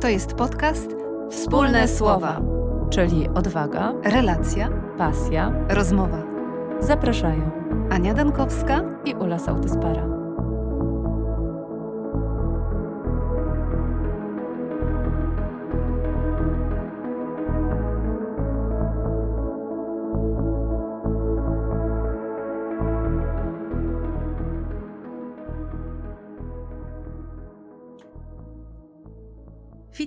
To 0.00 0.08
jest 0.08 0.34
podcast 0.34 0.90
Wspólne 1.30 1.88
Słowa, 1.88 2.40
czyli 2.90 3.28
odwaga, 3.28 3.92
relacja, 4.04 4.68
pasja, 4.98 5.52
rozmowa. 5.68 6.22
Zapraszają 6.80 7.50
Ania 7.90 8.14
Dankowska 8.14 8.82
i 9.04 9.14
Ula 9.14 9.38
Sautyspara. 9.38 10.09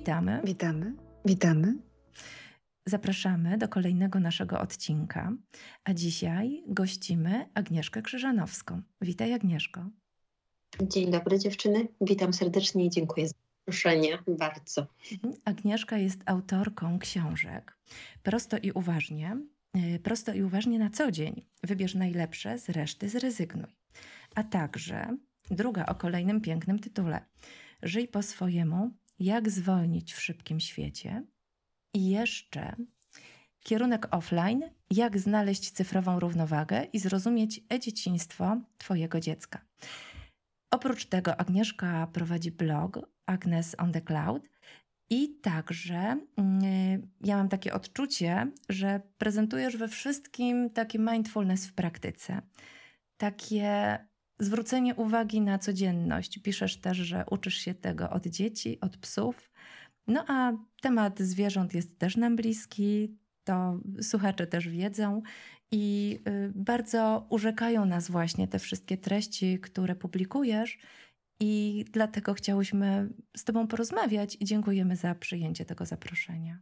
Witamy. 0.03 0.41
Witamy. 0.43 0.93
Witamy. 1.25 1.73
Zapraszamy 2.85 3.57
do 3.57 3.67
kolejnego 3.67 4.19
naszego 4.19 4.59
odcinka, 4.59 5.33
a 5.83 5.93
dzisiaj 5.93 6.63
gościmy 6.67 7.49
Agnieszkę 7.53 8.01
Krzyżanowską. 8.01 8.81
Witaj 9.01 9.33
Agnieszko. 9.33 9.85
Dzień 10.81 11.11
dobry 11.11 11.39
dziewczyny, 11.39 11.87
witam 12.01 12.33
serdecznie 12.33 12.85
i 12.85 12.89
dziękuję 12.89 13.27
za 13.27 13.33
zaproszenie 13.59 14.17
bardzo. 14.27 14.87
Agnieszka 15.45 15.97
jest 15.97 16.19
autorką 16.25 16.99
książek 16.99 17.77
Prosto 18.23 18.57
i 18.57 18.71
uważnie, 18.71 19.37
y, 19.95 19.99
prosto 19.99 20.33
i 20.33 20.43
uważnie 20.43 20.79
na 20.79 20.89
co 20.89 21.11
dzień. 21.11 21.45
Wybierz 21.63 21.95
najlepsze, 21.95 22.59
z 22.59 22.69
reszty 22.69 23.09
zrezygnuj. 23.09 23.75
A 24.35 24.43
także 24.43 25.17
druga 25.51 25.85
o 25.85 25.95
kolejnym 25.95 26.41
pięknym 26.41 26.79
tytule. 26.79 27.25
Żyj 27.83 28.07
po 28.07 28.21
swojemu, 28.21 28.91
jak 29.19 29.49
zwolnić 29.49 30.13
w 30.13 30.21
szybkim 30.21 30.59
świecie 30.59 31.23
i 31.93 32.09
jeszcze 32.09 32.75
kierunek 33.63 34.07
offline, 34.11 34.69
jak 34.91 35.19
znaleźć 35.19 35.71
cyfrową 35.71 36.19
równowagę 36.19 36.83
i 36.83 36.99
zrozumieć 36.99 37.61
e-dzieciństwo 37.69 38.57
Twojego 38.77 39.19
dziecka. 39.19 39.61
Oprócz 40.71 41.05
tego 41.05 41.39
Agnieszka 41.39 42.07
prowadzi 42.07 42.51
blog 42.51 42.99
Agnes 43.25 43.75
on 43.77 43.91
the 43.91 44.01
Cloud 44.01 44.49
i 45.09 45.39
także 45.41 46.17
yy, 46.37 47.07
ja 47.21 47.37
mam 47.37 47.49
takie 47.49 47.73
odczucie, 47.73 48.51
że 48.69 49.01
prezentujesz 49.17 49.77
we 49.77 49.87
wszystkim 49.87 50.69
taki 50.69 50.99
mindfulness 50.99 51.67
w 51.67 51.73
praktyce. 51.73 52.41
Takie 53.17 53.97
zwrócenie 54.43 54.95
uwagi 54.95 55.41
na 55.41 55.59
codzienność. 55.59 56.39
Piszesz 56.39 56.77
też, 56.77 56.97
że 56.97 57.25
uczysz 57.31 57.57
się 57.57 57.73
tego 57.73 58.09
od 58.09 58.27
dzieci, 58.27 58.79
od 58.81 58.97
psów. 58.97 59.51
No 60.07 60.25
a 60.27 60.53
temat 60.81 61.19
zwierząt 61.19 61.73
jest 61.73 61.99
też 61.99 62.17
nam 62.17 62.35
bliski, 62.35 63.17
to 63.43 63.79
słuchacze 64.01 64.47
też 64.47 64.67
wiedzą 64.67 65.21
i 65.71 66.19
y, 66.27 66.51
bardzo 66.55 67.27
urzekają 67.29 67.85
nas 67.85 68.11
właśnie 68.11 68.47
te 68.47 68.59
wszystkie 68.59 68.97
treści, 68.97 69.59
które 69.59 69.95
publikujesz. 69.95 70.77
I 71.39 71.85
dlatego 71.91 72.33
chciałyśmy 72.33 73.09
z 73.37 73.43
Tobą 73.43 73.67
porozmawiać 73.67 74.37
i 74.39 74.45
dziękujemy 74.45 74.95
za 74.95 75.15
przyjęcie 75.15 75.65
tego 75.65 75.85
zaproszenia. 75.85 76.61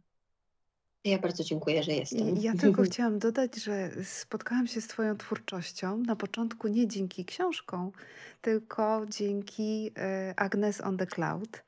Ja 1.04 1.18
bardzo 1.18 1.44
dziękuję, 1.44 1.82
że 1.82 1.92
jestem. 1.92 2.36
Ja 2.36 2.54
tylko 2.54 2.82
chciałam 2.82 3.18
dodać, 3.18 3.56
że 3.56 3.90
spotkałam 4.04 4.66
się 4.66 4.80
z 4.80 4.86
Twoją 4.86 5.16
twórczością 5.16 5.96
na 5.96 6.16
początku 6.16 6.68
nie 6.68 6.88
dzięki 6.88 7.24
książkom, 7.24 7.92
tylko 8.40 9.06
dzięki 9.08 9.92
e, 9.98 10.34
Agnes 10.36 10.80
on 10.80 10.96
the 10.96 11.06
Cloud. 11.06 11.64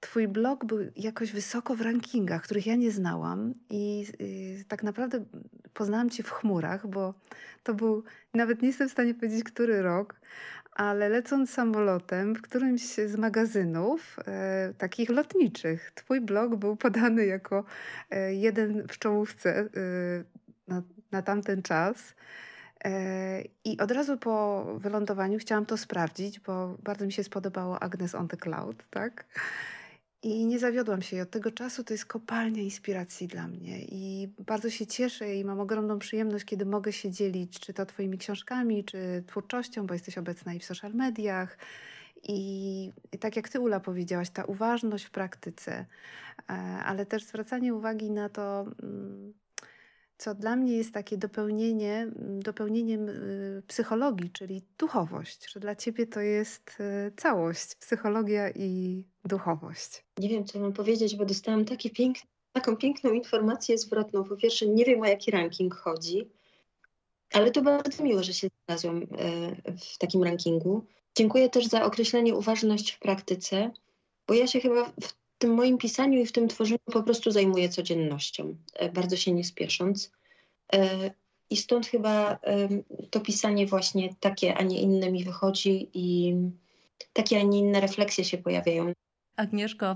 Twój 0.00 0.28
blog 0.28 0.64
był 0.64 0.78
jakoś 0.96 1.32
wysoko 1.32 1.74
w 1.74 1.80
rankingach, 1.80 2.42
których 2.42 2.66
ja 2.66 2.74
nie 2.76 2.90
znałam, 2.90 3.54
i 3.70 4.06
y, 4.20 4.64
tak 4.68 4.82
naprawdę 4.82 5.24
poznałam 5.74 6.10
Cię 6.10 6.22
w 6.22 6.30
chmurach, 6.30 6.86
bo 6.86 7.14
to 7.62 7.74
był, 7.74 8.04
nawet 8.34 8.62
nie 8.62 8.68
jestem 8.68 8.88
w 8.88 8.92
stanie 8.92 9.14
powiedzieć, 9.14 9.44
który 9.44 9.82
rok, 9.82 10.20
ale 10.72 11.08
lecąc 11.08 11.50
samolotem 11.50 12.34
w 12.34 12.42
którymś 12.42 12.82
z 12.82 13.16
magazynów 13.16 14.16
e, 14.26 14.74
takich 14.78 15.10
lotniczych, 15.10 15.92
twój 15.94 16.20
blog 16.20 16.56
był 16.56 16.76
podany 16.76 17.26
jako 17.26 17.64
e, 18.10 18.34
jeden 18.34 18.88
w 18.88 18.98
czołówce 18.98 19.58
e, 19.58 19.68
na, 20.68 20.82
na 21.10 21.22
tamten 21.22 21.62
czas. 21.62 22.14
E, 22.84 23.42
I 23.64 23.78
od 23.78 23.90
razu 23.90 24.18
po 24.18 24.64
wylądowaniu 24.78 25.38
chciałam 25.38 25.66
to 25.66 25.76
sprawdzić, 25.76 26.40
bo 26.40 26.76
bardzo 26.82 27.06
mi 27.06 27.12
się 27.12 27.24
spodobało 27.24 27.82
Agnes 27.82 28.14
on 28.14 28.28
the 28.28 28.36
Cloud, 28.36 28.84
tak? 28.90 29.24
I 30.22 30.46
nie 30.46 30.58
zawiodłam 30.58 31.02
się. 31.02 31.16
I 31.16 31.20
od 31.20 31.30
tego 31.30 31.50
czasu 31.50 31.84
to 31.84 31.94
jest 31.94 32.06
kopalnia 32.06 32.62
inspiracji 32.62 33.28
dla 33.28 33.48
mnie. 33.48 33.78
I 33.82 34.28
bardzo 34.38 34.70
się 34.70 34.86
cieszę 34.86 35.34
i 35.34 35.44
mam 35.44 35.60
ogromną 35.60 35.98
przyjemność, 35.98 36.44
kiedy 36.44 36.66
mogę 36.66 36.92
się 36.92 37.10
dzielić, 37.10 37.60
czy 37.60 37.72
to 37.72 37.86
Twoimi 37.86 38.18
książkami, 38.18 38.84
czy 38.84 39.24
twórczością, 39.26 39.86
bo 39.86 39.94
jesteś 39.94 40.18
obecna 40.18 40.54
i 40.54 40.58
w 40.58 40.64
social 40.64 40.92
mediach. 40.94 41.58
I, 42.22 42.92
I 43.12 43.18
tak 43.18 43.36
jak 43.36 43.48
Ty, 43.48 43.60
Ula, 43.60 43.80
powiedziałaś, 43.80 44.30
ta 44.30 44.44
uważność 44.44 45.04
w 45.04 45.10
praktyce, 45.10 45.86
e, 46.50 46.52
ale 46.84 47.06
też 47.06 47.24
zwracanie 47.24 47.74
uwagi 47.74 48.10
na 48.10 48.28
to, 48.28 48.66
mm, 48.82 49.32
co 50.22 50.34
dla 50.34 50.56
mnie 50.56 50.76
jest 50.76 50.94
takie 50.94 51.18
dopełnienie, 51.18 51.94
mm, 51.94 52.42
dopełnieniem 52.42 53.08
y, 53.08 53.62
psychologii, 53.66 54.30
czyli 54.30 54.62
duchowość, 54.78 55.52
że 55.52 55.60
dla 55.60 55.76
ciebie 55.76 56.06
to 56.06 56.20
jest 56.20 56.80
y, 56.80 57.12
całość, 57.16 57.74
psychologia 57.74 58.50
i 58.50 59.04
duchowość. 59.24 60.04
Nie 60.18 60.28
wiem, 60.28 60.44
co 60.44 60.60
mam 60.60 60.72
powiedzieć, 60.72 61.16
bo 61.16 61.24
dostałam 61.24 61.64
taką 62.52 62.76
piękną 62.76 63.12
informację 63.12 63.78
zwrotną. 63.78 64.24
Po 64.24 64.36
pierwsze, 64.36 64.66
nie 64.66 64.84
wiem, 64.84 65.00
o 65.00 65.06
jaki 65.06 65.30
ranking 65.30 65.74
chodzi, 65.74 66.30
ale 67.32 67.50
to 67.50 67.62
bardzo 67.62 68.04
miło, 68.04 68.22
że 68.22 68.32
się 68.32 68.48
znalazłam 68.66 69.02
e, 69.02 69.06
w 69.76 69.98
takim 69.98 70.22
rankingu. 70.22 70.84
Dziękuję 71.16 71.50
też 71.50 71.66
za 71.66 71.84
określenie 71.84 72.34
uważność 72.34 72.90
w 72.92 72.98
praktyce, 72.98 73.70
bo 74.26 74.34
ja 74.34 74.46
się 74.46 74.60
chyba 74.60 74.84
w 74.84 75.21
tym 75.42 75.54
moim 75.54 75.78
pisaniu 75.78 76.20
i 76.20 76.26
w 76.26 76.32
tym 76.32 76.48
tworzeniu 76.48 76.78
po 76.84 77.02
prostu 77.02 77.30
zajmuję 77.30 77.68
codziennością, 77.68 78.56
e, 78.74 78.92
bardzo 78.92 79.16
się 79.16 79.32
nie 79.32 79.44
spiesząc. 79.44 80.12
E, 80.72 81.10
I 81.50 81.56
stąd 81.56 81.86
chyba 81.86 82.38
to 83.10 83.20
pisanie 83.20 83.66
właśnie 83.66 84.14
takie, 84.20 84.54
a 84.54 84.62
nie 84.62 84.80
inne 84.80 85.12
mi 85.12 85.24
wychodzi 85.24 85.90
i 85.94 86.34
takie, 87.12 87.40
a 87.40 87.42
nie 87.42 87.58
inne 87.58 87.80
refleksje 87.80 88.24
się 88.24 88.38
pojawiają. 88.38 88.92
Agnieszko, 89.36 89.94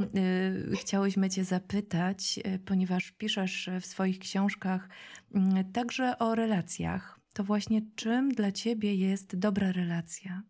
y, 0.73 0.77
chciałyśmy 0.77 1.31
Cię 1.31 1.45
zapytać, 1.45 2.41
ponieważ 2.65 3.13
piszesz 3.13 3.71
w 3.81 3.87
swoich 3.87 4.19
książkach 4.19 4.89
y, 5.35 5.39
także 5.73 6.19
o 6.19 6.35
relacjach. 6.35 7.21
To 7.33 7.45
właśnie 7.45 7.83
czym 7.97 8.29
dla 8.29 8.53
Ciebie 8.53 8.95
jest 8.95 9.37
dobra 9.39 9.73
relacja? 9.73 10.43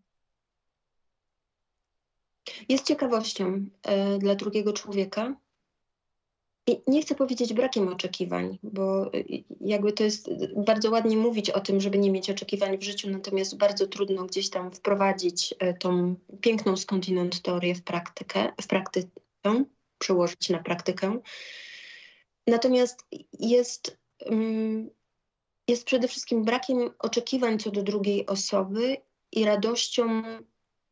Jest 2.68 2.86
ciekawością 2.86 3.66
e, 3.82 4.18
dla 4.18 4.34
drugiego 4.34 4.72
człowieka. 4.72 5.36
I 6.68 6.80
nie 6.86 7.02
chcę 7.02 7.14
powiedzieć 7.14 7.52
brakiem 7.52 7.88
oczekiwań, 7.88 8.58
bo 8.62 9.06
e, 9.06 9.10
jakby 9.60 9.92
to 9.92 10.04
jest 10.04 10.30
bardzo 10.66 10.90
ładnie 10.90 11.16
mówić 11.16 11.50
o 11.50 11.60
tym, 11.60 11.80
żeby 11.80 11.98
nie 11.98 12.10
mieć 12.10 12.30
oczekiwań 12.30 12.78
w 12.78 12.82
życiu, 12.82 13.10
natomiast 13.10 13.56
bardzo 13.56 13.86
trudno 13.86 14.24
gdzieś 14.24 14.50
tam 14.50 14.72
wprowadzić 14.72 15.54
e, 15.58 15.74
tą 15.74 16.16
piękną 16.40 16.76
skądinąd 16.76 17.42
teorię 17.42 17.74
w 17.74 17.82
praktykę, 17.82 18.52
w 18.62 18.66
praktykę, 18.66 19.10
przełożyć 19.98 20.50
na 20.50 20.58
praktykę. 20.58 21.20
Natomiast 22.46 23.06
jest, 23.40 23.98
mm, 24.20 24.90
jest 25.68 25.84
przede 25.84 26.08
wszystkim 26.08 26.44
brakiem 26.44 26.90
oczekiwań 26.98 27.58
co 27.58 27.70
do 27.70 27.82
drugiej 27.82 28.26
osoby 28.26 28.96
i 29.32 29.44
radością 29.44 30.22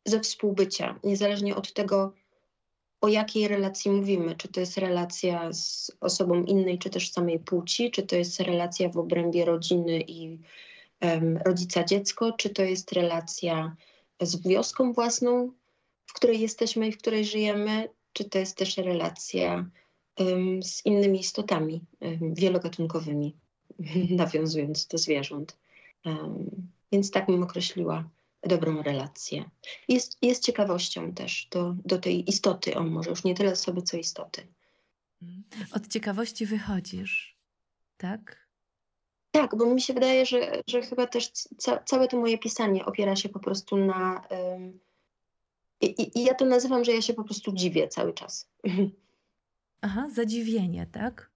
ze 0.05 0.21
współbycia, 0.21 0.99
niezależnie 1.05 1.57
od 1.57 1.73
tego, 1.73 2.13
o 3.01 3.09
jakiej 3.09 3.49
relacji 3.49 3.91
mówimy. 3.91 4.37
Czy 4.37 4.49
to 4.49 4.61
jest 4.61 4.79
relacja 4.79 5.53
z 5.53 5.93
osobą 6.01 6.45
innej, 6.45 6.79
czy 6.79 6.91
też 6.91 7.11
samej 7.11 7.39
płci, 7.39 7.91
czy 7.91 8.03
to 8.03 8.17
jest 8.17 8.41
relacja 8.41 8.89
w 8.89 8.97
obrębie 8.97 9.45
rodziny 9.45 10.01
i 10.01 10.39
um, 11.01 11.39
rodzica 11.45 11.85
dziecko, 11.85 12.33
czy 12.33 12.51
to 12.51 12.63
jest 12.63 12.93
relacja 12.93 13.77
z 14.21 14.49
wioską 14.49 14.93
własną, 14.93 15.53
w 16.07 16.13
której 16.13 16.41
jesteśmy 16.41 16.89
i 16.89 16.93
w 16.93 16.99
której 16.99 17.25
żyjemy, 17.25 17.89
czy 18.13 18.25
to 18.25 18.39
jest 18.39 18.57
też 18.57 18.77
relacja 18.77 19.67
um, 20.19 20.63
z 20.63 20.87
innymi 20.87 21.21
istotami 21.21 21.81
um, 22.01 22.35
wielogatunkowymi, 22.35 23.37
nawiązując 24.11 24.87
do 24.87 24.99
zwierząt. 24.99 25.57
więc 26.93 27.11
tak 27.11 27.27
bym 27.27 27.43
określiła 27.43 28.05
dobrą 28.47 28.83
relację. 28.83 29.51
Jest, 29.89 30.19
jest 30.23 30.45
ciekawością 30.45 31.15
też 31.15 31.49
do, 31.51 31.75
do 31.85 31.99
tej 31.99 32.29
istoty, 32.31 32.77
on 32.77 32.91
może 32.91 33.11
już 33.11 33.25
nie 33.25 33.35
tyle 33.35 33.53
osoby, 33.53 33.83
co 33.83 33.97
istoty. 33.97 34.47
Od 35.73 35.89
ciekawości 35.89 36.47
wychodzisz, 36.47 37.39
tak? 37.97 38.45
Tak, 39.31 39.57
bo 39.57 39.75
mi 39.75 39.81
się 39.81 39.95
wydaje, 39.95 40.27
że, 40.27 40.63
że 40.69 40.83
chyba 40.83 41.07
też 41.07 41.31
ca 41.59 41.79
całe 41.79 42.09
to 42.09 42.21
moje 42.21 42.39
pisanie 42.39 42.85
opiera 42.85 43.17
się 43.17 43.29
po 43.29 43.41
prostu 43.41 43.77
na. 43.77 44.29
I, 45.81 46.19
I 46.19 46.25
ja 46.25 46.35
to 46.35 46.45
nazywam, 46.45 46.85
że 46.85 46.93
ja 46.93 47.03
się 47.03 47.15
po 47.15 47.25
prostu 47.25 47.53
dziwię 47.53 47.89
cały 47.89 48.13
czas. 48.13 48.49
Aha, 49.81 50.09
zadziwienie, 50.13 50.87
tak? 50.93 51.34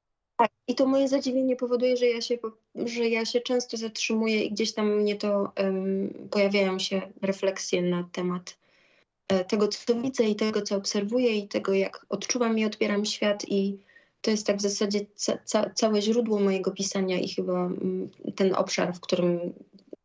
I 0.69 0.75
to 0.75 0.87
moje 0.87 1.09
zadziwienie 1.09 1.57
powoduje, 1.57 1.97
że 1.97 2.07
ja 2.07 2.21
się, 2.21 2.39
że 2.75 3.09
ja 3.09 3.25
się 3.25 3.41
często 3.41 3.77
zatrzymuję 3.77 4.45
i 4.45 4.51
gdzieś 4.51 4.73
tam 4.73 4.97
mnie 4.97 5.17
to 5.17 5.53
um, 5.57 6.29
pojawiają 6.31 6.79
się 6.79 7.03
refleksje 7.23 7.83
na 7.83 8.09
temat 8.13 8.59
e, 9.29 9.45
tego, 9.45 9.69
co 9.69 9.95
widzę 9.95 10.25
i 10.25 10.37
tego, 10.37 10.63
co 10.63 10.77
obserwuję 10.77 11.37
i 11.37 11.49
tego, 11.49 11.73
jak 11.73 12.07
odczuwam 12.09 12.59
i 12.59 12.65
odbieram 12.65 13.05
świat 13.05 13.45
i 13.49 13.79
to 14.21 14.31
jest 14.31 14.47
tak 14.47 14.57
w 14.57 14.61
zasadzie 14.61 15.07
ca 15.15 15.39
ca 15.45 15.71
całe 15.71 16.03
źródło 16.03 16.41
mojego 16.41 16.71
pisania 16.71 17.19
i 17.19 17.29
chyba 17.29 17.71
ten 18.37 18.55
obszar, 18.55 18.95
w 18.95 19.01
którym 19.01 19.55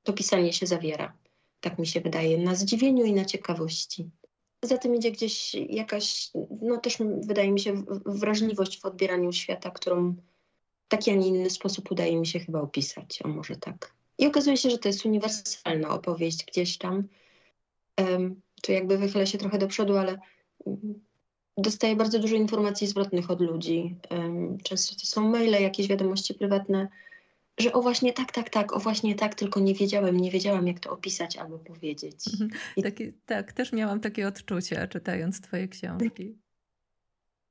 to 0.04 0.14
pisanie 0.14 0.54
się 0.54 0.66
zawiera. 0.66 1.14
Tak 1.62 1.80
mi 1.80 1.88
się 1.88 2.02
wydaje, 2.02 2.38
na 2.38 2.56
zdziwieniu 2.56 3.06
i 3.06 3.14
na 3.14 3.26
ciekawości. 3.26 4.10
Za 4.62 4.78
tym 4.78 4.96
idzie 4.96 5.12
gdzieś 5.12 5.56
jakaś, 5.70 6.32
no 6.62 6.78
też 6.78 6.98
wydaje 7.28 7.52
mi 7.52 7.60
się, 7.60 7.84
wrażliwość 8.06 8.82
w 8.82 8.86
odbieraniu 8.86 9.32
świata, 9.32 9.72
którą 9.72 10.16
taki, 10.88 11.12
a 11.12 11.16
nie 11.16 11.28
inny 11.28 11.50
sposób 11.50 11.92
udaje 11.92 12.20
mi 12.20 12.28
się 12.28 12.40
chyba 12.40 12.62
opisać, 12.62 13.22
o 13.24 13.28
może 13.28 13.56
tak. 13.56 13.94
I 14.18 14.28
okazuje 14.28 14.58
się, 14.58 14.70
że 14.70 14.78
to 14.78 14.90
jest 14.90 15.06
uniwersalna 15.06 15.90
opowieść 15.90 16.46
gdzieś 16.46 16.78
tam. 16.78 17.04
Um, 17.98 18.42
tu 18.62 18.72
jakby 18.72 18.98
wychylę 18.98 19.28
się 19.28 19.38
trochę 19.38 19.58
do 19.58 19.68
przodu, 19.68 19.98
ale 19.98 20.20
dostaję 21.58 21.96
bardzo 21.96 22.20
dużo 22.20 22.36
informacji 22.36 22.88
zwrotnych 22.88 23.32
od 23.32 23.42
ludzi. 23.42 23.96
Um, 24.10 24.58
często 24.58 24.96
to 24.96 25.06
są 25.06 25.30
maile, 25.30 25.62
jakieś 25.62 25.88
wiadomości 25.88 26.34
prywatne, 26.34 26.88
że 27.58 27.74
o 27.74 27.82
właśnie 27.82 28.14
tak, 28.14 28.32
tak, 28.32 28.50
tak, 28.50 28.74
o 28.74 28.80
właśnie 28.80 29.16
tak, 29.16 29.36
tylko 29.36 29.60
nie 29.60 29.74
wiedziałem, 29.74 30.18
nie 30.18 30.32
wiedziałam, 30.32 30.68
jak 30.68 30.80
to 30.80 30.92
opisać 30.92 31.38
albo 31.38 31.60
powiedzieć. 31.60 32.16
Mhm. 32.34 32.52
I... 32.78 32.84
Taki, 32.84 33.14
tak, 33.26 33.54
też 33.54 33.74
miałam 33.74 34.00
takie 34.00 34.28
odczucia, 34.28 34.88
czytając 34.88 35.42
Twoje 35.42 35.68
książki. 35.68 36.36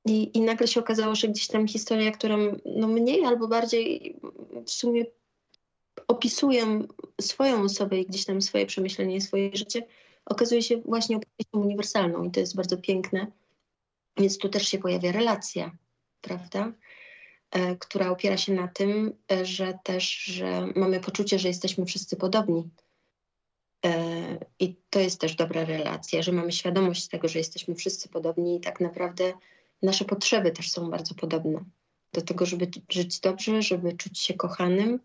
I, 0.05 0.37
I 0.37 0.41
nagle 0.41 0.67
się 0.67 0.79
okazało, 0.79 1.15
że 1.15 1.27
gdzieś 1.27 1.47
tam 1.47 1.67
historia, 1.67 2.11
która 2.11 2.37
no 2.65 2.87
mniej 2.87 3.25
albo 3.25 3.47
bardziej 3.47 4.15
w 4.65 4.71
sumie 4.71 5.05
opisuję 6.07 6.81
swoją 7.21 7.61
osobę 7.61 7.99
i 7.99 8.05
gdzieś 8.05 8.25
tam 8.25 8.41
swoje 8.41 8.65
przemyślenie, 8.65 9.21
swoje 9.21 9.55
życie, 9.55 9.87
okazuje 10.25 10.61
się 10.61 10.77
właśnie 10.77 11.17
opowieścią 11.17 11.59
uniwersalną 11.59 12.23
i 12.23 12.31
to 12.31 12.39
jest 12.39 12.55
bardzo 12.55 12.77
piękne. 12.77 13.27
Więc 14.17 14.37
tu 14.37 14.49
też 14.49 14.67
się 14.67 14.77
pojawia 14.77 15.11
relacja, 15.11 15.71
prawda? 16.21 16.73
E, 17.51 17.75
która 17.75 18.09
opiera 18.09 18.37
się 18.37 18.53
na 18.53 18.67
tym, 18.67 19.15
e, 19.31 19.45
że 19.45 19.79
też 19.83 20.23
że 20.23 20.67
mamy 20.75 20.99
poczucie, 20.99 21.39
że 21.39 21.47
jesteśmy 21.47 21.85
wszyscy 21.85 22.15
podobni. 22.15 22.69
E, 23.85 24.37
I 24.59 24.75
to 24.89 24.99
jest 24.99 25.21
też 25.21 25.35
dobra 25.35 25.65
relacja, 25.65 26.21
że 26.21 26.31
mamy 26.31 26.51
świadomość 26.51 27.07
tego, 27.07 27.27
że 27.27 27.39
jesteśmy 27.39 27.75
wszyscy 27.75 28.09
podobni 28.09 28.55
i 28.55 28.59
tak 28.59 28.79
naprawdę 28.79 29.33
nasze 29.83 30.05
potrzeby 30.05 30.51
też 30.51 30.71
są 30.71 30.89
bardzo 30.89 31.15
podobne. 31.15 31.63
Do 32.13 32.21
tego, 32.21 32.45
żeby 32.45 32.67
żyć 32.89 33.19
dobrze, 33.19 33.61
żeby 33.61 33.93
czuć 33.93 34.19
się 34.19 34.33
kochanym, 34.33 34.99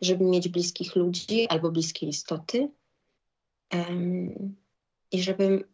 żeby 0.00 0.24
mieć 0.24 0.48
bliskich 0.48 0.96
ludzi 0.96 1.48
albo 1.48 1.70
bliskie 1.70 2.06
istoty. 2.06 2.68
I 5.12 5.22
żeby, 5.22 5.64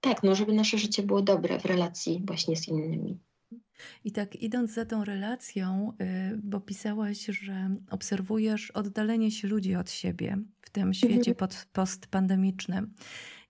tak, 0.00 0.22
no, 0.22 0.34
żeby 0.34 0.52
nasze 0.52 0.78
życie 0.78 1.02
było 1.02 1.22
dobre 1.22 1.58
w 1.58 1.64
relacji 1.64 2.22
właśnie 2.26 2.56
z 2.56 2.68
innymi. 2.68 3.18
I 4.04 4.12
tak 4.12 4.36
idąc 4.36 4.72
za 4.72 4.84
tą 4.84 5.04
relacją, 5.04 5.92
y, 6.32 6.40
bo 6.42 6.60
pisałaś, 6.60 7.26
że 7.26 7.76
obserwujesz 7.90 8.70
oddalenie 8.70 9.30
się 9.30 9.48
ludzi 9.48 9.74
od 9.74 9.90
siebie 9.90 10.38
w 10.60 10.70
tym 10.70 10.94
świecie 10.94 11.30
mhm. 11.30 11.50
postpandemicznym. 11.72 12.94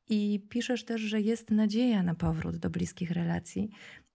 I 0.08 0.40
piszesz 0.48 0.84
też, 0.84 1.00
że 1.00 1.20
jest 1.20 1.50
nadzieja 1.50 2.02
na 2.02 2.14
powrót 2.14 2.56
do 2.56 2.70
bliskich 2.70 3.10
relacji. 3.10 3.70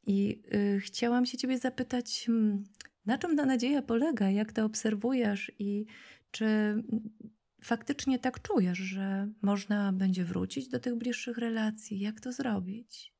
I 0.06 0.42
y, 0.54 0.80
chciałam 0.80 1.26
się 1.26 1.38
Ciebie 1.38 1.58
zapytać, 1.58 2.24
hmm, 2.26 2.64
na 3.06 3.18
czym 3.18 3.38
ta 3.38 3.46
nadzieja 3.46 3.82
polega, 3.82 4.30
jak 4.30 4.54
to 4.54 4.66
obserwujesz 4.66 5.52
i 5.60 5.86
czy 6.32 6.46
faktycznie 7.62 8.20
tak 8.20 8.42
czujesz, 8.42 8.78
że 8.78 9.28
można 9.42 9.94
będzie 9.94 10.24
wrócić 10.24 10.68
do 10.68 10.80
tych 10.80 10.96
bliższych 10.96 11.38
relacji? 11.38 12.00
Jak 12.00 12.20
to 12.20 12.32
zrobić? 12.32 13.16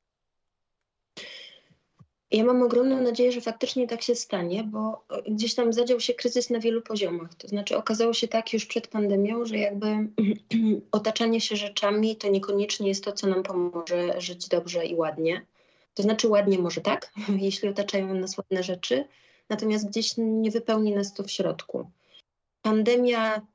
Ja 2.30 2.44
mam 2.44 2.62
ogromną 2.62 3.02
nadzieję, 3.02 3.32
że 3.32 3.40
faktycznie 3.40 3.86
tak 3.86 4.02
się 4.02 4.14
stanie, 4.14 4.64
bo 4.64 5.04
gdzieś 5.28 5.54
tam 5.54 5.72
zadział 5.72 6.00
się 6.00 6.14
kryzys 6.14 6.50
na 6.50 6.60
wielu 6.60 6.82
poziomach. 6.82 7.34
To 7.34 7.48
znaczy 7.48 7.76
okazało 7.76 8.12
się 8.12 8.28
tak 8.28 8.52
już 8.52 8.66
przed 8.66 8.88
pandemią, 8.88 9.44
że 9.44 9.58
jakby 9.58 9.86
otaczanie 10.92 11.40
się 11.40 11.56
rzeczami 11.56 12.16
to 12.16 12.28
niekoniecznie 12.28 12.88
jest 12.88 13.04
to, 13.04 13.12
co 13.12 13.26
nam 13.26 13.42
pomoże 13.42 14.20
żyć 14.20 14.48
dobrze 14.48 14.86
i 14.86 14.94
ładnie. 14.94 15.46
To 15.96 16.02
znaczy 16.02 16.28
ładnie 16.28 16.58
może 16.58 16.80
tak, 16.80 17.12
jeśli 17.48 17.68
otaczają 17.68 18.14
nas 18.14 18.38
ładne 18.38 18.62
rzeczy, 18.62 19.04
natomiast 19.48 19.88
gdzieś 19.88 20.14
nie 20.16 20.50
wypełni 20.50 20.94
nas 20.94 21.14
to 21.14 21.22
w 21.22 21.30
środku. 21.30 21.90
Pandemia 22.62 23.46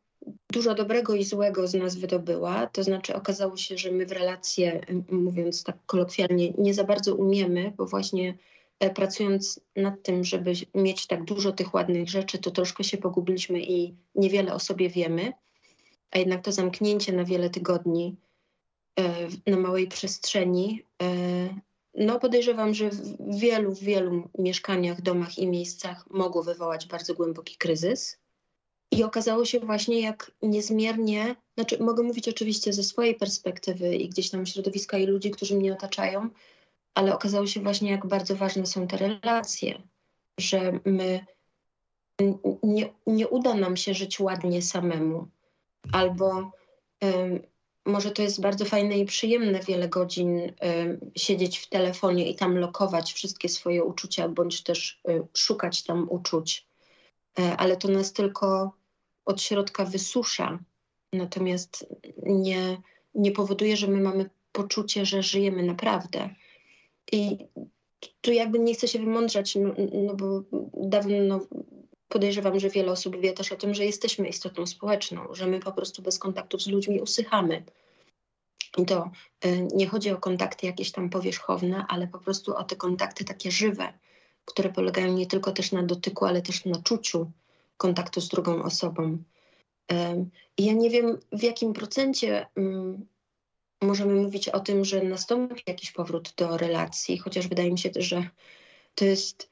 dużo 0.54 0.76
dobrego 0.76 1.16
i 1.16 1.24
złego 1.24 1.68
z 1.68 1.74
nas 1.74 1.96
wydobyła, 1.96 2.68
to 2.68 2.84
znaczy 2.84 3.16
okazało 3.16 3.58
się, 3.58 3.78
że 3.78 3.92
my 3.92 4.06
w 4.06 4.12
relacje, 4.12 4.82
mówiąc 5.12 5.64
tak 5.64 5.78
kolokwialnie, 5.86 6.54
nie 6.58 6.74
za 6.74 6.84
bardzo 6.84 7.16
umiemy, 7.16 7.74
bo 7.78 7.86
właśnie 7.86 8.38
E, 8.82 8.90
pracując 8.90 9.60
nad 9.76 10.04
tym, 10.04 10.24
żeby 10.24 10.54
mieć 10.76 11.08
tak 11.08 11.24
dużo 11.24 11.52
tych 11.52 11.74
ładnych 11.74 12.10
rzeczy, 12.10 12.38
to 12.38 12.52
troszkę 12.52 12.84
się 12.84 12.98
pogubiliśmy 12.98 13.62
i 13.62 13.96
niewiele 14.16 14.54
o 14.54 14.60
sobie 14.60 14.90
wiemy, 14.90 15.34
a 16.12 16.20
jednak 16.20 16.42
to 16.42 16.52
zamknięcie 16.52 17.14
na 17.14 17.26
wiele 17.26 17.50
tygodni 17.50 18.16
e, 19.00 19.28
na 19.52 19.58
małej 19.58 19.88
przestrzeni, 19.88 20.84
e, 21.02 21.06
no 21.96 22.20
podejrzewam, 22.20 22.74
że 22.74 22.90
w 22.90 23.40
wielu, 23.40 23.74
wielu 23.74 24.30
mieszkaniach, 24.38 25.02
domach 25.02 25.38
i 25.38 25.48
miejscach 25.48 26.10
mogło 26.10 26.44
wywołać 26.44 26.88
bardzo 26.88 27.14
głęboki 27.14 27.56
kryzys. 27.56 28.18
I 28.92 29.04
okazało 29.04 29.46
się 29.46 29.60
właśnie, 29.60 30.02
jak 30.02 30.32
niezmiernie, 30.42 31.36
znaczy 31.56 31.84
mogę 31.84 32.04
mówić 32.04 32.28
oczywiście 32.28 32.74
ze 32.74 32.84
swojej 32.84 33.16
perspektywy 33.16 33.96
i 33.96 34.10
gdzieś 34.10 34.30
tam 34.30 34.46
środowiska 34.46 34.98
i 34.98 35.06
ludzi, 35.06 35.32
którzy 35.32 35.56
mnie 35.56 35.74
otaczają, 35.74 36.30
ale 36.94 37.16
okazało 37.16 37.48
się 37.48 37.60
właśnie, 37.60 37.92
jak 37.92 38.06
bardzo 38.06 38.36
ważne 38.36 38.66
są 38.66 38.88
te 38.88 38.98
relacje, 38.98 39.82
że 40.38 40.80
my 40.86 41.26
nie, 42.64 42.94
nie 43.08 43.28
uda 43.28 43.54
nam 43.54 43.78
się 43.78 43.94
żyć 43.94 44.20
ładnie 44.20 44.62
samemu, 44.62 45.28
albo 45.92 46.52
może 47.86 48.12
to 48.12 48.22
jest 48.22 48.42
bardzo 48.42 48.66
fajne 48.66 48.98
i 48.98 49.06
przyjemne 49.06 49.60
wiele 49.60 49.90
godzin 49.90 50.38
um, 50.38 50.52
siedzieć 51.16 51.58
w 51.58 51.70
telefonie 51.70 52.30
i 52.30 52.36
tam 52.36 52.58
lokować 52.58 53.14
wszystkie 53.14 53.50
swoje 53.50 53.84
uczucia, 53.84 54.30
bądź 54.30 54.64
też 54.64 55.02
um, 55.04 55.28
szukać 55.38 55.84
tam 55.84 56.08
uczuć, 56.10 56.68
e, 57.40 57.58
ale 57.58 57.78
to 57.78 57.88
nas 57.88 58.14
tylko 58.14 58.72
od 59.26 59.42
środka 59.42 59.86
wysusza, 59.86 60.60
natomiast 61.14 61.86
nie, 62.24 62.78
nie 63.16 63.32
powoduje, 63.32 63.78
że 63.78 63.88
my 63.88 64.02
mamy 64.02 64.30
poczucie, 64.52 65.06
że 65.06 65.24
żyjemy 65.24 65.64
naprawdę. 65.64 66.30
I 67.12 67.38
tu 68.22 68.32
jakby 68.32 68.60
nie 68.60 68.74
chcę 68.74 68.88
się 68.88 69.00
wymądrzać, 69.00 69.56
no, 69.56 69.74
no 69.94 70.16
bo 70.16 70.44
dawno 70.74 71.40
podejrzewam, 72.12 72.60
że 72.60 72.70
wiele 72.70 72.92
osób 72.92 73.18
wie 73.18 73.34
też 73.34 73.52
o 73.52 73.56
tym, 73.56 73.74
że 73.74 73.86
jesteśmy 73.86 74.28
istotą 74.28 74.66
społeczną, 74.66 75.34
że 75.34 75.48
my 75.48 75.60
po 75.60 75.72
prostu 75.72 76.02
bez 76.02 76.20
kontaktów 76.20 76.62
z 76.62 76.68
ludźmi 76.68 77.02
usychamy. 77.02 77.64
I 78.78 78.86
to 78.86 79.12
y, 79.46 79.68
nie 79.76 79.88
chodzi 79.88 80.12
o 80.12 80.18
kontakty 80.18 80.66
jakieś 80.66 80.92
tam 80.92 81.10
powierzchowne, 81.10 81.86
ale 81.88 82.08
po 82.08 82.20
prostu 82.20 82.56
o 82.56 82.64
te 82.64 82.76
kontakty 82.76 83.26
takie 83.26 83.52
żywe, 83.52 83.94
które 84.46 84.70
polegają 84.70 85.14
nie 85.14 85.28
tylko 85.28 85.52
też 85.52 85.72
na 85.72 85.84
dotyku, 85.84 86.26
ale 86.26 86.42
też 86.42 86.66
na 86.66 86.82
czuciu 86.82 87.32
kontaktu 87.78 88.22
z 88.22 88.28
drugą 88.28 88.64
osobą. 88.64 89.18
I 90.58 90.66
ja 90.66 90.74
nie 90.74 90.90
wiem, 90.90 91.20
w 91.32 91.44
jakim 91.44 91.74
procencie 91.74 92.48
mm, 92.56 93.06
możemy 93.82 94.14
mówić 94.14 94.50
o 94.50 94.60
tym, 94.60 94.86
że 94.86 95.04
nastąpi 95.04 95.64
jakiś 95.68 95.92
powrót 95.92 96.34
do 96.38 96.58
relacji, 96.58 97.18
chociaż 97.18 97.48
wydaje 97.48 97.72
mi 97.72 97.80
się, 97.80 97.90
że 97.96 98.30
to 98.96 99.06
jest, 99.06 99.51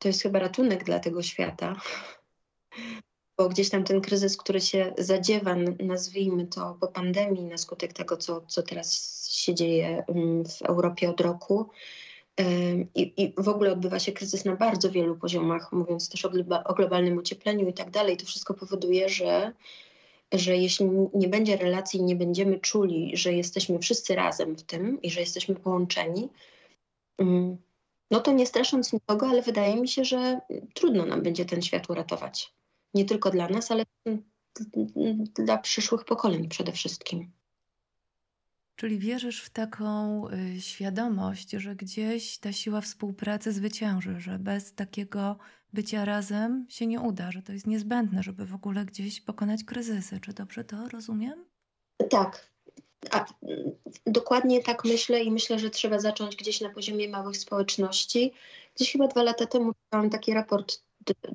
to 0.00 0.08
jest 0.08 0.22
chyba 0.22 0.38
ratunek 0.38 0.84
dla 0.84 0.98
tego 1.00 1.22
świata. 1.22 1.76
Bo 3.38 3.48
gdzieś 3.48 3.70
tam 3.70 3.84
ten 3.84 4.00
kryzys, 4.00 4.36
który 4.36 4.60
się 4.60 4.92
zadziewa, 4.98 5.56
nazwijmy 5.78 6.46
to 6.46 6.76
po 6.80 6.88
pandemii, 6.88 7.44
na 7.44 7.58
skutek 7.58 7.92
tego, 7.92 8.16
co, 8.16 8.40
co 8.40 8.62
teraz 8.62 9.28
się 9.30 9.54
dzieje 9.54 10.04
mm, 10.08 10.44
w 10.44 10.62
Europie 10.62 11.10
od 11.10 11.20
roku, 11.20 11.70
i, 12.94 13.12
I, 13.16 13.34
w 13.36 13.48
ogóle 13.48 13.72
odbywa 13.72 13.98
się 13.98 14.12
kryzys 14.12 14.44
na 14.44 14.56
bardzo 14.56 14.90
wielu 14.90 15.16
poziomach, 15.16 15.72
mówiąc 15.72 16.08
też 16.08 16.24
o, 16.24 16.30
o 16.64 16.74
globalnym 16.74 17.18
ociepleniu 17.18 17.68
i 17.68 17.72
tak 17.72 17.90
dalej. 17.90 18.16
To 18.16 18.26
wszystko 18.26 18.54
powoduje, 18.54 19.08
że 19.08 19.52
że 20.32 20.56
jeśli 20.56 20.86
nie 21.14 21.28
będzie 21.28 21.56
relacji, 21.56 22.02
nie 22.02 22.16
będziemy 22.16 22.60
czuli, 22.60 23.16
że 23.16 23.32
jesteśmy 23.32 23.78
wszyscy 23.78 24.14
razem 24.14 24.56
w 24.56 24.62
tym 24.62 25.02
i 25.02 25.10
że 25.10 25.20
jesteśmy 25.20 25.54
połączeni, 25.54 26.28
mm, 27.18 27.56
no 28.10 28.20
to 28.20 28.32
nie 28.32 28.46
strasząc 28.46 28.92
nikogo, 28.92 29.28
ale 29.28 29.42
wydaje 29.42 29.80
mi 29.80 29.88
się, 29.88 30.04
że 30.04 30.40
trudno 30.74 31.06
nam 31.06 31.22
będzie 31.22 31.44
ten 31.44 31.62
świat 31.62 31.90
uratować. 31.90 32.54
Nie 32.94 33.04
tylko 33.04 33.30
dla 33.30 33.48
nas, 33.48 33.70
ale 33.70 33.84
dla 35.34 35.58
przyszłych 35.58 36.04
pokoleń 36.04 36.48
przede 36.48 36.72
wszystkim. 36.72 37.32
Czyli 38.76 38.98
wierzysz 38.98 39.42
w 39.42 39.50
taką 39.50 40.24
y, 40.28 40.60
świadomość, 40.60 41.50
że 41.50 41.76
gdzieś 41.76 42.38
ta 42.38 42.52
siła 42.52 42.80
współpracy 42.80 43.52
zwycięży, 43.52 44.20
że 44.20 44.38
bez 44.38 44.74
takiego 44.74 45.38
bycia 45.72 46.04
razem 46.04 46.66
się 46.68 46.86
nie 46.86 47.00
uda, 47.00 47.32
że 47.32 47.42
to 47.42 47.52
jest 47.52 47.66
niezbędne, 47.66 48.22
żeby 48.22 48.46
w 48.46 48.54
ogóle 48.54 48.84
gdzieś 48.84 49.20
pokonać 49.20 49.64
kryzysy. 49.64 50.20
Czy 50.20 50.32
dobrze 50.32 50.64
to 50.64 50.88
rozumiem? 50.88 51.44
Tak. 52.10 52.50
A, 53.10 53.24
dokładnie 54.06 54.62
tak 54.62 54.84
myślę 54.84 55.22
i 55.22 55.30
myślę, 55.30 55.58
że 55.58 55.70
trzeba 55.70 55.98
zacząć 55.98 56.36
gdzieś 56.36 56.60
na 56.60 56.70
poziomie 56.70 57.08
małych 57.08 57.36
społeczności. 57.36 58.32
Gdzieś 58.76 58.92
chyba 58.92 59.08
dwa 59.08 59.22
lata 59.22 59.46
temu 59.46 59.72
czytałam 59.74 60.10
taki 60.10 60.34
raport, 60.34 60.82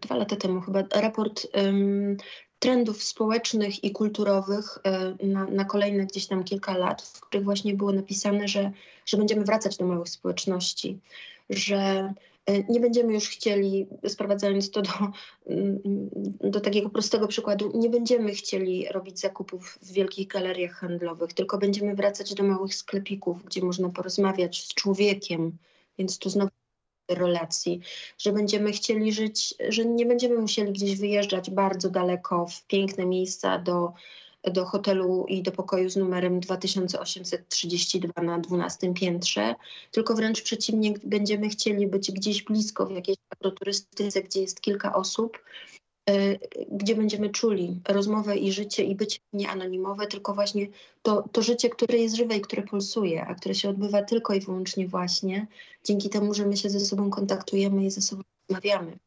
dwa 0.01 0.15
lata 0.15 0.35
temu 0.35 0.61
chyba, 0.61 0.83
raport 0.95 1.47
um, 1.53 2.17
trendów 2.59 3.03
społecznych 3.03 3.83
i 3.83 3.91
kulturowych 3.91 4.79
e, 4.83 5.15
na, 5.25 5.45
na, 5.45 5.65
kolejne 5.65 6.05
gdzieś 6.05 6.27
tam 6.27 6.43
kilka 6.43 6.77
lat, 6.77 7.01
w 7.01 7.21
których 7.21 7.45
właśnie 7.45 7.73
było 7.73 7.91
napisane, 7.91 8.47
że, 8.47 8.71
że 9.05 9.17
będziemy 9.17 9.43
wracać 9.43 9.77
do 9.77 9.85
małych 9.85 10.09
społeczności, 10.09 10.99
że 11.49 12.13
nie 12.69 12.79
będziemy 12.79 13.13
już 13.13 13.29
chcieli, 13.29 13.87
sprowadzając 14.07 14.71
to 14.71 14.81
do, 14.81 14.91
mm, 15.47 15.79
do 16.43 16.61
takiego 16.61 16.89
prostego 16.89 17.27
przykładu, 17.27 17.71
nie 17.75 17.89
będziemy 17.89 18.31
chcieli 18.31 18.87
robić 18.91 19.19
zakupów 19.19 19.79
w 19.81 19.91
wielkich 19.91 20.27
galeriach 20.27 20.71
handlowych, 20.71 21.33
tylko 21.33 21.57
będziemy 21.57 21.95
wracać 21.95 22.33
do 22.33 22.43
małych 22.43 22.75
sklepików, 22.75 23.43
gdzie 23.43 23.61
można 23.61 23.89
porozmawiać 23.89 24.63
z 24.63 24.73
człowiekiem. 24.73 25.57
Więc 25.97 26.19
tu 26.19 26.29
znowu 26.29 26.51
relacji, 27.09 27.81
że 28.17 28.31
będziemy 28.31 28.71
chcieli 28.71 29.13
żyć, 29.13 29.55
że 29.69 29.85
nie 29.85 30.05
będziemy 30.05 30.37
musieli 30.37 30.73
gdzieś 30.73 30.97
wyjeżdżać 30.97 31.51
bardzo 31.51 31.89
daleko 31.89 32.45
w 32.45 32.65
piękne 32.67 33.05
miejsca 33.05 33.59
do, 33.59 33.93
do 34.51 34.65
hotelu 34.65 35.25
i 35.27 35.43
do 35.43 35.51
pokoju 35.51 35.89
z 35.89 35.95
numerem 35.95 36.39
2832 36.39 38.23
na 38.23 38.39
12 38.39 38.93
piętrze, 38.93 39.55
tylko 39.91 40.15
wręcz 40.15 40.41
przeciwnie, 40.41 40.93
będziemy 41.03 41.49
chcieli 41.49 41.87
być 41.87 42.11
gdzieś 42.11 42.43
blisko 42.43 42.85
w 42.85 42.91
jakiejś 42.91 43.17
agroturystyce, 43.29 44.21
gdzie 44.21 44.41
jest 44.41 44.61
kilka 44.61 44.95
osób, 44.95 45.37
E, 46.09 46.39
gdzie 46.71 46.95
będziemy 46.95 47.29
czuli 47.29 47.81
rozmowę 47.87 48.37
i 48.37 48.51
życie 48.51 48.83
i 48.83 48.95
być 48.95 49.21
nie 49.33 49.49
anonimowe, 49.49 50.07
tylko 50.07 50.33
właśnie 50.33 50.67
to, 51.01 51.29
to 51.31 51.41
życie, 51.41 51.69
które 51.69 51.97
jest 51.97 52.15
żywe 52.15 52.37
i 52.37 52.41
które 52.41 52.63
pulsuje, 52.63 53.25
a 53.25 53.35
które 53.35 53.55
się 53.55 53.69
odbywa 53.69 54.03
tylko 54.03 54.33
i 54.33 54.39
wyłącznie 54.39 54.87
właśnie 54.87 55.47
dzięki 55.83 56.09
temu, 56.09 56.33
że 56.33 56.45
my 56.45 56.57
się 56.57 56.69
ze 56.69 56.79
sobą 56.79 57.09
kontaktujemy 57.09 57.85
i 57.85 57.91
ze 57.91 58.01
sobą 58.01 58.23
rozmawiamy. 58.49 58.97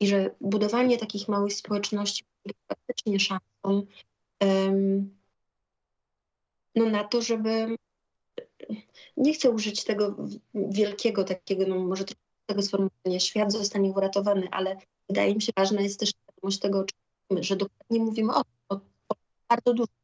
I 0.00 0.06
że 0.06 0.34
budowanie 0.40 0.98
takich 0.98 1.28
małych 1.28 1.52
społeczności 1.52 2.24
jest 2.44 2.58
faktycznie 2.68 3.20
szansą 3.20 3.86
no 6.74 6.90
na 6.90 7.04
to, 7.04 7.22
żeby 7.22 7.76
nie 9.16 9.34
chcę 9.34 9.50
użyć 9.50 9.84
tego 9.84 10.16
wielkiego 10.54 11.24
takiego, 11.24 11.64
no 11.66 11.78
może 11.78 12.04
tego 12.46 12.62
sformułowania, 12.62 13.20
świat 13.20 13.52
zostanie 13.52 13.90
uratowany, 13.90 14.48
ale 14.50 14.76
wydaje 15.08 15.34
mi 15.34 15.42
się 15.42 15.52
ważne 15.56 15.82
jest 15.82 16.00
też 16.00 16.08
świadomość 16.08 16.58
tego, 16.58 16.84
że 17.30 17.56
dokładnie 17.56 18.00
mówimy 18.00 18.34
o, 18.34 18.42
o, 18.68 18.74
o 19.08 19.14
bardzo 19.48 19.74
dużym 19.74 19.94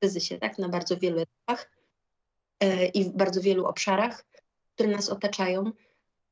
kryzysie, 0.00 0.38
tak, 0.38 0.58
na 0.58 0.68
bardzo 0.68 0.96
wielu 0.96 1.18
etapach 1.20 1.70
e, 2.60 2.86
i 2.86 3.04
w 3.04 3.08
bardzo 3.08 3.40
wielu 3.40 3.66
obszarach, 3.66 4.24
które 4.74 4.88
nas 4.88 5.08
otaczają, 5.08 5.72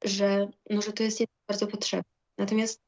że, 0.05 0.49
no, 0.71 0.83
że 0.83 0.93
to 0.93 1.03
jest 1.03 1.23
bardzo 1.49 1.67
potrzebne. 1.67 2.15
Natomiast 2.39 2.83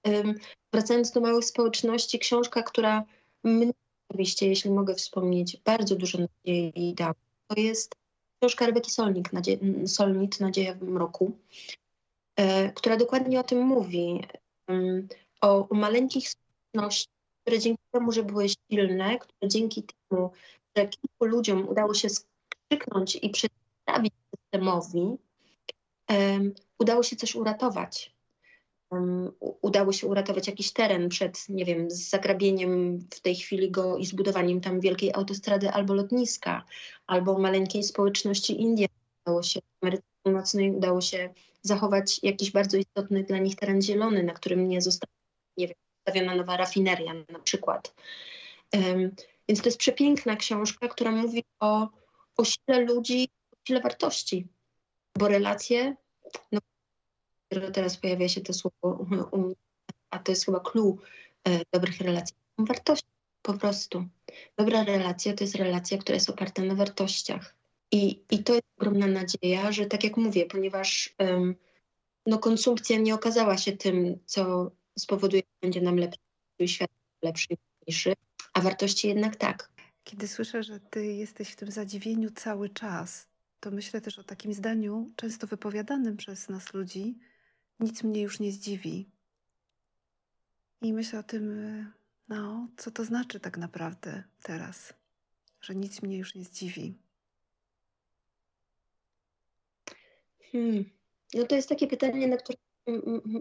wracając 0.73 1.11
do 1.11 1.21
małych 1.21 1.45
społeczności, 1.45 2.19
książka, 2.19 2.63
która 2.63 3.05
mnie 3.45 3.73
osobiście, 4.17 4.49
jeśli 4.49 4.71
mogę 4.71 4.95
wspomnieć, 4.95 5.57
bardzo 5.65 5.97
dużo 5.97 6.19
nadziei 6.19 6.95
dała, 6.95 7.15
to 7.49 7.61
jest 7.61 7.95
książka 8.41 8.67
Rebeki 8.67 8.91
Solnik, 8.91 9.33
Nadzie 9.33 9.59
Solnit, 9.87 10.41
Nadzieja 10.41 10.75
w 10.75 10.83
mroku, 10.83 11.33
e, 12.37 12.73
która 12.73 12.97
dokładnie 12.97 13.41
o 13.41 13.43
tym 13.43 13.59
mówi 13.59 14.23
o, 15.41 15.69
maleńkich 15.71 16.29
społecznościach, 16.29 17.15
które 17.43 17.59
dzięki 17.59 17.83
temu, 17.91 18.13
że 18.13 18.23
były 18.23 18.47
silne, 18.49 19.19
które 19.19 19.49
dzięki 19.49 19.83
temu, 19.83 20.31
że 20.77 20.89
kilku 20.89 21.25
ludziom 21.25 21.69
udało 21.69 21.95
się 21.95 22.09
skrzyknąć 22.09 23.17
i 23.23 23.31
przedstawić 23.31 24.15
systemowi, 24.31 25.17
udało 26.79 27.03
się 27.03 27.17
coś 27.17 27.35
uratować. 27.35 28.16
Udało 29.63 29.93
się 29.93 30.07
uratować 30.07 30.47
jakiś 30.47 30.73
teren 30.73 31.09
przed, 31.09 31.49
nie 31.49 31.65
wiem, 31.65 31.91
zagrabieniem 31.91 32.99
w 32.99 33.21
tej 33.21 33.35
chwili 33.35 33.71
go 33.71 33.97
i 33.99 34.07
zbudowaniem 34.07 34.61
tam 34.61 34.81
wielkiej 34.81 35.15
autostrady 35.15 35.71
albo 35.71 35.95
lotniska, 35.95 36.65
albo 37.07 37.39
maleńkiej 37.39 37.83
społeczności 37.83 38.61
Indii 38.61 38.89
udało 39.27 39.43
się, 39.43 39.61
Ameryce 39.83 40.03
Północnej 40.23 40.71
udało 40.71 41.01
się 41.01 41.35
zachować 41.63 42.21
jakiś 42.23 42.51
bardzo 42.51 42.77
istotny 42.77 43.25
dla 43.25 43.39
nich 43.39 43.57
teren 43.57 43.83
zielony, 43.83 44.23
na 44.23 44.33
którym 44.33 44.69
nie 44.69 44.83
został 44.83 45.09
nie 45.57 45.67
wiem, 45.69 45.77
stawiona 46.03 46.35
nowa 46.35 46.57
rafineria 46.57 47.15
na 47.15 47.39
przykład. 47.39 47.95
Um, 48.73 49.11
więc 49.49 49.61
to 49.61 49.69
jest 49.69 49.79
przepiękna 49.79 50.37
książka, 50.37 50.89
która 50.89 51.11
mówi 51.11 51.45
o, 51.61 51.89
o 52.37 52.45
sile 52.45 52.81
ludzi, 52.81 53.29
o 53.53 53.57
sile 53.67 53.81
wartości, 53.81 54.47
bo 55.19 55.29
relacje, 55.29 55.97
no 56.53 56.61
teraz 57.49 57.97
pojawia 57.97 58.29
się 58.29 58.41
to 58.41 58.53
słowo, 58.53 59.07
um, 59.33 59.55
a 60.11 60.19
to 60.19 60.33
jest 60.33 60.45
chyba 60.45 60.61
clue 60.61 60.99
e, 61.49 61.61
dobrych 61.73 62.01
relacji, 62.01 62.37
wartości 62.59 63.09
po 63.43 63.55
prostu. 63.55 64.05
Dobra 64.57 64.85
relacja 64.85 65.35
to 65.35 65.45
jest 65.45 65.55
relacja, 65.55 65.99
która 65.99 66.15
jest 66.15 66.31
oparta 66.31 66.63
na 66.63 66.75
wartościach. 66.75 67.57
I, 67.93 68.23
i 68.31 68.45
to 68.45 68.55
jest 68.55 68.67
ogromna 68.79 69.07
nadzieja, 69.07 69.73
że 69.73 69.87
tak 69.87 70.05
jak 70.05 70.17
mówię, 70.17 70.47
ponieważ 70.47 71.15
um, 71.19 71.55
no, 72.27 72.39
konsumpcja 72.39 72.99
nie 72.99 73.15
okazała 73.15 73.59
się 73.59 73.73
tym, 73.73 74.19
co 74.25 74.71
spowoduje, 74.99 75.43
że 75.43 75.59
będzie 75.63 75.81
nam 75.81 75.97
lepszy 75.97 76.19
świat, 76.67 76.91
lepszy 77.23 77.47
i 77.51 77.57
mniejszy, 77.83 78.15
a 78.53 78.61
wartości 78.61 79.09
jednak 79.09 79.37
tak. 79.37 79.71
Kiedy 80.05 80.29
słyszę, 80.29 80.63
że 80.63 80.81
ty 80.81 81.07
jesteś 81.07 81.49
w 81.49 81.57
tym 81.57 81.71
zadziwieniu 81.71 82.31
cały 82.31 82.69
czas, 82.69 83.29
to 83.61 83.71
myślę 83.71 84.01
też 84.01 84.19
o 84.19 84.25
takim 84.25 84.53
zdaniu, 84.53 85.13
często 85.17 85.47
wypowiadanym 85.47 86.17
przez 86.17 86.49
nas 86.49 86.75
ludzi, 86.75 87.19
nic 87.81 88.03
mnie 88.03 88.23
już 88.23 88.41
nie 88.41 88.53
zdziwi. 88.53 89.11
I 90.83 90.93
myślę 90.93 91.19
o 91.19 91.23
tym, 91.23 91.57
no, 92.29 92.69
co 92.77 92.91
to 92.91 93.05
znaczy 93.05 93.41
tak 93.41 93.59
naprawdę 93.59 94.23
teraz, 94.43 94.95
że 95.61 95.75
nic 95.75 96.03
mnie 96.03 96.19
już 96.19 96.35
nie 96.35 96.45
zdziwi. 96.45 96.95
Hmm. 100.53 100.85
No 101.35 101.45
to 101.45 101.57
jest 101.57 101.69
takie 101.69 101.87
pytanie, 101.87 102.29
na 102.29 102.37
które 102.37 102.59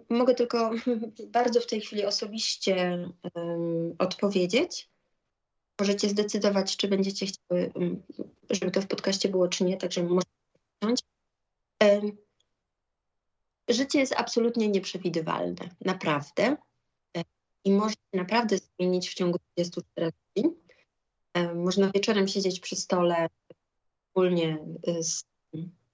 mogę 0.10 0.36
tylko 0.36 0.72
bardzo 1.28 1.60
w 1.62 1.68
tej 1.68 1.82
chwili 1.82 2.06
osobiście 2.06 3.10
um, 3.34 3.96
odpowiedzieć. 4.00 4.90
Możecie 5.80 6.10
zdecydować, 6.10 6.78
czy 6.78 6.88
będziecie 6.88 7.26
chciały, 7.26 7.72
żeby 8.50 8.72
to 8.72 8.82
w 8.82 8.88
podcaście 8.88 9.30
było, 9.30 9.48
czy 9.48 9.64
nie, 9.64 9.78
także 9.78 10.04
możecie. 10.04 11.04
Um, 11.84 12.25
życie 13.70 14.00
jest 14.00 14.14
absolutnie 14.18 14.70
nieprzewidywalne, 14.70 15.70
naprawdę. 15.86 16.58
I 17.64 17.72
może 17.72 17.96
naprawdę 18.14 18.58
zmienić 18.58 19.10
w 19.10 19.14
ciągu 19.14 19.40
24 19.56 20.12
godzin. 20.36 20.56
Można 21.56 21.92
wieczorem 21.92 22.28
siedzieć 22.28 22.60
przy 22.60 22.76
stole 22.76 23.30
wspólnie 24.08 24.58
y, 24.88 25.04
z 25.04 25.24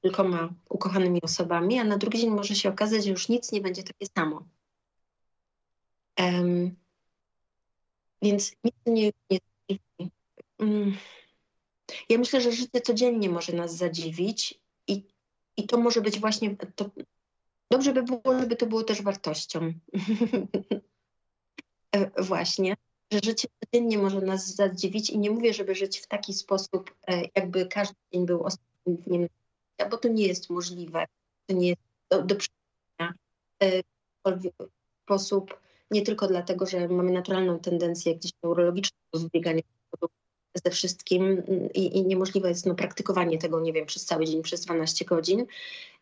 kilkoma 0.02 0.54
ukochanymi 0.70 1.22
osobami, 1.22 1.80
a 1.80 1.84
na 1.84 1.98
drugi 1.98 2.20
dzień 2.20 2.30
może 2.30 2.56
się 2.56 2.70
okazać, 2.70 3.04
że 3.04 3.10
już 3.10 3.30
nic 3.30 3.52
nie 3.52 3.62
będzie 3.62 3.84
takie 3.84 4.06
samo. 4.18 4.46
Um, 6.20 6.76
więc 8.22 8.56
nic 8.64 8.76
nie 8.86 9.12
zadziwi. 9.32 10.12
Um, 10.60 10.98
ja 12.10 12.18
myślę, 12.18 12.42
że 12.42 12.52
życie 12.52 12.82
codziennie 12.82 13.30
może 13.30 13.54
nas 13.54 13.76
zadziwić 13.76 14.60
i, 14.88 15.04
i 15.58 15.68
to 15.68 15.78
może 15.78 16.02
być 16.02 16.20
właśnie, 16.20 16.56
to, 16.76 16.90
dobrze 17.72 17.94
by 17.94 18.04
było, 18.04 18.40
żeby 18.40 18.56
to 18.56 18.66
było 18.66 18.84
też 18.84 19.02
wartością. 19.02 19.60
E, 21.96 22.24
właśnie, 22.24 22.76
że 23.12 23.20
życie 23.24 23.48
codziennie 23.60 23.98
może 23.98 24.22
nas 24.22 24.56
zadziwić 24.56 25.10
i 25.10 25.20
nie 25.20 25.32
mówię, 25.32 25.54
żeby 25.54 25.76
żyć 25.76 26.00
w 26.00 26.08
taki 26.08 26.34
sposób, 26.34 26.96
e, 27.08 27.22
jakby 27.36 27.66
każdy 27.66 27.96
dzień 28.14 28.26
był 28.26 28.44
ostatnim 28.44 28.98
dniem 28.98 29.28
bo 29.90 29.98
to 29.98 30.08
nie 30.08 30.28
jest 30.28 30.50
możliwe, 30.50 31.06
to 31.48 31.56
nie 31.56 31.68
jest 31.70 31.82
do, 32.10 32.22
do 32.24 32.36
przyjęcia 32.36 33.20
e, 33.60 33.84
w 34.26 34.70
sposób, 35.04 35.60
nie 35.92 36.02
tylko 36.02 36.28
dlatego, 36.28 36.66
że 36.66 36.88
mamy 36.88 37.12
naturalną 37.12 37.60
tendencję 37.60 38.16
gdzieś 38.16 38.32
neurologiczną 38.44 38.98
do 39.14 39.20
zbiegania 39.20 39.62
ze 40.66 40.72
wszystkim 40.72 41.24
mm, 41.26 41.74
i, 41.74 41.98
i 41.98 42.06
niemożliwe 42.06 42.50
jest 42.50 42.66
no, 42.66 42.76
praktykowanie 42.76 43.38
tego, 43.38 43.60
nie 43.60 43.74
wiem, 43.74 43.86
przez 43.86 44.06
cały 44.06 44.26
dzień, 44.26 44.42
przez 44.42 44.62
12 44.62 45.06
godzin. 45.06 45.46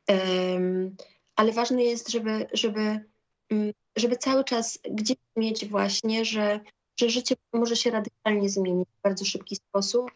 Um, 0.08 0.96
ale 1.40 1.52
ważne 1.52 1.84
jest, 1.84 2.10
żeby, 2.10 2.48
żeby, 2.54 3.06
mm, 3.50 3.74
żeby 3.96 4.18
cały 4.18 4.44
czas 4.44 4.80
gdzieś 4.92 5.18
mieć 5.36 5.66
właśnie, 5.66 6.26
że, 6.26 6.60
że 7.00 7.10
życie 7.10 7.36
może 7.54 7.76
się 7.76 7.92
radykalnie 7.92 8.50
zmienić 8.50 8.90
w 8.90 9.02
bardzo 9.02 9.26
szybki 9.26 9.56
sposób 9.56 10.12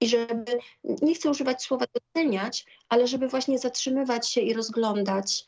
i 0.00 0.08
żeby, 0.08 0.58
nie 1.02 1.14
chcę 1.14 1.30
używać 1.30 1.62
słowa 1.62 1.84
doceniać, 1.94 2.66
ale 2.88 3.06
żeby 3.06 3.28
właśnie 3.28 3.58
zatrzymywać 3.58 4.30
się 4.30 4.40
i 4.40 4.54
rozglądać, 4.54 5.46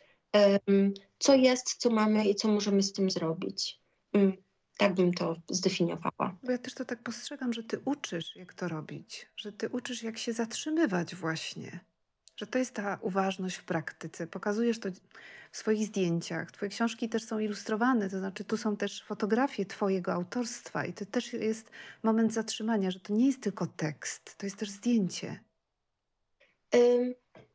co 1.18 1.34
jest, 1.34 1.74
co 1.74 1.90
mamy 1.90 2.28
i 2.28 2.34
co 2.34 2.48
możemy 2.48 2.82
z 2.82 2.92
tym 2.92 3.10
zrobić. 3.10 3.80
Um, 4.12 4.36
tak 4.78 4.94
bym 4.94 5.14
to 5.14 5.36
zdefiniowała. 5.50 6.36
Bo 6.42 6.52
ja 6.52 6.58
też 6.58 6.74
to 6.74 6.84
tak 6.84 7.02
postrzegam, 7.02 7.52
że 7.52 7.62
ty 7.62 7.80
uczysz, 7.84 8.36
jak 8.36 8.54
to 8.54 8.68
robić, 8.68 9.26
że 9.36 9.52
ty 9.52 9.68
uczysz, 9.68 10.02
jak 10.02 10.18
się 10.18 10.32
zatrzymywać 10.32 11.14
właśnie. 11.14 11.80
Że 12.36 12.46
to 12.46 12.58
jest 12.58 12.74
ta 12.74 12.98
uważność 13.00 13.56
w 13.56 13.64
praktyce. 13.64 14.26
Pokazujesz 14.26 14.80
to 14.80 14.88
w 15.52 15.56
swoich 15.56 15.86
zdjęciach. 15.86 16.52
Twoje 16.52 16.70
książki 16.70 17.08
też 17.08 17.24
są 17.24 17.38
ilustrowane, 17.38 18.10
to 18.10 18.18
znaczy 18.18 18.44
tu 18.44 18.56
są 18.56 18.76
też 18.76 19.02
fotografie 19.02 19.66
Twojego 19.66 20.12
autorstwa 20.12 20.84
i 20.84 20.92
to 20.92 21.06
też 21.06 21.32
jest 21.32 21.70
moment 22.02 22.32
zatrzymania, 22.32 22.90
że 22.90 23.00
to 23.00 23.12
nie 23.12 23.26
jest 23.26 23.42
tylko 23.42 23.66
tekst, 23.66 24.36
to 24.38 24.46
jest 24.46 24.56
też 24.56 24.70
zdjęcie. 24.70 25.40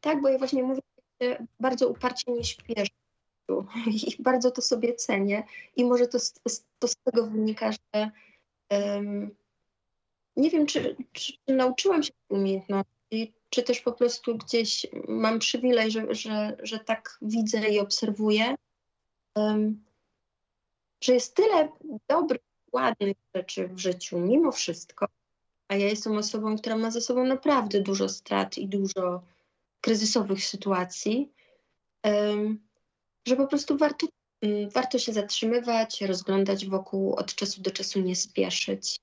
Tak, 0.02 0.22
bo 0.22 0.30
ja 0.30 0.38
właśnie 0.38 0.64
mówię, 0.64 0.82
bardzo 1.60 1.90
uparcie 1.90 2.32
nie 2.32 2.44
śpieszę 2.44 2.92
i 4.08 4.24
bardzo 4.24 4.52
to 4.52 4.62
sobie 4.62 4.94
cenię 4.94 5.44
i 5.76 5.86
może 5.86 6.08
to, 6.08 6.18
to 6.80 6.88
z 6.88 6.96
tego 6.96 7.28
wynika, 7.28 7.72
że 7.72 8.12
nie 10.36 10.50
wiem, 10.50 10.66
czy, 10.66 10.96
czy 11.12 11.34
nauczyłam 11.48 12.04
się 12.04 12.12
umiejętności, 12.30 13.34
czy 13.52 13.64
też 13.64 13.82
po 13.82 13.92
prostu 13.92 14.38
gdzieś 14.38 14.88
mam 15.08 15.40
przywilej, 15.40 15.92
że, 15.92 16.16
że, 16.16 16.58
że 16.64 16.80
tak 16.80 17.18
widzę 17.22 17.70
i 17.70 17.80
obserwuję, 17.80 18.56
um, 19.36 19.84
że 21.02 21.14
jest 21.14 21.36
tyle 21.36 21.70
dobrych, 22.10 22.42
ładnych 22.74 23.18
rzeczy 23.36 23.68
w 23.68 23.80
życiu, 23.80 24.20
mimo 24.20 24.52
wszystko, 24.52 25.06
a 25.68 25.76
ja 25.76 25.88
jestem 25.88 26.18
osobą, 26.18 26.58
która 26.58 26.78
ma 26.78 26.92
za 26.92 27.02
sobą 27.02 27.26
naprawdę 27.26 27.82
dużo 27.82 28.10
strat 28.10 28.58
i 28.58 28.68
dużo 28.68 29.24
kryzysowych 29.82 30.46
sytuacji, 30.46 31.32
um, 32.04 32.60
że 33.28 33.36
po 33.36 33.48
prostu 33.48 33.78
warto, 33.78 34.08
um, 34.42 34.70
warto 34.70 35.00
się 35.00 35.14
zatrzymywać, 35.14 36.02
rozglądać 36.02 36.66
wokół, 36.66 37.16
od 37.16 37.36
czasu 37.36 37.62
do 37.62 37.72
czasu 37.72 38.02
nie 38.02 38.16
spieszyć. 38.16 39.00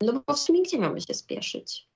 No 0.00 0.22
bo 0.26 0.34
w 0.34 0.38
sumie 0.38 0.62
gdzie 0.62 0.78
mamy 0.78 1.00
się 1.00 1.14
spieszyć? 1.14 1.89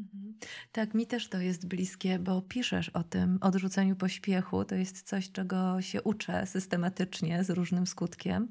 Mhm. 0.00 0.34
Tak, 0.72 0.94
mi 0.94 1.06
też 1.06 1.28
to 1.28 1.38
jest 1.40 1.66
bliskie, 1.66 2.18
bo 2.18 2.42
piszesz 2.42 2.88
o 2.88 3.02
tym 3.02 3.38
odrzuceniu 3.40 3.96
pośpiechu. 3.96 4.64
To 4.64 4.74
jest 4.74 5.02
coś, 5.02 5.32
czego 5.32 5.82
się 5.82 6.02
uczę 6.02 6.46
systematycznie 6.46 7.44
z 7.44 7.50
różnym 7.50 7.86
skutkiem. 7.86 8.48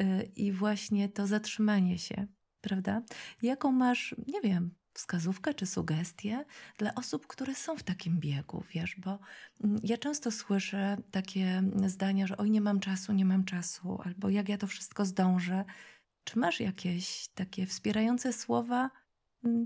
Y, 0.00 0.30
I 0.36 0.52
właśnie 0.52 1.08
to 1.08 1.26
zatrzymanie 1.26 1.98
się, 1.98 2.26
prawda? 2.60 3.02
Jaką 3.42 3.72
masz, 3.72 4.14
nie 4.26 4.40
wiem, 4.40 4.74
wskazówkę 4.94 5.54
czy 5.54 5.66
sugestię 5.66 6.44
dla 6.78 6.94
osób, 6.94 7.26
które 7.26 7.54
są 7.54 7.76
w 7.76 7.82
takim 7.82 8.20
biegu, 8.20 8.64
wiesz, 8.74 8.96
bo 8.98 9.18
mm, 9.64 9.80
ja 9.82 9.98
często 9.98 10.30
słyszę 10.30 10.96
takie 11.10 11.62
zdania, 11.86 12.26
że 12.26 12.36
oj, 12.36 12.50
nie 12.50 12.60
mam 12.60 12.80
czasu, 12.80 13.12
nie 13.12 13.24
mam 13.24 13.44
czasu, 13.44 13.98
albo 14.04 14.28
jak 14.28 14.48
ja 14.48 14.58
to 14.58 14.66
wszystko 14.66 15.04
zdążę. 15.04 15.64
Czy 16.24 16.38
masz 16.38 16.60
jakieś 16.60 17.28
takie 17.28 17.66
wspierające 17.66 18.32
słowa, 18.32 18.90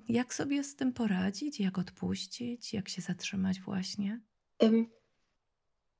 jak 0.08 0.34
sobie 0.34 0.64
z 0.64 0.76
tym 0.76 0.92
poradzić? 0.92 1.60
Jak 1.60 1.78
odpuścić? 1.78 2.74
Jak 2.74 2.88
się 2.88 3.02
zatrzymać 3.02 3.60
właśnie? 3.60 4.20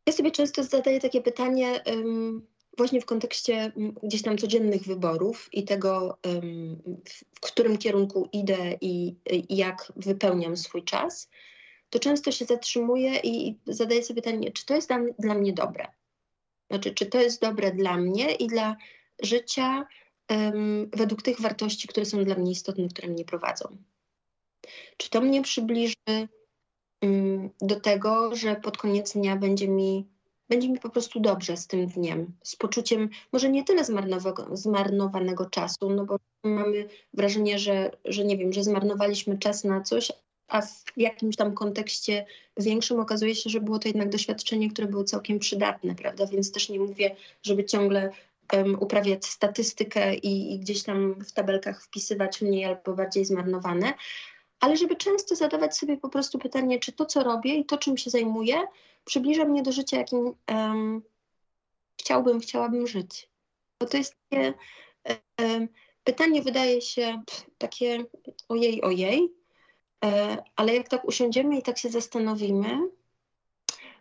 Ja 0.07 0.12
sobie 0.12 0.31
często 0.31 0.64
zadaję 0.64 1.00
takie 1.00 1.21
pytanie 1.21 1.81
właśnie 2.78 3.00
w 3.00 3.07
kontekście 3.07 3.73
gdzieś 4.02 4.23
tam 4.23 4.38
codziennych 4.38 4.83
wyborów 4.83 5.49
i 5.52 5.64
tego, 5.64 6.19
w 7.35 7.40
którym 7.40 7.78
kierunku 7.78 8.28
idę 8.33 8.78
i, 8.81 9.16
jak 9.49 9.93
wypełniam 9.97 10.57
swój 10.57 10.85
czas. 10.85 11.31
To 11.91 11.99
często 11.99 12.32
się 12.32 12.45
zatrzymuję 12.45 13.21
i 13.25 13.58
zadaję 13.67 14.02
sobie 14.02 14.23
pytanie, 14.23 14.52
czy 14.52 14.67
to 14.67 14.75
jest 14.75 14.91
dla 15.19 15.34
mnie 15.34 15.52
dobre? 15.52 15.87
Znaczy, 16.71 16.95
czy 16.95 17.06
to 17.06 17.21
jest 17.21 17.41
dobre 17.41 17.73
dla 17.73 17.97
mnie 17.97 18.34
i 18.34 18.47
dla 18.47 18.76
życia, 19.23 19.87
według 20.93 21.23
tych 21.23 21.41
wartości, 21.41 21.89
które 21.89 22.06
są 22.06 22.25
dla 22.25 22.34
mnie 22.34 22.52
istotne, 22.52 22.89
które 22.89 23.08
mnie 23.08 23.25
prowadzą. 23.25 23.76
Czy 24.97 25.10
to 25.10 25.21
mnie 25.21 25.43
przybliży 25.43 25.95
do 27.60 27.80
tego, 27.80 28.37
że 28.37 28.56
pod 28.56 28.76
koniec 28.76 29.13
dnia 29.13 29.37
będzie 29.37 29.69
mi, 29.69 30.06
będzie 30.49 30.69
mi 30.69 30.78
po 30.78 30.91
prostu 30.91 31.21
dobrze 31.21 31.56
z 31.56 31.67
tym 31.67 31.87
dniem, 31.87 32.32
z 32.43 32.56
poczuciem 32.56 33.08
może 33.32 33.50
nie 33.50 33.65
tyle 33.65 33.84
zmarnowanego 34.52 35.50
czasu, 35.50 35.91
no 35.91 36.04
bo 36.04 36.17
mamy 36.45 36.89
wrażenie, 37.15 37.58
że, 37.58 37.91
że 38.04 38.25
nie 38.25 38.37
wiem, 38.37 38.52
że 38.52 38.65
zmarnowaliśmy 38.65 39.39
czas 39.39 39.65
na 39.65 39.80
coś, 39.80 40.13
a 40.49 40.63
w 40.63 40.84
jakimś 40.97 41.37
tam 41.37 41.54
kontekście 41.54 42.26
większym 42.56 43.00
okazuje 43.00 43.34
się, 43.34 43.50
że 43.50 43.60
było 43.60 43.78
to 43.78 43.89
jednak 43.89 44.08
doświadczenie, 44.08 44.71
które 44.71 44.89
było 44.89 45.04
całkiem 45.04 45.39
przydatne, 45.39 45.95
prawda? 45.95 46.26
Więc 46.26 46.52
też 46.52 46.69
nie 46.69 46.80
mówię, 46.80 47.17
żeby 47.43 47.65
ciągle 47.65 48.13
uprawiać 48.80 49.26
statystykę 49.26 50.15
i, 50.15 50.54
i 50.54 50.59
gdzieś 50.59 50.83
tam 50.83 51.15
w 51.15 51.33
tabelkach 51.33 51.83
wpisywać 51.83 52.43
mniej 52.43 52.65
albo 52.65 52.93
bardziej 52.93 53.25
zmarnowane, 53.25 53.95
ale 54.61 54.76
żeby 54.76 54.97
często 54.97 55.37
zadawać 55.37 55.76
sobie 55.76 55.97
po 55.97 56.09
prostu 56.09 56.39
pytanie, 56.39 56.78
czy 56.78 56.93
to, 56.93 57.07
co 57.07 57.25
robię 57.25 57.54
i 57.54 57.65
to, 57.65 57.78
czym 57.78 57.97
się 57.97 58.11
zajmuję, 58.11 58.67
przybliża 59.04 59.45
mnie 59.45 59.63
do 59.63 59.73
życia, 59.73 59.97
jakim 59.97 60.35
um, 60.50 61.02
chciałbym, 62.00 62.41
chciałabym 62.41 62.87
żyć. 62.87 63.28
Bo 63.80 63.87
to 63.87 63.97
jest 63.97 64.17
takie 64.28 64.54
um, 65.39 65.69
pytanie, 66.04 66.43
wydaje 66.43 66.80
się 66.80 67.23
takie 67.59 68.04
ojej, 68.49 68.83
ojej, 68.83 69.33
e, 70.04 70.43
ale 70.57 70.75
jak 70.75 70.89
tak 70.89 71.04
usiądziemy 71.04 71.59
i 71.59 71.63
tak 71.63 71.78
się 71.78 71.89
zastanowimy, 71.89 72.78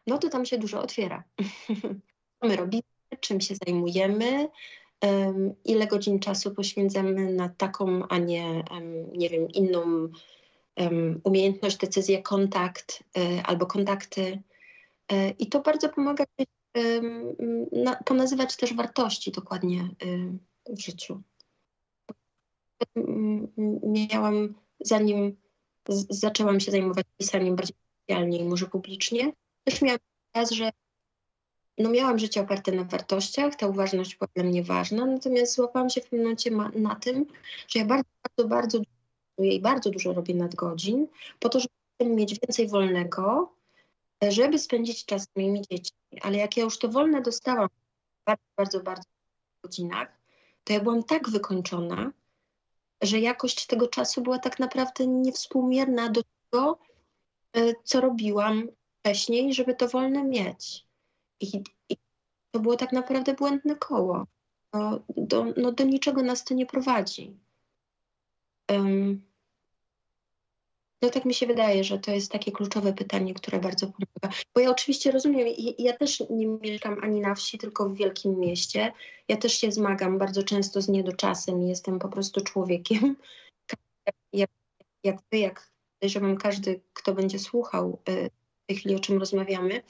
no 0.08 0.18
to 0.18 0.30
tam 0.30 0.46
się 0.46 0.58
dużo 0.58 0.82
otwiera. 0.82 1.24
my 2.44 2.56
robimy, 2.56 2.93
czym 3.24 3.42
się 3.42 3.56
zajmujemy, 3.66 4.50
ile 5.66 5.88
godzin 5.88 6.20
czasu 6.20 6.56
poświęcamy 6.56 7.34
na 7.34 7.50
taką, 7.50 8.08
a 8.08 8.18
nie, 8.18 8.64
nie 9.14 9.30
wiem, 9.30 9.48
inną 9.52 10.10
umiejętność, 11.24 11.78
decyzję, 11.78 12.22
kontakt 12.22 13.04
e, 13.18 13.44
albo 13.46 13.66
kontakty. 13.66 14.42
E, 15.12 15.30
I 15.30 15.48
to 15.48 15.60
bardzo 15.62 15.90
pomaga 15.90 16.24
ponazywać 18.06 18.58
też 18.58 18.74
wartości 18.74 19.32
dokładnie 19.32 19.82
e, 19.82 20.74
w 20.76 20.80
życiu. 20.80 21.22
Miałam, 23.84 24.56
zanim 24.80 25.38
zaczęłam 26.10 26.60
się 26.60 26.72
zajmować 26.72 27.06
pisaniem 27.18 27.56
bardziej 27.56 27.76
specjalnie 28.04 28.38
i 28.38 28.44
może 28.44 28.66
publicznie, 28.66 29.34
też 29.64 29.82
miałam 29.82 30.00
czas, 30.36 30.52
że 30.52 30.72
no 31.78 31.90
miałam 31.90 32.20
życie 32.20 32.42
oparte 32.42 32.72
na 32.72 32.84
wartościach, 32.84 33.56
ta 33.56 33.68
uważność 33.68 34.16
była 34.18 34.28
dla 34.36 34.44
mnie 34.44 34.64
ważna, 34.64 35.06
natomiast 35.06 35.56
złapałam 35.56 35.90
się 35.90 36.02
w 36.02 36.04
pewnym 36.04 36.22
momencie 36.22 36.52
na 36.76 36.96
tym, 36.96 37.26
że 37.68 37.80
ja 37.80 37.86
bardzo, 37.86 38.10
bardzo, 38.24 38.50
bardzo 38.50 38.78
dużo 38.78 39.50
i 39.52 39.62
bardzo 39.62 39.90
dużo 39.90 40.14
robię 40.14 40.36
nadgodzin 40.36 41.08
po 41.40 41.50
to, 41.50 41.60
żeby 41.60 42.12
mieć 42.16 42.40
więcej 42.40 42.68
wolnego, 42.68 43.54
żeby 44.22 44.60
spędzić 44.60 45.06
czas 45.06 45.24
z 45.24 45.36
moimi 45.36 45.62
dziećmi. 45.62 46.22
Ale 46.22 46.38
jak 46.38 46.58
ja 46.58 46.64
już 46.64 46.80
to 46.80 46.90
wolne 46.90 47.22
dostałam 47.22 47.70
w 47.70 48.26
bardzo, 48.26 48.44
bardzo, 48.58 48.80
bardzo 48.80 49.10
godzinach, 49.64 50.08
to 50.64 50.74
ja 50.74 50.80
byłam 50.80 51.04
tak 51.04 51.30
wykończona, 51.30 52.12
że 53.02 53.20
jakość 53.20 53.66
tego 53.66 53.88
czasu 53.88 54.22
była 54.22 54.40
tak 54.40 54.60
naprawdę 54.60 55.08
niewspółmierna 55.08 56.10
do 56.10 56.22
tego, 56.24 56.80
e, 57.54 57.74
co 57.84 58.02
robiłam 58.02 58.68
wcześniej, 59.00 59.54
żeby 59.54 59.76
to 59.76 59.88
wolne 59.88 60.24
mieć. 60.24 60.86
I, 61.40 61.64
I, 61.90 61.98
to 62.52 62.60
było 62.60 62.76
tak 62.76 62.92
naprawdę 62.92 63.34
błędne 63.34 63.76
koło. 63.76 64.26
No, 64.74 65.00
do, 65.18 65.46
no, 65.58 65.72
do 65.72 65.84
niczego 65.84 66.24
nas 66.24 66.44
to 66.44 66.54
nie 66.54 66.66
prowadzi. 66.66 67.38
Um, 68.72 69.22
no 71.02 71.10
tak 71.10 71.26
mi 71.26 71.34
się 71.34 71.48
wydaje, 71.48 71.84
że 71.84 72.00
to 72.00 72.12
jest 72.12 72.32
takie 72.32 72.52
kluczowe 72.52 72.94
pytanie, 72.94 73.34
które 73.34 73.60
bardzo 73.60 73.88
pomaga. 73.88 74.38
Bo 74.56 74.62
ja 74.62 74.70
oczywiście 74.70 75.12
rozumiem, 75.12 75.48
ja 75.78 75.98
też 75.98 76.24
nie 76.30 76.48
mieszkam 76.48 76.98
ani 77.02 77.20
na 77.22 77.36
wsi, 77.36 77.58
tylko 77.58 77.90
w 77.90 77.96
wielkim 77.96 78.40
mieście. 78.40 78.94
Ja 79.28 79.38
też 79.38 79.54
się 79.54 79.72
zmagam 79.72 80.18
bardzo 80.18 80.44
często 80.44 80.82
z 80.82 80.90
niedoczasem 80.90 81.62
jestem 81.62 82.00
po 82.00 82.10
prostu 82.10 82.42
człowiekiem. 82.42 83.16
Jak, 84.34 84.50
jak 85.04 85.18
wy, 85.32 85.38
jak 85.38 85.72
podejrzewam 86.00 86.38
każdy, 86.38 86.82
kto 86.94 87.14
będzie 87.14 87.40
słuchał 87.40 88.00
y, 88.10 88.30
tej 88.68 88.78
chwili, 88.78 88.96
o 88.96 89.00
czym 89.00 89.20
rozmawiamy. 89.20 89.82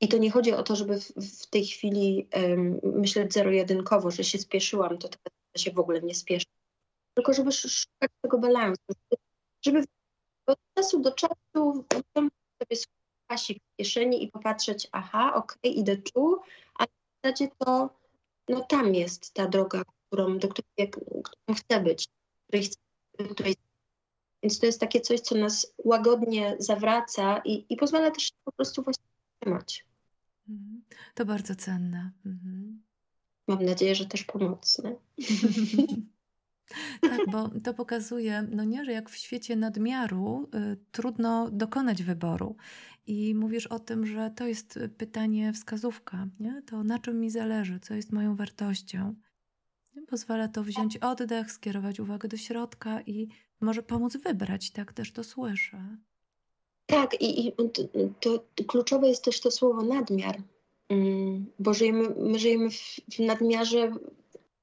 I 0.00 0.08
to 0.08 0.18
nie 0.18 0.30
chodzi 0.30 0.52
o 0.52 0.62
to, 0.62 0.76
żeby 0.76 1.00
w, 1.00 1.08
w 1.42 1.46
tej 1.46 1.66
chwili 1.66 2.28
um, 2.34 2.80
myśleć 2.82 3.32
zero-jedynkowo, 3.32 4.10
że 4.10 4.24
się 4.24 4.38
spieszyłam, 4.38 4.98
to 4.98 5.08
teraz 5.08 5.64
się 5.64 5.70
w 5.70 5.78
ogóle 5.78 6.02
nie 6.02 6.14
spieszę. 6.14 6.46
Tylko 7.14 7.32
żeby 7.32 7.52
szukać 7.52 8.10
tego 8.22 8.38
balansu, 8.38 8.82
żeby 9.66 9.84
od 10.46 10.58
czasu 10.74 11.00
do 11.00 11.12
czasu 11.12 11.84
sobie 11.94 12.82
pasik 13.26 13.62
w 13.62 13.76
kieszeni 13.76 14.24
i 14.24 14.28
popatrzeć, 14.28 14.88
aha, 14.92 15.34
okej, 15.34 15.58
okay, 15.58 15.72
idę 15.72 15.96
tu, 15.96 16.40
a 16.78 16.86
w 16.86 16.88
zasadzie 17.24 17.48
to 17.58 17.90
no 18.48 18.60
tam 18.60 18.94
jest 18.94 19.34
ta 19.34 19.46
droga, 19.46 19.82
którą, 20.06 20.38
do 20.38 20.48
której, 20.48 20.90
którą 20.90 21.54
chcę 21.56 21.80
być, 21.80 22.08
której 22.48 22.64
chcę, 22.64 22.78
Więc 24.42 24.58
to 24.58 24.66
jest 24.66 24.80
takie 24.80 25.00
coś, 25.00 25.20
co 25.20 25.34
nas 25.34 25.74
łagodnie 25.84 26.56
zawraca 26.58 27.42
i, 27.44 27.66
i 27.68 27.76
pozwala 27.76 28.10
też 28.10 28.32
po 28.44 28.52
prostu 28.52 28.82
właśnie 28.82 29.04
trzymać. 29.40 29.89
To 31.14 31.24
bardzo 31.24 31.54
cenne. 31.54 32.10
Mhm. 32.26 32.82
Mam 33.46 33.64
nadzieję, 33.64 33.94
że 33.94 34.06
też 34.06 34.24
pomocne. 34.24 34.96
Tak, 37.00 37.20
bo 37.30 37.50
to 37.64 37.74
pokazuje, 37.74 38.42
no 38.50 38.64
nie, 38.64 38.84
że 38.84 38.92
jak 38.92 39.10
w 39.10 39.16
świecie 39.16 39.56
nadmiaru 39.56 40.48
y, 40.54 40.76
trudno 40.92 41.50
dokonać 41.50 42.02
wyboru. 42.02 42.56
I 43.06 43.34
mówisz 43.34 43.66
o 43.66 43.78
tym, 43.78 44.06
że 44.06 44.30
to 44.36 44.46
jest 44.46 44.78
pytanie, 44.98 45.52
wskazówka, 45.52 46.26
nie? 46.40 46.62
To 46.66 46.84
na 46.84 46.98
czym 46.98 47.20
mi 47.20 47.30
zależy, 47.30 47.80
co 47.80 47.94
jest 47.94 48.12
moją 48.12 48.36
wartością. 48.36 49.14
Pozwala 50.08 50.48
to 50.48 50.64
wziąć 50.64 50.96
oddech, 50.96 51.52
skierować 51.52 52.00
uwagę 52.00 52.28
do 52.28 52.36
środka 52.36 53.00
i 53.00 53.28
może 53.60 53.82
pomóc 53.82 54.16
wybrać, 54.16 54.70
tak 54.70 54.92
też 54.92 55.12
to 55.12 55.24
słyszę. 55.24 55.96
Tak, 56.86 57.20
i, 57.20 57.46
i 57.46 57.52
to, 57.52 57.82
to, 58.20 58.44
kluczowe 58.66 59.08
jest 59.08 59.24
też 59.24 59.40
to 59.40 59.50
słowo 59.50 59.82
nadmiar, 59.82 60.42
bo 61.58 61.74
żyjemy, 61.74 62.14
my 62.18 62.38
żyjemy 62.38 62.70
w, 62.70 63.18
nadmiarze 63.18 63.92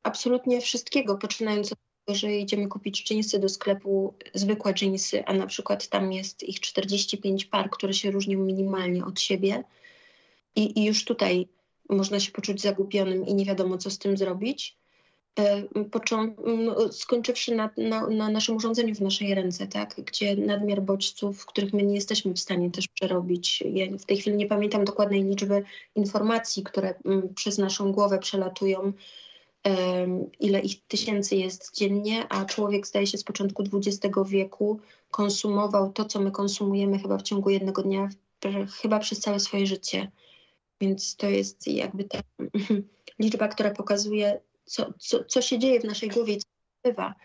absolutnie 0.04 0.62
wszystkiego, 0.62 1.18
poczynając 1.18 1.72
od 1.72 1.80
tego, 2.06 2.18
że 2.18 2.34
idziemy 2.34 2.68
kupić 2.68 3.12
jeansy 3.12 3.40
do 3.40 3.50
sklepu, 3.50 4.13
zwykłe 4.34 4.74
jeansy, 4.82 5.26
a 5.26 5.34
na 5.34 5.48
przykład 5.48 5.88
tam 5.88 6.13
jest 6.13 6.44
ich 6.44 6.60
45 6.60 7.46
par, 7.46 7.70
które 7.70 7.94
się 7.94 8.12
różnią 8.12 8.40
minimalnie 8.40 9.06
od 9.06 9.20
siebie 9.20 9.63
i, 10.56 10.80
i 10.80 10.86
już 10.86 11.06
tutaj 11.06 11.48
można 11.90 12.20
się 12.20 12.32
poczuć 12.32 12.62
zagubionym 12.62 13.28
i 13.28 13.34
nie 13.34 13.46
wiadomo, 13.46 13.78
co 13.78 13.90
z 13.90 13.98
tym 13.98 14.18
zrobić. 14.18 14.78
E, 15.39 15.63
no, 16.58 16.91
skończywszy 16.91 17.56
na, 17.56 17.69
na, 17.78 18.08
na, 18.08 18.30
naszym 18.30 18.56
urządzeniu 18.56 18.95
w 18.95 19.02
naszej 19.02 19.36
ręce, 19.36 19.67
tak? 19.67 19.95
gdzie 20.06 20.36
nadmiar 20.36 20.82
bodźców, 20.82 21.45
których 21.45 21.73
my 21.73 21.84
nie 21.84 21.95
jesteśmy 21.95 22.34
w 22.34 22.39
stanie 22.39 22.71
też 22.71 22.88
przerobić. 22.88 23.63
Ja 23.73 23.97
w 23.97 24.06
tej 24.06 24.17
chwili 24.17 24.38
nie 24.38 24.47
pamiętam 24.47 24.86
dokładnej 24.86 25.23
liczby 25.23 25.63
informacji, 25.95 26.63
które 26.63 26.93
przez 27.36 27.58
naszą 27.58 27.91
głowę 27.91 28.19
przelatują, 28.19 28.93
ile 30.39 30.60
ich 30.60 30.82
tysięcy 30.88 31.36
jest 31.36 31.76
dziennie, 31.76 32.26
a 32.30 32.45
człowiek 32.45 32.88
zdaje 32.88 33.08
się 33.08 33.17
z 33.17 33.23
początku 33.23 33.63
XX 33.73 34.15
wieku 34.26 34.80
konsumował 35.12 35.91
to, 35.91 36.06
co 36.06 36.19
my 36.19 36.32
konsumujemy 36.32 37.00
chyba 37.00 37.17
w 37.17 37.21
ciągu 37.23 37.50
jednego 37.50 37.82
dnia, 37.82 38.10
chyba 38.82 39.00
przez 39.00 39.19
całe 39.19 39.39
swoje 39.39 39.67
życie. 39.67 40.12
Więc 40.82 41.15
to 41.15 41.30
jest 41.30 41.67
jakby 41.67 42.04
ta 42.04 42.19
liczba, 43.19 43.47
która 43.47 43.71
pokazuje, 43.71 44.39
co, 44.68 44.94
co, 45.00 45.24
co 45.24 45.42
się 45.42 45.60
dzieje 45.60 45.80
w 45.80 45.84
naszej 45.84 46.10
głowie 46.10 46.38
co 46.38 46.48
bywa. 46.84 47.16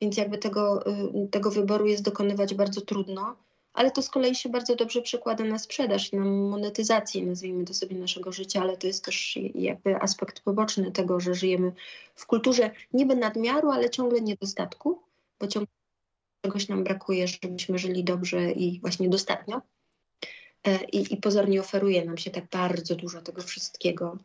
Więc 0.00 0.16
jakby 0.16 0.38
tego, 0.38 0.86
y, 0.86 1.28
tego 1.30 1.50
wyboru 1.50 1.86
jest 1.86 2.02
dokonywać 2.02 2.54
bardzo 2.54 2.80
trudno, 2.80 3.36
ale 3.72 3.90
to 3.90 4.02
z 4.02 4.10
kolei 4.10 4.34
się 4.34 4.48
bardzo 4.48 4.76
dobrze 4.76 5.02
przekłada 5.02 5.44
na 5.44 5.58
sprzedaż 5.58 6.12
i 6.12 6.16
na 6.16 6.24
monetyzację, 6.24 7.26
nazwijmy 7.26 7.64
to 7.64 7.74
sobie, 7.74 7.96
naszego 7.96 8.32
życia, 8.32 8.60
ale 8.60 8.76
to 8.76 8.86
jest 8.86 9.04
też 9.04 9.38
jakby 9.54 9.96
aspekt 9.96 10.40
poboczny 10.40 10.92
tego, 10.92 11.20
że 11.20 11.34
żyjemy 11.34 11.72
w 12.14 12.26
kulturze 12.26 12.70
niby 12.92 13.16
nadmiaru, 13.16 13.70
ale 13.70 13.90
ciągle 13.90 14.20
niedostatku, 14.20 15.02
bo 15.40 15.46
ciągle 15.46 15.72
czegoś 16.42 16.68
nam 16.68 16.84
brakuje, 16.84 17.28
żebyśmy 17.28 17.78
żyli 17.78 18.04
dobrze 18.04 18.52
i 18.52 18.80
właśnie 18.80 19.08
dostatnio. 19.08 19.62
E, 20.66 20.84
I, 20.84 21.14
I 21.14 21.16
pozornie 21.16 21.60
oferuje 21.60 22.04
nam 22.04 22.18
się 22.18 22.30
tak 22.30 22.44
bardzo 22.50 22.94
dużo 22.94 23.22
tego 23.22 23.42
wszystkiego, 23.42 24.18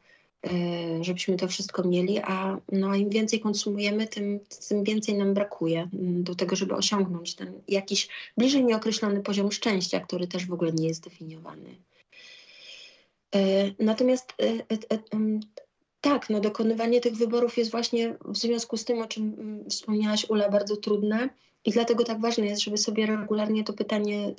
żebyśmy 1.02 1.38
to 1.38 1.48
wszystko 1.48 1.84
mieli, 1.84 2.20
a 2.20 2.58
no, 2.72 2.96
im 2.96 3.10
więcej 3.10 3.40
konsumujemy, 3.40 4.08
tym, 4.08 4.40
tym 4.70 4.84
więcej 4.84 5.16
nam 5.16 5.34
brakuje 5.34 5.90
mm, 5.94 6.24
do 6.24 6.36
tego, 6.36 6.56
żeby 6.56 6.76
osiągnąć 6.76 7.36
ten 7.36 7.62
jakiś 7.68 8.08
bliżej 8.38 8.64
nieokreślony 8.64 9.22
poziom 9.22 9.52
szczęścia, 9.52 10.00
który 10.00 10.28
też 10.28 10.46
w 10.46 10.54
ogóle 10.54 10.72
nie 10.72 10.88
jest 10.88 11.04
definiowany. 11.04 11.76
E, 13.36 13.40
natomiast 13.80 14.34
e, 14.42 14.78
tak, 16.02 16.30
no, 16.30 16.40
dokonywanie 16.40 17.02
tych 17.02 17.16
wyborów 17.16 17.58
jest 17.58 17.72
właśnie 17.72 18.16
w 18.26 18.38
związku 18.38 18.78
z 18.78 18.86
tym, 18.86 19.02
o 19.02 19.08
czym 19.08 19.36
mm, 19.40 19.70
wspomniałaś, 19.70 20.30
Ula, 20.30 20.50
bardzo 20.50 20.78
trudne. 20.78 21.30
I 21.66 21.72
dlatego 21.72 22.04
tak 22.04 22.22
ważne 22.22 22.46
jest, 22.46 22.62
żeby 22.62 22.78
sobie 22.78 23.06
regularnie 23.06 23.64
to 23.64 23.74
pytanie 23.74 24.36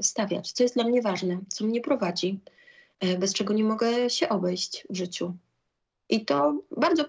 stawiać. 0.00 0.52
Co 0.52 0.62
jest 0.62 0.74
dla 0.74 0.84
mnie 0.84 1.02
ważne? 1.02 1.38
Co 1.48 1.64
mnie 1.64 1.80
prowadzi? 1.80 2.40
E, 3.00 3.18
bez 3.18 3.34
czego 3.34 3.54
nie 3.54 3.64
mogę 3.64 4.10
się 4.10 4.28
obejść 4.28 4.86
w 4.90 4.96
życiu. 4.96 5.34
I 6.08 6.24
to 6.24 6.62
bardzo, 6.76 7.04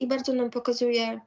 i 0.00 0.06
bardzo 0.06 0.32
nam 0.32 0.50
pokazuje, 0.50 1.02
e, 1.02 1.20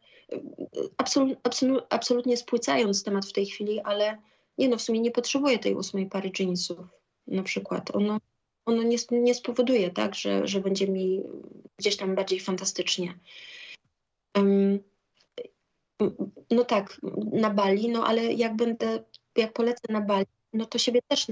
absolut, 0.98 1.40
absolut, 1.44 1.84
absolutnie 1.90 2.38
spłycając 2.38 3.04
temat 3.04 3.26
w 3.26 3.34
tej 3.34 3.46
chwili, 3.46 3.80
ale 3.80 4.18
nie 4.58 4.68
no, 4.68 4.78
w 4.78 4.82
sumie 4.82 5.00
nie 5.00 5.12
potrzebuję 5.12 5.60
tej 5.60 5.76
ósmej 5.76 6.06
pary 6.06 6.32
jeansów 6.40 6.80
na 7.28 7.44
przykład. 7.44 7.96
Ono, 7.96 8.18
ono 8.66 8.84
nie, 8.84 8.98
nie 9.12 9.36
spowoduje 9.36 9.90
tak, 9.90 10.16
że, 10.16 10.48
że 10.48 10.60
będzie 10.60 10.88
mi 10.88 11.24
gdzieś 11.78 11.98
tam 11.98 12.16
bardziej 12.16 12.40
fantastycznie. 12.40 13.20
Um, 14.38 14.80
no 16.52 16.64
tak, 16.64 17.02
na 17.32 17.50
Bali, 17.50 17.90
no 17.90 18.08
ale 18.08 18.34
jak 18.34 18.56
będę, 18.56 19.04
jak 19.36 19.54
polecę 19.54 19.82
na 19.90 20.02
Bali, 20.02 20.26
no 20.54 20.66
to 20.66 20.78
siebie 20.78 21.00
też 21.08 21.28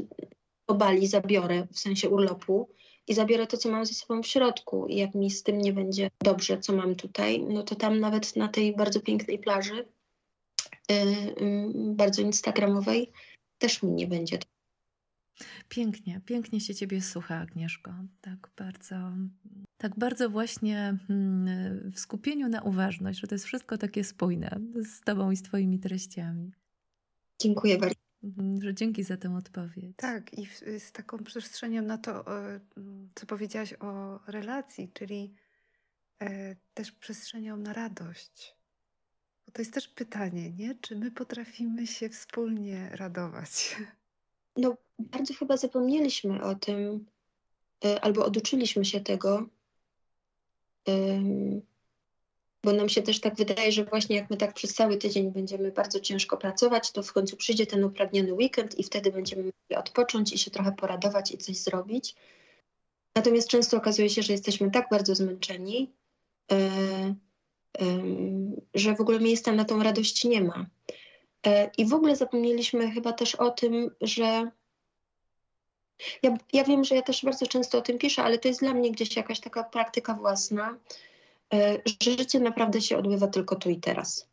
do 0.71 0.77
Bali 0.77 1.07
zabiorę, 1.07 1.67
w 1.71 1.79
sensie 1.79 2.09
urlopu 2.09 2.69
i 3.07 3.13
zabiorę 3.13 3.47
to, 3.47 3.57
co 3.57 3.71
mam 3.71 3.85
ze 3.85 3.93
sobą 3.93 4.21
w 4.23 4.27
środku. 4.27 4.87
I 4.87 4.95
jak 4.95 5.15
mi 5.15 5.31
z 5.31 5.43
tym 5.43 5.61
nie 5.61 5.73
będzie 5.73 6.09
dobrze, 6.19 6.59
co 6.59 6.73
mam 6.73 6.95
tutaj, 6.95 7.43
no 7.43 7.63
to 7.63 7.75
tam 7.75 7.99
nawet 7.99 8.35
na 8.35 8.47
tej 8.47 8.75
bardzo 8.75 8.99
pięknej 8.99 9.39
plaży, 9.39 9.85
yy, 10.89 10.95
yy, 10.95 11.95
bardzo 11.95 12.21
instagramowej, 12.21 13.11
też 13.57 13.83
mi 13.83 13.91
nie 13.91 14.07
będzie. 14.07 14.39
Pięknie, 15.69 16.21
pięknie 16.25 16.59
się 16.59 16.75
Ciebie 16.75 17.01
słucha, 17.01 17.35
Agnieszko. 17.35 17.91
Tak 18.21 18.49
bardzo, 18.57 18.95
tak 19.77 19.99
bardzo 19.99 20.29
właśnie 20.29 20.97
hmm, 21.07 21.91
w 21.91 21.99
skupieniu 21.99 22.49
na 22.49 22.61
uważność, 22.61 23.19
że 23.19 23.27
to 23.27 23.35
jest 23.35 23.45
wszystko 23.45 23.77
takie 23.77 24.03
spójne 24.03 24.59
z 24.83 25.01
Tobą 25.01 25.31
i 25.31 25.35
z 25.35 25.41
Twoimi 25.41 25.79
treściami. 25.79 26.51
Dziękuję 27.41 27.77
bardzo. 27.77 28.10
Mhm, 28.23 28.61
że 28.61 28.73
dzięki 28.73 29.03
za 29.03 29.17
tę 29.17 29.35
odpowiedź. 29.35 29.95
Tak, 29.97 30.33
i 30.33 30.45
w, 30.45 30.59
z 30.79 30.91
taką 30.91 31.17
przestrzenią 31.17 31.81
na 31.81 31.97
to, 31.97 32.37
e, 32.37 32.59
co 33.15 33.25
powiedziałaś 33.25 33.73
o 33.79 34.19
relacji, 34.27 34.91
czyli 34.93 35.33
e, 36.21 36.55
też 36.73 36.91
przestrzenią 36.91 37.57
na 37.57 37.73
radość. 37.73 38.55
Bo 39.45 39.51
to 39.51 39.61
jest 39.61 39.73
też 39.73 39.87
pytanie, 39.87 40.51
nie? 40.51 40.75
Czy 40.75 40.95
my 40.95 41.11
potrafimy 41.11 41.87
się 41.87 42.09
wspólnie 42.09 42.89
radować? 42.89 43.51
No, 44.57 44.77
bardzo 44.99 45.33
chyba 45.33 45.57
zapomnieliśmy 45.57 46.43
o 46.43 46.55
tym, 46.55 47.05
e, 47.85 48.01
albo 48.01 48.25
oduczyliśmy 48.25 48.85
się 48.85 49.01
tego 49.01 49.49
bo 52.63 52.73
nam 52.73 52.89
się 52.89 53.01
też 53.01 53.19
tak 53.19 53.35
wydaje, 53.35 53.71
że 53.71 53.85
właśnie 53.85 54.15
jak 54.15 54.29
my 54.29 54.37
tak 54.37 54.53
przez 54.53 54.73
cały 54.73 54.97
tydzień 54.97 55.31
będziemy 55.31 55.71
bardzo 55.71 55.99
ciężko 55.99 56.37
pracować, 56.37 56.91
to 56.91 57.03
w 57.03 57.13
końcu 57.13 57.37
przyjdzie 57.37 57.65
ten 57.65 57.83
upragniony 57.83 58.33
weekend 58.33 58.79
i 58.79 58.83
wtedy 58.83 59.11
będziemy 59.11 59.43
mogli 59.43 59.75
odpocząć 59.77 60.33
i 60.33 60.37
się 60.37 60.51
trochę 60.51 60.71
poradować 60.71 61.31
i 61.31 61.37
coś 61.37 61.57
zrobić. 61.57 62.15
Natomiast 63.15 63.47
często 63.47 63.77
okazuje 63.77 64.09
się, 64.09 64.23
że 64.23 64.33
jesteśmy 64.33 64.71
tak 64.71 64.87
bardzo 64.91 65.15
zmęczeni, 65.15 65.91
yy, 66.51 66.57
yy, 67.79 68.61
że 68.73 68.95
w 68.95 69.01
ogóle 69.01 69.19
miejsca 69.19 69.51
na 69.51 69.65
tą 69.65 69.83
radość 69.83 70.23
nie 70.23 70.41
ma. 70.41 70.65
Yy, 71.45 71.51
I 71.77 71.85
w 71.85 71.93
ogóle 71.93 72.15
zapomnieliśmy 72.15 72.91
chyba 72.91 73.13
też 73.13 73.35
o 73.35 73.51
tym, 73.51 73.91
że 74.01 74.51
ja, 76.23 76.37
ja 76.53 76.63
wiem, 76.63 76.83
że 76.83 76.95
ja 76.95 77.01
też 77.01 77.25
bardzo 77.25 77.47
często 77.47 77.77
o 77.77 77.81
tym 77.81 77.97
piszę, 77.97 78.23
ale 78.23 78.37
to 78.37 78.47
jest 78.47 78.59
dla 78.59 78.73
mnie 78.73 78.91
gdzieś 78.91 79.15
jakaś 79.15 79.39
taka 79.39 79.63
praktyka 79.63 80.13
własna, 80.13 80.77
że 82.01 82.11
życie 82.11 82.39
naprawdę 82.39 82.81
się 82.81 82.97
odbywa 82.97 83.27
tylko 83.27 83.55
tu 83.55 83.69
i 83.69 83.77
teraz. 83.77 84.31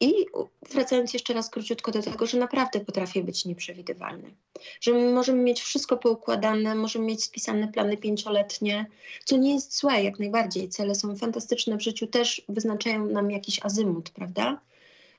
I 0.00 0.26
wracając 0.70 1.12
jeszcze 1.12 1.34
raz 1.34 1.50
króciutko 1.50 1.92
do 1.92 2.02
tego, 2.02 2.26
że 2.26 2.38
naprawdę 2.38 2.80
potrafię 2.80 3.22
być 3.22 3.44
nieprzewidywalny. 3.44 4.34
Że 4.80 4.92
możemy 4.92 5.42
mieć 5.42 5.60
wszystko 5.60 5.96
poukładane, 5.96 6.74
możemy 6.74 7.04
mieć 7.04 7.24
spisane 7.24 7.68
plany 7.68 7.96
pięcioletnie, 7.96 8.86
co 9.24 9.36
nie 9.36 9.54
jest 9.54 9.78
złe 9.78 10.02
jak 10.02 10.18
najbardziej. 10.18 10.68
Cele 10.68 10.94
są 10.94 11.16
fantastyczne 11.16 11.76
w 11.76 11.82
życiu, 11.82 12.06
też 12.06 12.42
wyznaczają 12.48 13.06
nam 13.06 13.30
jakiś 13.30 13.64
azymut, 13.64 14.10
prawda? 14.10 14.60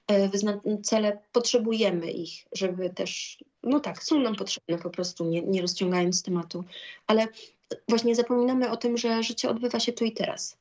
E, 0.08 0.30
wyzna- 0.30 0.82
cele 0.84 1.20
potrzebujemy 1.32 2.12
ich, 2.12 2.46
żeby 2.54 2.90
też, 2.90 3.44
no 3.64 3.80
tak, 3.80 4.04
są 4.04 4.20
nam 4.20 4.36
potrzebne 4.36 4.78
po 4.78 4.90
prostu, 4.90 5.26
nie, 5.26 5.42
nie 5.42 5.62
rozciągając 5.62 6.24
tematu, 6.24 6.64
ale 7.08 7.28
właśnie 7.90 8.16
zapominamy 8.16 8.72
o 8.72 8.78
tym, 8.78 8.98
że 8.98 9.24
życie 9.24 9.50
odbywa 9.50 9.80
się 9.80 9.94
tu 9.94 10.06
i 10.06 10.12
teraz. 10.12 10.58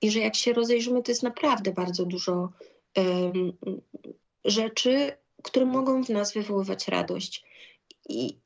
I 0.00 0.10
że 0.10 0.20
jak 0.20 0.34
się 0.36 0.52
rozejrzymy, 0.52 1.02
to 1.02 1.10
jest 1.10 1.22
naprawdę 1.22 1.72
bardzo 1.72 2.04
dużo 2.04 2.52
um, 2.96 3.52
rzeczy, 4.44 5.12
które 5.42 5.66
mogą 5.66 6.04
w 6.04 6.08
nas 6.08 6.34
wywoływać 6.34 6.88
radość. 6.88 7.44
I, 8.08 8.36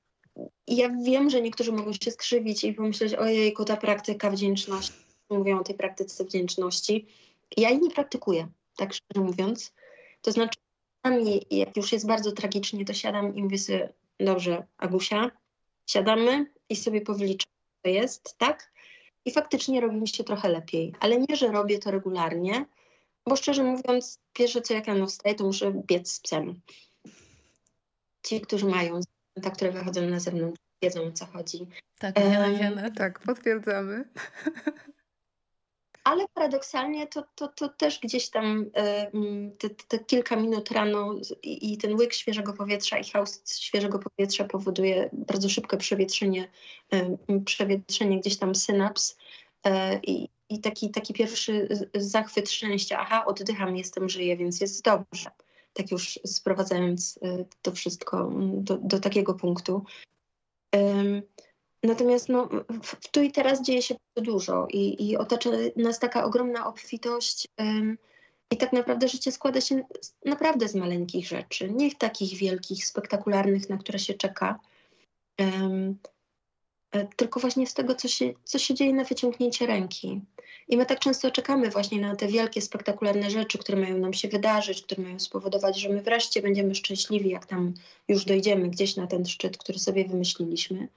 ja 0.66 0.88
wiem, 1.02 1.30
że 1.30 1.42
niektórzy 1.42 1.72
mogą 1.72 1.92
się 1.92 2.10
skrzywić 2.10 2.64
i 2.64 2.72
pomyśleć, 2.72 3.14
ojej, 3.14 3.54
ta 3.66 3.76
praktyka 3.76 4.30
wdzięczności, 4.30 4.92
mówią 5.30 5.60
o 5.60 5.64
tej 5.64 5.76
praktyce 5.76 6.24
wdzięczności. 6.24 7.06
Ja 7.56 7.70
jej 7.70 7.80
nie 7.80 7.90
praktykuję, 7.90 8.48
tak 8.76 8.92
szczerze 8.94 9.24
mówiąc. 9.26 9.72
To 10.22 10.32
znaczy, 10.32 10.58
jak 11.50 11.76
już 11.76 11.92
jest 11.92 12.06
bardzo 12.06 12.32
tragicznie, 12.32 12.84
to 12.84 12.92
siadam 12.92 13.36
i 13.36 13.42
mówię 13.42 13.58
sobie, 13.58 13.92
dobrze, 14.20 14.66
Agusia, 14.78 15.30
siadamy 15.86 16.46
i 16.68 16.76
sobie 16.76 17.00
powyliczamy, 17.00 17.51
co 17.82 17.90
jest, 17.90 18.38
tak? 18.38 18.72
I 19.24 19.30
faktycznie 19.30 19.80
robi 19.80 19.96
mi 19.96 20.08
się 20.08 20.24
trochę 20.24 20.48
lepiej. 20.48 20.94
Ale 21.00 21.18
nie, 21.18 21.36
że 21.36 21.48
robię 21.48 21.78
to 21.78 21.90
regularnie, 21.90 22.66
bo 23.26 23.36
szczerze 23.36 23.62
mówiąc, 23.64 24.18
pierwsze 24.32 24.62
co 24.62 24.74
jak 24.74 24.86
rano 24.86 25.06
wstaję, 25.06 25.34
to 25.34 25.44
muszę 25.44 25.72
biec 25.86 26.12
z 26.12 26.20
psem. 26.20 26.60
Ci, 28.22 28.40
którzy 28.40 28.66
mają 28.66 29.00
zwierzęta, 29.02 29.50
które 29.56 29.70
wychodzą 29.70 30.02
na 30.02 30.20
zewnątrz, 30.20 30.60
wiedzą 30.82 31.02
o 31.02 31.12
co 31.12 31.26
chodzi. 31.26 31.66
Tak, 31.98 32.18
wiemy, 32.18 32.58
wiemy. 32.58 32.92
Tak, 32.92 33.18
potwierdzamy. 33.18 34.04
Ale 36.04 36.26
paradoksalnie 36.34 37.06
to, 37.06 37.24
to, 37.34 37.48
to 37.48 37.68
też 37.68 38.00
gdzieś 38.00 38.30
tam 38.30 38.70
te, 39.58 39.70
te 39.70 39.98
kilka 39.98 40.36
minut 40.36 40.70
rano 40.70 41.14
i, 41.42 41.78
ten 41.78 41.94
łyk 41.96 42.14
świeżego 42.14 42.52
powietrza 42.52 42.98
i 42.98 43.04
chaos 43.04 43.60
świeżego 43.60 43.98
powietrza 43.98 44.44
powoduje 44.44 45.10
bardzo 45.12 45.48
szybkie 45.48 45.76
przewietrzenie, 45.76 46.48
przewietrzenie 47.44 48.20
gdzieś 48.20 48.36
tam 48.36 48.54
synaps 48.54 49.16
e, 49.64 50.00
i, 50.06 50.28
i 50.48 50.60
taki, 50.60 50.90
taki 50.90 51.14
pierwszy 51.14 51.68
zachwyt 51.94 52.50
szczęścia. 52.50 52.98
Aha, 53.00 53.24
oddycham, 53.26 53.76
jestem, 53.76 54.08
żyję, 54.08 54.36
więc 54.36 54.60
jest 54.60 54.84
dobrze. 54.84 55.30
Tak 55.72 55.90
już 55.90 56.20
sprowadzając 56.26 57.18
to 57.62 57.72
wszystko 57.72 58.32
do, 58.40 58.78
do 58.78 59.00
takiego 59.00 59.34
punktu. 59.34 59.84
Natomiast 61.82 62.28
no, 62.28 62.48
w, 62.82 63.08
tu 63.10 63.22
i 63.22 63.32
teraz 63.32 63.62
dzieje 63.62 63.82
się 63.82 63.94
dużo 64.16 64.66
i, 64.70 65.08
i 65.08 65.16
otacza 65.16 65.50
nas 65.76 65.98
taka 65.98 66.24
ogromna 66.24 66.66
obfitość. 66.66 67.48
Um, 67.58 67.98
I 68.50 68.56
tak 68.56 68.72
naprawdę 68.72 69.08
życie 69.08 69.32
składa 69.32 69.60
się 69.60 69.82
naprawdę 70.24 70.68
z 70.68 70.74
maleńkich 70.74 71.28
rzeczy, 71.28 71.70
nie 71.70 71.94
takich 71.94 72.38
wielkich, 72.38 72.86
spektakularnych, 72.86 73.68
na 73.68 73.78
które 73.78 73.98
się 73.98 74.14
czeka, 74.14 74.58
um, 75.38 75.98
tylko 77.16 77.40
właśnie 77.40 77.66
z 77.66 77.74
tego, 77.74 77.94
co 77.94 78.08
się, 78.08 78.32
co 78.44 78.58
się 78.58 78.74
dzieje 78.74 78.92
na 78.92 79.04
wyciągnięcie 79.04 79.66
ręki. 79.66 80.20
I 80.68 80.76
my 80.76 80.86
tak 80.86 80.98
często 80.98 81.30
czekamy 81.30 81.70
właśnie 81.70 82.00
na 82.00 82.16
te 82.16 82.28
wielkie, 82.28 82.60
spektakularne 82.60 83.30
rzeczy, 83.30 83.58
które 83.58 83.78
mają 83.78 83.98
nam 83.98 84.12
się 84.12 84.28
wydarzyć, 84.28 84.82
które 84.82 85.02
mają 85.02 85.20
spowodować, 85.20 85.80
że 85.80 85.88
my 85.88 86.02
wreszcie 86.02 86.42
będziemy 86.42 86.74
szczęśliwi, 86.74 87.30
jak 87.30 87.46
tam 87.46 87.74
już 88.08 88.24
dojdziemy 88.24 88.68
gdzieś 88.68 88.96
na 88.96 89.06
ten 89.06 89.26
szczyt, 89.26 89.58
który 89.58 89.78
sobie 89.78 90.08
wymyśliliśmy 90.08 90.88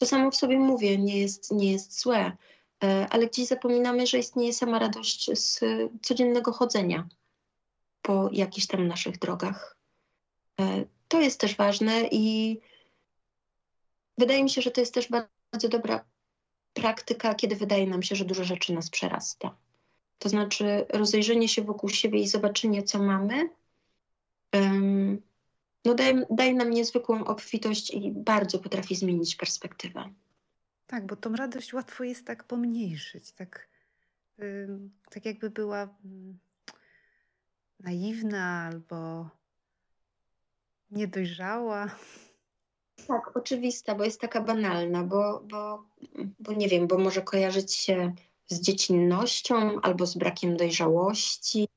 to 0.00 0.06
samo 0.06 0.30
w 0.30 0.36
sobie 0.36 0.58
mówię, 0.58 0.98
nie 0.98 1.18
jest, 1.18 1.52
nie 1.52 1.72
jest 1.72 2.00
złe, 2.00 2.36
e, 2.84 3.06
ale 3.10 3.26
gdzieś 3.26 3.46
zapominamy, 3.46 4.06
że 4.06 4.18
istnieje 4.18 4.52
sama 4.52 4.78
radość 4.78 5.30
z 5.38 5.60
codziennego 6.02 6.52
chodzenia 6.52 7.08
po 8.02 8.28
jakichś 8.32 8.66
tam 8.66 8.88
naszych 8.88 9.18
drogach. 9.18 9.76
E, 10.60 10.84
to 11.08 11.20
jest 11.20 11.40
też 11.40 11.56
ważne 11.56 12.08
i 12.10 12.58
wydaje 14.18 14.42
mi 14.42 14.50
się, 14.50 14.62
że 14.62 14.70
to 14.70 14.80
jest 14.80 14.94
też 14.94 15.08
bardzo 15.08 15.68
dobra 15.68 16.04
praktyka, 16.72 17.34
kiedy 17.34 17.56
wydaje 17.56 17.86
nam 17.86 18.02
się, 18.02 18.16
że 18.16 18.24
dużo 18.24 18.44
rzeczy 18.44 18.72
nas 18.72 18.90
przerasta. 18.90 19.56
To 20.18 20.28
znaczy 20.28 20.86
rozejrzenie 20.88 21.48
się 21.48 21.62
wokół 21.62 21.90
siebie 21.90 22.20
i 22.20 22.28
zobaczenie, 22.28 22.82
co 22.82 22.98
mamy, 22.98 23.48
no 25.86 25.94
daje, 25.94 26.26
daje 26.30 26.54
nam 26.54 26.70
niezwykłą 26.70 27.24
obfitość 27.24 27.90
i 27.90 28.12
bardzo 28.12 28.58
potrafi 28.58 28.96
zmienić 28.96 29.36
perspektywę. 29.36 30.10
Tak, 30.86 31.06
bo 31.06 31.16
tą 31.16 31.36
radość 31.36 31.74
łatwo 31.74 32.04
jest 32.04 32.26
tak 32.26 32.44
pomniejszyć, 32.44 33.32
tak, 33.32 33.68
yy, 34.38 34.68
tak 35.10 35.24
jakby 35.24 35.50
była 35.50 35.82
yy, 35.82 36.34
naiwna 37.80 38.68
albo 38.72 39.28
niedojrzała. 40.90 41.96
Tak, 43.08 43.36
oczywista, 43.36 43.94
bo 43.94 44.04
jest 44.04 44.20
taka 44.20 44.40
banalna, 44.40 45.04
bo, 45.04 45.42
bo, 45.50 45.84
bo 46.40 46.52
nie 46.52 46.68
wiem, 46.68 46.86
bo 46.86 46.98
może 46.98 47.22
kojarzyć 47.22 47.74
się 47.74 48.14
z 48.46 48.60
dziecinnością 48.60 49.80
albo 49.80 50.06
z 50.06 50.16
brakiem 50.16 50.56
dojrzałości 50.56 51.68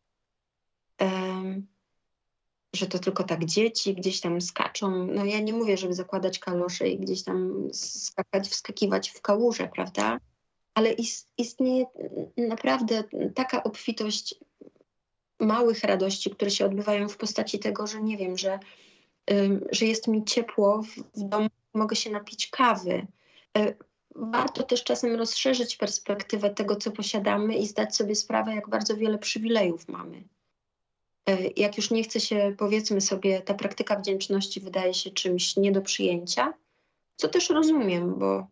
że 2.74 2.88
to 2.88 3.00
tylko 3.00 3.24
tak 3.24 3.46
dzieci 3.46 3.96
gdzieś 3.96 4.22
tam 4.22 4.42
skaczą. 4.42 5.06
No 5.06 5.26
ja 5.26 5.40
nie 5.40 5.54
mówię, 5.54 5.78
żeby 5.78 5.94
zakładać 5.94 6.40
kalosze 6.40 6.90
i 6.90 7.00
gdzieś 7.00 7.24
tam 7.24 7.70
skakać, 7.74 8.48
wskakiwać 8.48 9.10
w 9.10 9.22
kałuże, 9.22 9.70
prawda? 9.76 10.20
Ale 10.74 10.96
istnieje 11.38 11.86
naprawdę 12.38 13.04
taka 13.36 13.64
obfitość 13.64 14.36
małych 15.40 15.84
radości, 15.84 16.30
które 16.30 16.52
się 16.52 16.66
odbywają 16.66 17.10
w 17.10 17.18
postaci 17.18 17.60
tego, 17.60 17.88
że 17.88 18.02
nie 18.02 18.18
wiem, 18.18 18.38
że, 18.38 18.60
że 19.72 19.86
jest 19.86 20.08
mi 20.08 20.26
ciepło 20.26 20.84
w 21.16 21.24
domu, 21.24 21.48
mogę 21.74 21.96
się 21.96 22.12
napić 22.12 22.48
kawy. 22.48 23.08
E, 23.58 23.74
warto 24.16 24.64
też 24.64 24.84
czasem 24.84 25.16
rozszerzyć 25.16 25.78
perspektywę 25.78 26.50
tego, 26.50 26.76
co 26.76 26.92
posiadamy 26.92 27.56
i 27.56 27.68
zdać 27.68 27.96
sobie 27.96 28.16
sprawę, 28.16 28.56
jak 28.56 28.70
bardzo 28.70 28.98
wiele 28.98 29.18
przywilejów 29.18 29.88
mamy. 29.88 30.24
E, 31.26 31.38
jak 31.58 31.78
już 31.78 31.92
nie 31.92 32.04
chce 32.04 32.20
się, 32.20 32.56
powiedzmy 32.58 33.02
sobie, 33.02 33.42
ta 33.42 33.54
praktyka 33.54 33.96
wdzięczności 33.96 34.60
wydaje 34.60 34.94
się 34.94 35.12
czymś 35.12 35.58
nie 35.58 35.72
do 35.72 35.82
przyjęcia, 35.82 36.54
co 37.16 37.28
też 37.28 37.50
rozumiem, 37.50 38.20
bo, 38.20 38.48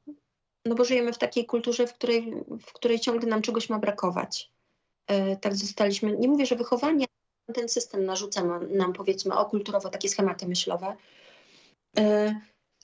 no 0.65 0.75
bo 0.75 0.85
żyjemy 0.85 1.13
w 1.13 1.17
takiej 1.17 1.45
kulturze, 1.45 1.87
w 1.87 1.93
której, 1.93 2.33
w 2.61 2.73
której 2.73 2.99
ciągle 2.99 3.29
nam 3.29 3.41
czegoś 3.41 3.69
ma 3.69 3.79
brakować. 3.79 4.51
E, 5.07 5.35
tak 5.35 5.55
zostaliśmy, 5.55 6.17
nie 6.17 6.27
mówię, 6.27 6.45
że 6.45 6.55
wychowanie, 6.55 7.05
ten 7.53 7.69
system 7.69 8.05
narzuca 8.05 8.59
nam, 8.69 8.93
powiedzmy, 8.93 9.37
o 9.37 9.45
kulturowo 9.45 9.89
takie 9.89 10.09
schematy 10.09 10.47
myślowe. 10.47 10.95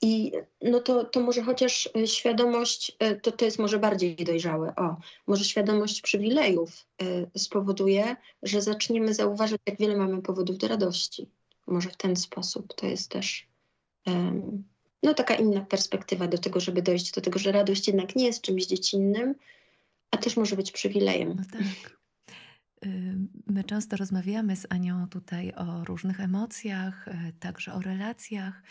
E, 0.02 0.06
I 0.06 0.32
no 0.62 0.80
to, 0.80 1.04
to 1.04 1.20
może 1.20 1.42
chociaż 1.42 1.88
świadomość, 2.06 2.96
to, 3.22 3.32
to 3.32 3.44
jest 3.44 3.58
może 3.58 3.78
bardziej 3.78 4.16
dojrzałe, 4.16 4.76
o, 4.76 4.96
może 5.26 5.44
świadomość 5.44 6.02
przywilejów 6.02 6.86
y, 7.02 7.38
spowoduje, 7.38 8.16
że 8.42 8.62
zaczniemy 8.62 9.14
zauważać, 9.14 9.60
jak 9.66 9.78
wiele 9.78 9.96
mamy 9.96 10.22
powodów 10.22 10.58
do 10.58 10.68
radości. 10.68 11.30
Może 11.66 11.90
w 11.90 11.96
ten 11.96 12.16
sposób 12.16 12.74
to 12.74 12.86
jest 12.86 13.10
też 13.10 13.46
um, 14.06 14.64
no, 15.02 15.14
taka 15.14 15.34
inna 15.34 15.60
perspektywa 15.60 16.28
do 16.28 16.38
tego, 16.38 16.60
żeby 16.60 16.82
dojść 16.82 17.12
do 17.12 17.20
tego, 17.20 17.38
że 17.38 17.52
radość 17.52 17.86
jednak 17.86 18.16
nie 18.16 18.26
jest 18.26 18.42
czymś 18.42 18.66
dziecinnym, 18.66 19.34
a 20.10 20.16
też 20.16 20.36
może 20.36 20.56
być 20.56 20.72
przywilejem. 20.72 21.36
No 21.36 21.42
tak. 21.52 21.94
My 23.46 23.64
często 23.64 23.96
rozmawiamy 23.96 24.56
z 24.56 24.66
Anią 24.70 25.08
tutaj 25.08 25.52
o 25.56 25.84
różnych 25.84 26.20
emocjach, 26.20 27.08
e, 27.08 27.32
także 27.40 27.74
o 27.74 27.80
relacjach. 27.80 28.62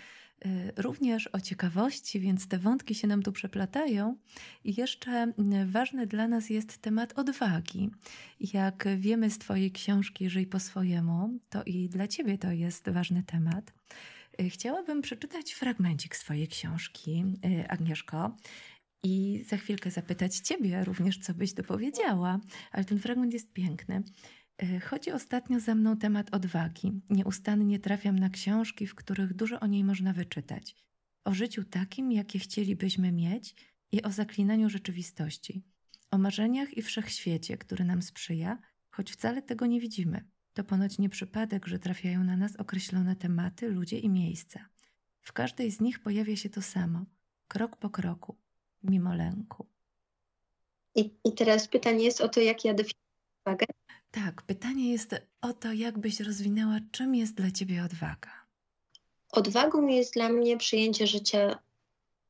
Y, 0.45 0.73
również 0.81 1.29
o 1.33 1.41
ciekawości, 1.41 2.19
więc 2.19 2.47
te 2.47 2.57
wątki 2.57 2.95
się 2.95 3.07
nam 3.07 3.23
tu 3.23 3.31
przeplatają. 3.31 4.17
I 4.63 4.75
jeszcze 4.75 5.33
y, 5.61 5.65
ważny 5.65 6.07
dla 6.07 6.27
nas 6.27 6.49
jest 6.49 6.77
temat 6.77 7.19
odwagi. 7.19 7.91
Jak 8.39 8.87
wiemy 8.97 9.29
z 9.29 9.37
Twojej 9.37 9.71
książki 9.71 10.29
Żyj 10.29 10.47
po 10.47 10.59
swojemu, 10.59 11.39
to 11.49 11.63
i 11.63 11.89
dla 11.89 12.07
Ciebie 12.07 12.37
to 12.37 12.51
jest 12.51 12.89
ważny 12.89 13.23
temat. 13.23 13.73
Y, 14.41 14.49
chciałabym 14.49 15.01
przeczytać 15.01 15.53
fragmencik 15.53 16.15
swojej 16.15 16.47
książki, 16.47 17.25
Agnieszko. 17.69 18.37
I 19.05 19.43
za 19.47 19.57
chwilkę 19.57 19.91
zapytać 19.91 20.37
Ciebie 20.37 20.83
również, 20.83 21.17
co 21.17 21.33
byś 21.33 21.53
dopowiedziała, 21.53 22.39
ale 22.71 22.85
ten 22.85 22.99
fragment 22.99 23.33
jest 23.33 23.53
piękny. 23.53 24.03
E, 24.63 24.79
chodzi 24.79 25.11
ostatnio 25.11 25.59
za 25.59 25.75
mną 25.75 25.97
temat 25.97 26.33
odwagi. 26.33 27.01
Nieustannie 27.09 27.79
trafiam 27.79 28.19
na 28.19 28.29
książki, 28.29 28.87
w 28.87 28.95
których 28.95 29.33
dużo 29.33 29.59
o 29.59 29.67
niej 29.67 29.83
można 29.83 30.13
wyczytać. 30.13 30.75
O 31.25 31.33
życiu 31.33 31.63
takim, 31.63 32.11
jakie 32.11 32.39
chcielibyśmy 32.39 33.11
mieć 33.11 33.55
i 33.91 34.03
o 34.03 34.11
zaklinaniu 34.11 34.69
rzeczywistości. 34.69 35.63
O 36.11 36.17
marzeniach 36.17 36.77
i 36.77 36.81
wszechświecie, 36.81 37.57
który 37.57 37.85
nam 37.85 38.01
sprzyja, 38.01 38.57
choć 38.89 39.11
wcale 39.11 39.41
tego 39.41 39.65
nie 39.65 39.79
widzimy. 39.79 40.25
To 40.53 40.63
ponoć 40.63 40.97
nie 40.97 41.09
przypadek, 41.09 41.67
że 41.67 41.79
trafiają 41.79 42.23
na 42.23 42.37
nas 42.37 42.55
określone 42.55 43.15
tematy, 43.15 43.69
ludzie 43.69 43.99
i 43.99 44.09
miejsca. 44.09 44.69
W 45.21 45.33
każdej 45.33 45.71
z 45.71 45.81
nich 45.81 45.99
pojawia 45.99 46.35
się 46.35 46.49
to 46.49 46.61
samo, 46.61 47.05
krok 47.47 47.77
po 47.77 47.89
kroku, 47.89 48.37
mimo 48.83 49.13
lęku. 49.15 49.67
I, 50.95 51.13
i 51.25 51.33
teraz 51.33 51.67
pytanie 51.67 52.05
jest 52.05 52.21
o 52.21 52.29
to, 52.29 52.39
jak 52.39 52.65
ja 52.65 52.73
definiuję 52.73 53.03
odwagę. 53.45 53.65
Tak, 54.13 54.41
pytanie 54.41 54.91
jest 54.91 55.15
o 55.41 55.53
to, 55.53 55.73
jak 55.73 55.97
byś 55.97 56.19
rozwinęła, 56.19 56.79
czym 56.91 57.15
jest 57.15 57.33
dla 57.33 57.51
ciebie 57.51 57.83
odwaga. 57.83 58.31
Odwagą 59.31 59.87
jest 59.87 60.13
dla 60.13 60.29
mnie 60.29 60.57
przyjęcie 60.57 61.07
życia 61.07 61.59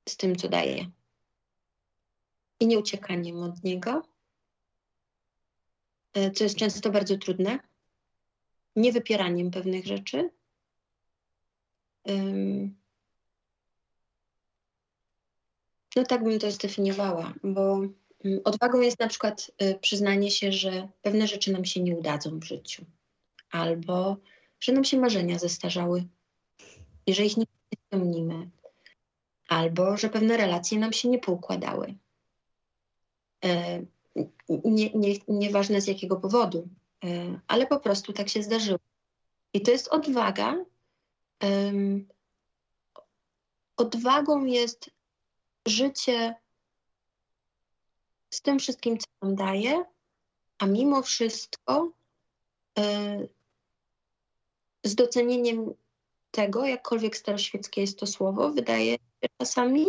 z 0.10 0.18
tym, 0.18 0.36
co 0.36 0.50
daje. 0.50 0.90
I 2.60 2.68
nie 2.68 2.80
uciekaniem 2.80 3.44
od 3.44 3.64
niego, 3.64 4.04
e, 6.14 6.32
co 6.32 6.44
jest 6.44 6.56
często 6.56 6.92
bardzo 6.92 7.18
trudne. 7.18 7.60
Nie 8.76 8.92
wypieraniem 8.92 9.52
pewnych 9.52 9.86
rzeczy. 9.86 10.30
No 15.96 16.04
tak 16.04 16.24
bym 16.24 16.40
to 16.40 16.52
zdefiniowała, 16.52 17.34
bo 17.44 17.82
odwagą 18.44 18.80
jest 18.80 19.00
na 19.00 19.08
przykład 19.08 19.52
y, 19.62 19.80
przyznanie 19.82 20.32
się, 20.32 20.52
że 20.52 20.88
pewne 21.02 21.28
rzeczy 21.28 21.52
nam 21.52 21.66
się 21.66 21.82
nie 21.82 21.96
udadzą 21.96 22.40
w 22.40 22.44
życiu, 22.44 22.86
albo 23.52 24.18
że 24.60 24.72
nam 24.72 24.84
się 24.84 24.98
marzenia 24.98 25.40
zestarzały 25.40 26.04
i 27.06 27.14
że 27.14 27.26
ich 27.26 27.38
nie 27.38 27.46
spełnimy, 27.88 28.50
albo 29.48 29.98
że 29.98 30.10
pewne 30.10 30.38
relacje 30.38 30.80
nam 30.80 30.94
się 30.94 31.10
nie 31.10 31.20
poukładały. 31.20 31.96
E, 33.46 33.82
nie, 34.50 34.90
nie, 34.94 35.16
nieważne 35.28 35.82
z 35.82 35.88
jakiego 35.88 36.16
powodu, 36.16 36.68
e, 37.04 37.40
ale 37.48 37.68
po 37.68 37.80
prostu 37.80 38.14
tak 38.14 38.30
się 38.30 38.44
zdarzyło. 38.44 38.80
I 39.54 39.62
to 39.62 39.72
jest 39.72 39.88
odwaga. 39.88 40.66
Odwagą 43.78 44.46
jest 44.46 44.90
życie 45.68 46.36
z 48.34 48.42
tym 48.42 48.60
wszystkim, 48.60 48.98
co 48.98 49.08
nam 49.22 49.36
daje, 49.36 49.86
a 50.60 50.66
mimo 50.66 51.02
wszystko 51.02 51.92
e, 52.80 53.28
z 54.84 54.96
docenieniem 54.96 55.74
tego, 56.32 56.66
jakkolwiek 56.66 57.18
staroświeckie 57.18 57.82
jest 57.82 58.00
to 58.00 58.08
słowo, 58.08 58.50
wydaje 58.50 58.92
się 58.92 59.30
czasami 59.38 59.86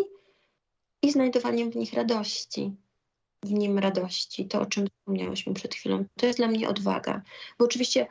i 1.03 1.13
znajdowaniem 1.13 1.71
w 1.71 1.77
nich 1.77 1.93
radości, 1.93 2.73
w 3.43 3.53
nim 3.53 3.79
radości, 3.79 4.47
to 4.47 4.61
o 4.61 4.67
czym 4.67 4.87
wspomniałyśmy 4.87 5.55
przed 5.55 5.75
chwilą. 5.75 6.05
To 6.17 6.27
jest 6.27 6.39
dla 6.39 6.49
mnie 6.49 6.69
odwaga, 6.69 7.23
bo 7.59 7.65
oczywiście 7.65 8.07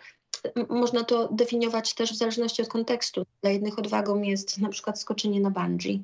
można 0.70 1.04
to 1.04 1.28
definiować 1.28 1.94
też 1.94 2.14
w 2.14 2.18
zależności 2.18 2.62
od 2.62 2.68
kontekstu. 2.68 3.26
Dla 3.42 3.52
jednych 3.52 3.80
odwagą 3.80 4.22
jest 4.22 4.58
na 4.58 4.70
przykład 4.70 5.00
skoczenie 5.00 5.42
na 5.42 5.50
bungee. 5.50 6.04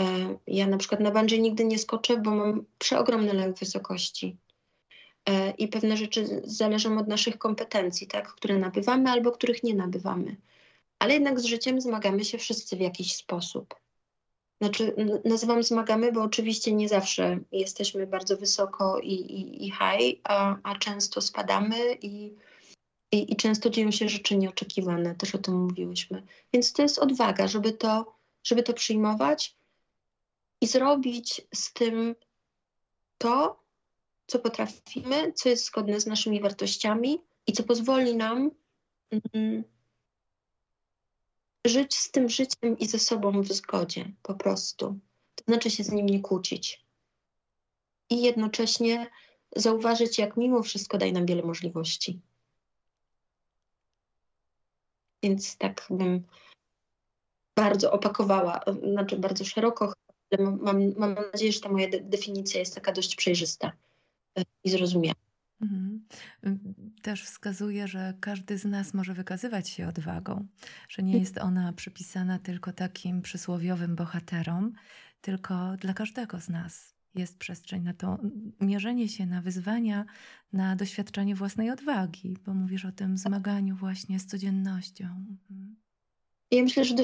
E, 0.00 0.36
ja 0.46 0.66
na 0.66 0.78
przykład 0.78 1.00
na 1.00 1.10
bungee 1.10 1.40
nigdy 1.40 1.64
nie 1.64 1.78
skoczę, 1.78 2.16
bo 2.16 2.30
mam 2.30 2.64
przeogromny 2.78 3.32
lęk 3.32 3.58
wysokości. 3.58 4.36
E, 5.28 5.50
I 5.50 5.68
pewne 5.68 5.96
rzeczy 5.96 6.42
zależą 6.44 6.98
od 6.98 7.08
naszych 7.08 7.38
kompetencji, 7.38 8.06
tak, 8.06 8.34
które 8.34 8.58
nabywamy 8.58 9.10
albo 9.10 9.32
których 9.32 9.62
nie 9.62 9.74
nabywamy. 9.74 10.36
Ale 10.98 11.14
jednak 11.14 11.40
z 11.40 11.44
życiem 11.44 11.80
zmagamy 11.80 12.24
się 12.24 12.38
wszyscy 12.38 12.76
w 12.76 12.80
jakiś 12.80 13.16
sposób. 13.16 13.74
Znaczy, 14.62 14.94
nazywam 15.24 15.62
zmagamy, 15.62 16.12
bo 16.12 16.22
oczywiście 16.22 16.72
nie 16.72 16.88
zawsze 16.88 17.38
jesteśmy 17.52 18.06
bardzo 18.06 18.36
wysoko 18.36 18.98
i, 18.98 19.12
i, 19.12 19.66
i 19.66 19.70
high, 19.70 20.20
a, 20.24 20.56
a 20.62 20.78
często 20.78 21.20
spadamy 21.20 21.94
i, 22.02 22.34
i, 23.12 23.32
i 23.32 23.36
często 23.36 23.70
dzieją 23.70 23.90
się 23.90 24.08
rzeczy 24.08 24.36
nieoczekiwane, 24.36 25.14
też 25.14 25.34
o 25.34 25.38
tym 25.38 25.54
mówiłyśmy. 25.54 26.22
Więc 26.52 26.72
to 26.72 26.82
jest 26.82 26.98
odwaga, 26.98 27.48
żeby 27.48 27.72
to, 27.72 28.14
żeby 28.42 28.62
to 28.62 28.72
przyjmować 28.72 29.59
i 30.60 30.66
zrobić 30.66 31.42
z 31.54 31.72
tym 31.72 32.14
to, 33.18 33.60
co 34.26 34.38
potrafimy, 34.38 35.32
co 35.32 35.48
jest 35.48 35.66
zgodne 35.66 36.00
z 36.00 36.06
naszymi 36.06 36.40
wartościami 36.40 37.22
i 37.46 37.52
co 37.52 37.62
pozwoli 37.62 38.16
nam 38.16 38.50
mm, 39.34 39.64
żyć 41.66 41.96
z 41.96 42.10
tym 42.10 42.28
życiem 42.28 42.78
i 42.78 42.86
ze 42.86 42.98
sobą 42.98 43.42
w 43.42 43.52
zgodzie 43.52 44.12
po 44.22 44.34
prostu. 44.34 44.98
To 45.34 45.44
znaczy 45.44 45.70
się 45.70 45.84
z 45.84 45.90
nim 45.90 46.06
nie 46.06 46.20
kłócić. 46.20 46.84
I 48.10 48.22
jednocześnie 48.22 49.10
zauważyć, 49.56 50.18
jak 50.18 50.36
mimo 50.36 50.62
wszystko 50.62 50.98
daje 50.98 51.12
nam 51.12 51.26
wiele 51.26 51.42
możliwości. 51.42 52.20
Więc 55.22 55.56
tak 55.56 55.86
bym 55.90 56.26
bardzo 57.56 57.92
opakowała, 57.92 58.60
znaczy 58.82 59.16
bardzo 59.16 59.44
szeroko, 59.44 59.92
ale 60.30 60.50
mam, 60.50 60.94
mam 60.96 61.14
nadzieję, 61.32 61.52
że 61.52 61.60
ta 61.60 61.68
moja 61.68 61.88
de 61.88 62.00
definicja 62.00 62.60
jest 62.60 62.74
taka 62.74 62.92
dość 62.92 63.16
przejrzysta 63.16 63.72
e, 64.38 64.42
i 64.64 64.70
zrozumiała. 64.70 65.14
Mhm. 65.62 66.06
Też 67.02 67.24
wskazuje, 67.24 67.88
że 67.88 68.14
każdy 68.20 68.58
z 68.58 68.64
nas 68.64 68.94
może 68.94 69.14
wykazywać 69.14 69.68
się 69.68 69.88
odwagą, 69.88 70.46
że 70.88 71.02
nie 71.02 71.18
jest 71.18 71.38
ona 71.38 71.72
przypisana 71.72 72.38
tylko 72.38 72.72
takim 72.72 73.22
przysłowiowym 73.22 73.96
bohaterom, 73.96 74.72
tylko 75.20 75.76
dla 75.76 75.94
każdego 75.94 76.40
z 76.40 76.48
nas 76.48 76.94
jest 77.14 77.38
przestrzeń 77.38 77.82
na 77.82 77.94
to 77.94 78.18
mierzenie 78.60 79.08
się 79.08 79.26
na 79.26 79.42
wyzwania, 79.42 80.04
na 80.52 80.76
doświadczenie 80.76 81.34
własnej 81.34 81.70
odwagi, 81.70 82.36
bo 82.46 82.54
mówisz 82.54 82.84
o 82.84 82.92
tym 82.92 83.18
zmaganiu 83.18 83.76
właśnie 83.76 84.20
z 84.20 84.26
codziennością. 84.26 85.24
Ja 86.50 86.62
myślę, 86.62 86.84
że 86.84 86.94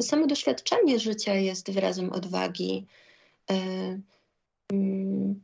samo 0.00 0.26
doświadczenie 0.26 0.98
życia 0.98 1.34
jest 1.34 1.70
wyrazem 1.70 2.12
odwagi. 2.12 2.86
Yy, 3.50 3.56
yy, 4.72 5.34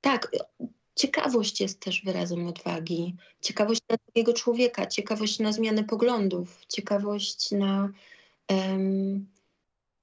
tak, 0.00 0.32
ciekawość 0.94 1.60
jest 1.60 1.80
też 1.80 2.02
wyrazem 2.04 2.46
odwagi. 2.46 3.16
Ciekawość 3.40 3.80
na 3.88 3.96
drugiego 3.96 4.32
człowieka, 4.32 4.86
ciekawość 4.86 5.38
na 5.38 5.52
zmianę 5.52 5.84
poglądów, 5.84 6.66
ciekawość 6.68 7.50
na. 7.50 7.92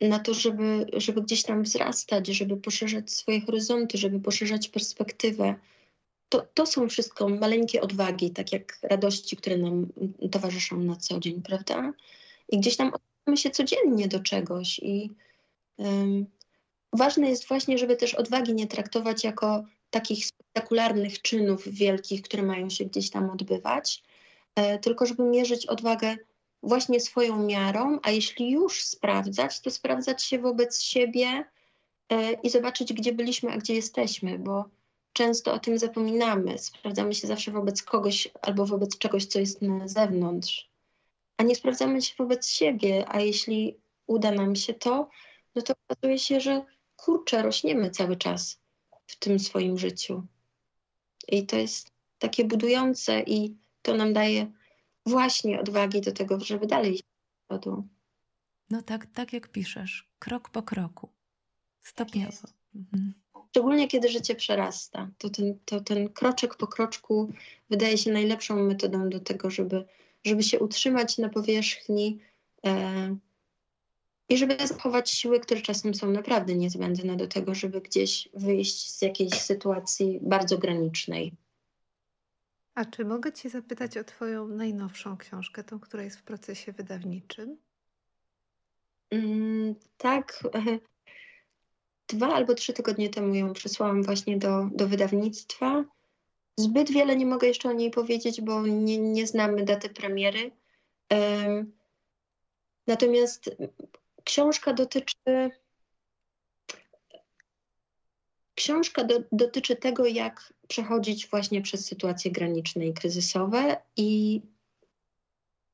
Na 0.02 0.20
to, 0.20 0.34
żeby, 0.34 0.86
żeby 0.94 1.22
gdzieś 1.22 1.44
tam 1.44 1.64
wzrastać, 1.64 2.28
żeby 2.28 2.58
poszerzać 2.58 3.12
swoje 3.12 3.42
horyzonty, 3.42 3.98
żeby 3.98 4.20
poszerzać 4.20 4.70
perspektywę. 4.70 5.56
To, 6.30 6.48
to 6.54 6.66
są 6.66 6.90
wszystko 6.90 7.30
maleńkie 7.30 7.82
odwagi, 7.82 8.32
tak 8.32 8.54
jak 8.54 8.80
radości, 8.84 9.38
które 9.38 9.58
nam 9.58 9.88
towarzyszą 10.32 10.80
na 10.80 10.96
co 10.96 11.20
dzień, 11.20 11.42
prawda? 11.42 11.94
I 12.50 12.60
gdzieś 12.60 12.78
tam 12.78 12.92
odnosimy 12.94 13.38
się 13.38 13.50
codziennie 13.50 14.08
do 14.08 14.20
czegoś 14.20 14.80
i 14.80 15.12
um, 15.78 16.26
ważne 16.94 17.30
jest 17.30 17.48
właśnie, 17.48 17.78
żeby 17.78 17.96
też 17.96 18.16
odwagi 18.16 18.54
nie 18.54 18.68
traktować 18.68 19.24
jako 19.24 19.64
takich 19.90 20.26
spektakularnych 20.26 21.22
czynów 21.22 21.68
wielkich, 21.68 22.22
które 22.22 22.44
mają 22.44 22.70
się 22.70 22.86
gdzieś 22.86 23.10
tam 23.10 23.30
odbywać, 23.30 24.04
e, 24.56 24.80
tylko 24.80 25.06
żeby 25.06 25.24
mierzyć 25.24 25.66
odwagę 25.66 26.16
właśnie 26.64 27.00
swoją 27.00 27.44
miarą, 27.44 28.00
a 28.04 28.12
jeśli 28.12 28.52
już 28.52 28.84
sprawdzać, 28.84 29.62
to 29.62 29.72
sprawdzać 29.72 30.24
się 30.24 30.40
wobec 30.40 30.82
siebie 30.82 31.46
e, 32.10 32.34
i 32.34 32.50
zobaczyć, 32.50 32.94
gdzie 32.94 33.14
byliśmy, 33.14 33.52
a 33.52 33.58
gdzie 33.58 33.76
jesteśmy, 33.76 34.40
bo 34.40 34.66
często 35.14 35.54
o 35.54 35.60
tym 35.60 35.78
zapominamy. 35.78 36.58
Sprawdzamy 36.58 37.14
się 37.14 37.28
zawsze 37.28 37.52
wobec 37.52 37.84
kogoś 37.84 38.28
albo 38.42 38.66
wobec 38.66 38.98
czegoś, 38.98 39.26
co 39.26 39.40
jest 39.40 39.62
na 39.62 39.88
zewnątrz, 39.88 40.70
a 41.38 41.44
nie 41.44 41.56
sprawdzamy 41.56 42.02
się 42.02 42.16
wobec 42.18 42.48
siebie. 42.48 43.06
A 43.08 43.20
jeśli 43.20 43.78
uda 44.08 44.32
nam 44.32 44.56
się 44.56 44.74
to, 44.74 45.10
no 45.56 45.62
to 45.62 45.74
okazuje 45.88 46.20
się, 46.20 46.42
że 46.42 46.66
kurczę, 46.96 47.42
rośniemy 47.42 47.90
cały 47.92 48.16
czas 48.16 48.60
w 49.08 49.16
tym 49.20 49.40
swoim 49.40 49.78
życiu. 49.78 50.24
I 51.28 51.46
to 51.46 51.56
jest 51.56 51.92
takie 52.20 52.46
budujące 52.46 53.22
i 53.22 53.56
to 53.82 53.96
nam 53.96 54.14
daje 54.14 54.52
właśnie 55.06 55.60
odwagi 55.60 56.02
do 56.02 56.12
tego, 56.12 56.40
żeby 56.40 56.68
dalej 56.68 56.94
iść 56.94 57.04
do 57.04 57.58
przodu. 57.58 57.88
No 58.70 58.82
tak, 58.82 59.06
tak 59.06 59.34
jak 59.34 59.48
piszesz, 59.48 60.10
krok 60.20 60.50
po 60.50 60.64
kroku, 60.64 61.10
stopniowo. 61.82 62.42
Tak 62.42 62.52
mhm. 62.76 63.14
Szczególnie 63.50 63.88
kiedy 63.88 64.10
życie 64.10 64.36
przerasta, 64.36 65.10
to 65.18 65.30
ten, 65.30 65.60
to 65.66 65.82
ten 65.82 66.10
kroczek 66.10 66.56
po 66.56 66.68
kroczku 66.68 67.34
wydaje 67.70 67.98
się 67.98 68.12
najlepszą 68.12 68.56
metodą 68.56 69.10
do 69.10 69.20
tego, 69.20 69.50
żeby, 69.50 69.86
żeby 70.26 70.44
się 70.44 70.60
utrzymać 70.60 71.18
na 71.18 71.30
powierzchni 71.30 72.20
e, 72.66 73.18
i 74.30 74.38
żeby 74.38 74.68
zachować 74.68 75.10
siły, 75.10 75.40
które 75.40 75.62
czasem 75.62 75.94
są 75.94 76.12
naprawdę 76.12 76.56
niezbędne 76.56 77.18
do 77.18 77.28
tego, 77.28 77.56
żeby 77.56 77.82
gdzieś 77.82 78.30
wyjść 78.34 78.92
z 78.92 79.02
jakiejś 79.02 79.34
sytuacji 79.34 80.20
bardzo 80.22 80.58
granicznej. 80.58 81.34
A 82.76 82.86
czy 82.86 83.06
mogę 83.06 83.34
Cię 83.34 83.50
zapytać 83.50 83.98
o 83.98 84.04
Twoją 84.04 84.48
najnowszą 84.48 85.18
książkę, 85.18 85.64
tą, 85.64 85.80
która 85.80 86.04
jest 86.04 86.20
w 86.20 86.24
procesie 86.24 86.72
wydawniczym? 86.72 87.58
Mm, 89.10 89.76
tak. 89.98 90.44
Dwa 92.08 92.34
albo 92.34 92.54
trzy 92.54 92.74
tygodnie 92.74 93.10
temu 93.10 93.36
ją 93.36 93.54
przysłałam 93.54 94.04
właśnie 94.04 94.38
do, 94.38 94.70
do 94.72 94.88
wydawnictwa. 94.88 95.86
Zbyt 96.58 96.92
wiele 96.92 97.16
nie 97.16 97.26
mogę 97.26 97.48
jeszcze 97.48 97.70
o 97.70 97.74
niej 97.74 97.92
powiedzieć, 97.92 98.42
bo 98.42 98.68
nie, 98.68 98.98
nie 98.98 99.28
znamy 99.28 99.66
daty 99.66 99.90
premiery. 99.90 100.52
Natomiast 102.88 103.50
książka 104.24 104.74
dotyczy 104.74 105.16
Książka 108.58 109.04
do, 109.04 109.24
dotyczy 109.32 109.76
tego, 109.76 110.06
jak 110.06 110.54
przechodzić 110.68 111.28
właśnie 111.28 111.62
przez 111.62 111.86
sytuacje 111.86 112.32
graniczne 112.32 112.88
i 112.88 112.94
kryzysowe 112.94 113.82
i 113.98 114.42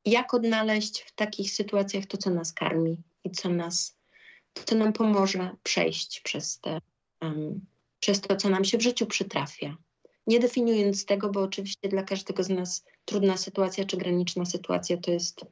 jak 0.05 0.33
odnaleźć 0.33 1.01
w 1.01 1.11
takich 1.11 1.51
sytuacjach 1.51 2.05
to, 2.05 2.17
co 2.17 2.29
nas 2.29 2.53
karmi 2.53 2.97
i 3.23 3.31
co 3.31 3.49
nas, 3.49 3.97
to, 4.53 4.63
co 4.63 4.75
nam 4.75 4.93
pomoże 4.93 5.55
przejść 5.63 6.19
przez, 6.19 6.59
te, 6.59 6.79
um, 7.21 7.65
przez 7.99 8.21
to, 8.21 8.35
co 8.35 8.49
nam 8.49 8.65
się 8.65 8.77
w 8.77 8.81
życiu 8.81 9.05
przytrafia. 9.05 9.77
Nie 10.27 10.39
definiując 10.39 11.05
tego, 11.05 11.29
bo 11.29 11.41
oczywiście 11.41 11.89
dla 11.89 12.03
każdego 12.03 12.43
z 12.43 12.49
nas 12.49 12.85
trudna 13.05 13.37
sytuacja 13.37 13.85
czy 13.85 13.97
graniczna 13.97 14.45
sytuacja 14.45 14.97
to 14.97 15.11
jest 15.11 15.45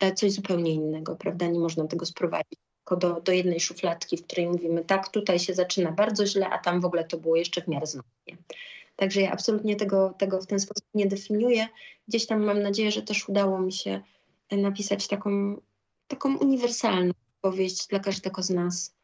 e, 0.00 0.14
coś 0.14 0.32
zupełnie 0.32 0.72
innego, 0.72 1.16
prawda? 1.16 1.46
Nie 1.46 1.58
można 1.58 1.86
tego 1.86 2.06
sprowadzić 2.06 2.58
do, 2.96 3.20
do 3.20 3.32
jednej 3.32 3.60
szufladki, 3.60 4.16
w 4.16 4.24
której 4.24 4.46
mówimy, 4.46 4.84
tak, 4.84 5.08
tutaj 5.08 5.38
się 5.38 5.54
zaczyna 5.54 5.92
bardzo 5.92 6.26
źle, 6.26 6.50
a 6.50 6.58
tam 6.58 6.80
w 6.80 6.84
ogóle 6.84 7.04
to 7.04 7.18
było 7.18 7.36
jeszcze 7.36 7.62
w 7.62 7.68
miarę 7.68 7.86
znownie. 7.86 8.36
Także 8.96 9.20
ja 9.20 9.32
absolutnie 9.32 9.76
tego, 9.76 10.14
tego 10.18 10.40
w 10.40 10.46
ten 10.46 10.60
sposób 10.60 10.84
nie 10.94 11.06
definiuję. 11.06 11.68
Gdzieś 12.08 12.26
tam 12.26 12.44
mam 12.44 12.62
nadzieję, 12.62 12.90
że 12.90 13.02
też 13.02 13.28
udało 13.28 13.60
mi 13.60 13.72
się 13.72 14.00
napisać 14.50 15.08
taką, 15.08 15.60
taką 16.08 16.36
uniwersalną 16.36 17.12
powieść 17.40 17.86
dla 17.86 17.98
każdego 17.98 18.42
z 18.42 18.50
nas. 18.50 18.94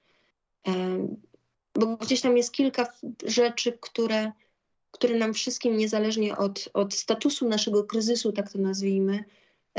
Bo 1.74 1.96
gdzieś 1.96 2.20
tam 2.20 2.36
jest 2.36 2.52
kilka 2.52 2.86
rzeczy, 3.26 3.78
które, 3.80 4.32
które 4.90 5.18
nam 5.18 5.34
wszystkim, 5.34 5.76
niezależnie 5.76 6.36
od, 6.36 6.68
od 6.74 6.94
statusu 6.94 7.48
naszego 7.48 7.84
kryzysu, 7.84 8.32
tak 8.32 8.52
to 8.52 8.58
nazwijmy, 8.58 9.24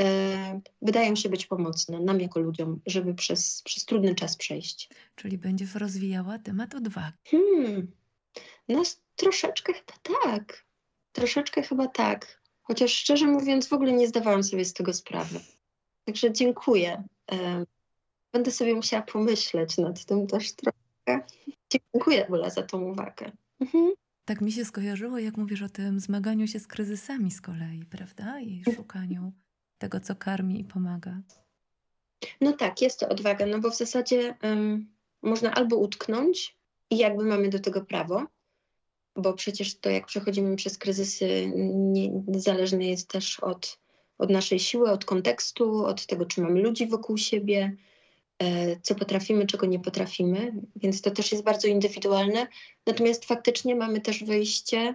e, 0.00 0.60
wydają 0.82 1.16
się 1.16 1.28
być 1.28 1.46
pomocne 1.46 2.00
nam 2.00 2.20
jako 2.20 2.40
ludziom, 2.40 2.80
żeby 2.86 3.14
przez, 3.14 3.62
przez 3.62 3.84
trudny 3.84 4.14
czas 4.14 4.36
przejść. 4.36 4.88
Czyli 5.14 5.38
będziesz 5.38 5.74
rozwijała 5.74 6.38
temat 6.38 6.74
odwagi. 6.74 7.16
Hmm. 7.30 7.92
No 8.68 8.82
troszeczkę 9.16 9.72
chyba 9.72 10.18
tak. 10.22 10.64
Troszeczkę 11.12 11.62
chyba 11.62 11.88
tak. 11.88 12.40
Chociaż 12.62 12.92
szczerze 12.92 13.26
mówiąc 13.26 13.68
w 13.68 13.72
ogóle 13.72 13.92
nie 13.92 14.08
zdawałam 14.08 14.44
sobie 14.44 14.64
z 14.64 14.72
tego 14.72 14.92
sprawy. 14.92 15.40
Także 16.04 16.32
dziękuję. 16.32 17.04
E, 17.32 17.64
będę 18.32 18.50
sobie 18.50 18.74
musiała 18.74 19.02
pomyśleć 19.02 19.78
nad 19.78 20.04
tym 20.04 20.26
też 20.26 20.52
trochę. 20.52 21.26
Dziękuję 21.70 22.26
Ula 22.28 22.50
za 22.50 22.62
tą 22.62 22.82
uwagę. 22.82 23.32
Mhm. 23.60 23.92
Tak 24.30 24.40
mi 24.40 24.52
się 24.52 24.64
skojarzyło, 24.64 25.18
jak 25.18 25.36
mówisz 25.36 25.62
o 25.62 25.68
tym 25.68 26.00
zmaganiu 26.00 26.46
się 26.46 26.60
z 26.60 26.66
kryzysami 26.66 27.30
z 27.30 27.40
kolei, 27.40 27.84
prawda? 27.90 28.40
I 28.40 28.62
szukaniu 28.76 29.32
tego, 29.78 30.00
co 30.00 30.14
karmi 30.16 30.60
i 30.60 30.64
pomaga. 30.64 31.20
No 32.40 32.52
tak, 32.52 32.82
jest 32.82 33.00
to 33.00 33.08
odwaga, 33.08 33.46
no 33.46 33.58
bo 33.58 33.70
w 33.70 33.76
zasadzie 33.76 34.34
um, 34.42 34.88
można 35.22 35.54
albo 35.54 35.76
utknąć 35.76 36.56
i 36.90 36.98
jakby 36.98 37.24
mamy 37.24 37.48
do 37.48 37.58
tego 37.58 37.80
prawo, 37.80 38.26
bo 39.16 39.32
przecież 39.32 39.78
to, 39.78 39.90
jak 39.90 40.06
przechodzimy 40.06 40.56
przez 40.56 40.78
kryzysy, 40.78 41.52
nie, 41.74 42.22
zależne 42.28 42.84
jest 42.84 43.08
też 43.08 43.40
od, 43.40 43.78
od 44.18 44.30
naszej 44.30 44.58
siły, 44.58 44.90
od 44.90 45.04
kontekstu, 45.04 45.84
od 45.84 46.06
tego, 46.06 46.26
czy 46.26 46.40
mamy 46.40 46.60
ludzi 46.60 46.86
wokół 46.86 47.18
siebie, 47.18 47.76
co 48.82 48.94
potrafimy, 48.94 49.46
czego 49.46 49.66
nie 49.66 49.78
potrafimy, 49.78 50.52
więc 50.76 51.02
to 51.02 51.10
też 51.10 51.32
jest 51.32 51.44
bardzo 51.44 51.68
indywidualne. 51.68 52.46
Natomiast 52.86 53.24
faktycznie 53.24 53.74
mamy 53.74 54.00
też 54.00 54.24
wyjście, 54.24 54.94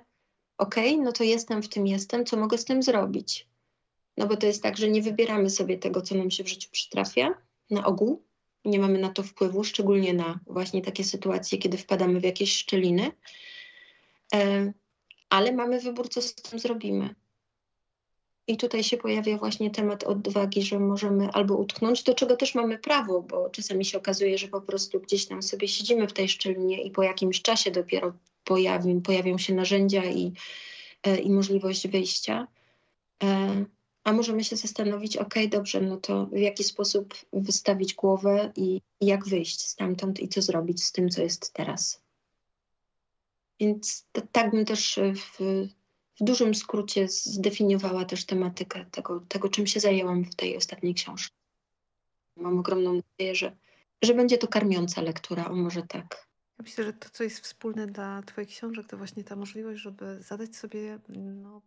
ok, 0.57 0.75
no 1.01 1.11
to 1.11 1.23
jestem 1.23 1.63
w 1.63 1.69
tym, 1.69 1.87
jestem, 1.87 2.25
co 2.25 2.37
mogę 2.37 2.57
z 2.57 2.65
tym 2.65 2.83
zrobić? 2.83 3.47
No 4.17 4.27
bo 4.27 4.37
to 4.37 4.47
jest 4.47 4.63
tak, 4.63 4.77
że 4.77 4.89
nie 4.89 5.01
wybieramy 5.01 5.49
sobie 5.49 5.77
tego, 5.77 6.01
co 6.01 6.15
nam 6.15 6.31
się 6.31 6.43
w 6.43 6.49
życiu 6.49 6.69
przytrafia, 6.71 7.33
na 7.69 7.85
ogół. 7.85 8.23
Nie 8.65 8.79
mamy 8.79 8.99
na 8.99 9.09
to 9.09 9.23
wpływu, 9.23 9.63
szczególnie 9.63 10.13
na 10.13 10.39
właśnie 10.47 10.81
takie 10.81 11.03
sytuacje, 11.03 11.57
kiedy 11.57 11.77
wpadamy 11.77 12.19
w 12.19 12.23
jakieś 12.23 12.55
szczeliny. 12.57 13.11
E, 14.33 14.73
ale 15.29 15.51
mamy 15.51 15.79
wybór, 15.79 16.09
co 16.09 16.21
z 16.21 16.35
tym 16.35 16.59
zrobimy. 16.59 17.15
I 18.47 18.57
tutaj 18.57 18.83
się 18.83 18.97
pojawia 18.97 19.37
właśnie 19.37 19.71
temat 19.71 20.03
odwagi, 20.03 20.61
że 20.61 20.79
możemy 20.79 21.29
albo 21.29 21.55
utknąć, 21.55 22.03
do 22.03 22.15
czego 22.15 22.35
też 22.35 22.55
mamy 22.55 22.77
prawo, 22.77 23.21
bo 23.21 23.49
czasami 23.49 23.85
się 23.85 23.97
okazuje, 23.97 24.37
że 24.37 24.47
po 24.47 24.61
prostu 24.61 24.99
gdzieś 24.99 25.25
tam 25.25 25.43
sobie 25.43 25.67
siedzimy 25.67 26.07
w 26.07 26.13
tej 26.13 26.29
szczelinie 26.29 26.83
i 26.83 26.91
po 26.91 27.03
jakimś 27.03 27.41
czasie 27.41 27.71
dopiero 27.71 28.13
pojawią, 28.43 29.01
pojawią 29.01 29.37
się 29.37 29.53
narzędzia 29.53 30.05
i, 30.05 30.33
e, 31.03 31.19
i 31.19 31.31
możliwość 31.31 31.87
wyjścia. 31.87 32.47
E, 33.23 33.65
a 34.03 34.13
możemy 34.13 34.43
się 34.43 34.55
zastanowić, 34.55 35.17
ok, 35.17 35.33
dobrze, 35.49 35.81
no 35.81 35.97
to 35.97 36.25
w 36.25 36.37
jaki 36.37 36.63
sposób 36.63 37.15
wystawić 37.33 37.93
głowę 37.93 38.51
i 38.55 38.81
jak 39.01 39.27
wyjść 39.27 39.61
stamtąd 39.61 40.19
i 40.19 40.27
co 40.27 40.41
zrobić 40.41 40.83
z 40.83 40.91
tym, 40.91 41.09
co 41.09 41.21
jest 41.21 41.53
teraz. 41.53 42.01
Więc 43.59 44.05
tak 44.31 44.51
bym 44.51 44.65
też 44.65 44.99
w, 45.15 45.67
w 46.21 46.23
dużym 46.23 46.55
skrócie 46.55 47.07
zdefiniowała 47.09 48.05
też 48.05 48.25
tematykę 48.25 48.85
tego, 48.91 49.19
tego, 49.19 49.49
czym 49.49 49.67
się 49.67 49.79
zajęłam 49.79 50.23
w 50.23 50.35
tej 50.35 50.57
ostatniej 50.57 50.93
książce. 50.93 51.35
Mam 52.37 52.59
ogromną 52.59 52.93
nadzieję, 52.93 53.35
że, 53.35 53.57
że 54.01 54.13
będzie 54.13 54.37
to 54.37 54.47
karmiąca 54.47 55.01
lektura, 55.01 55.45
o 55.45 55.55
może 55.55 55.83
tak. 55.83 56.27
Ja 56.57 56.63
myślę, 56.63 56.83
że 56.83 56.93
to, 56.93 57.09
co 57.09 57.23
jest 57.23 57.39
wspólne 57.39 57.87
dla 57.87 58.21
Twoich 58.21 58.49
książek, 58.49 58.87
to 58.87 58.97
właśnie 58.97 59.23
ta 59.23 59.35
możliwość, 59.35 59.81
żeby 59.81 60.21
zadać 60.21 60.55
sobie 60.55 60.99
no, 61.09 61.61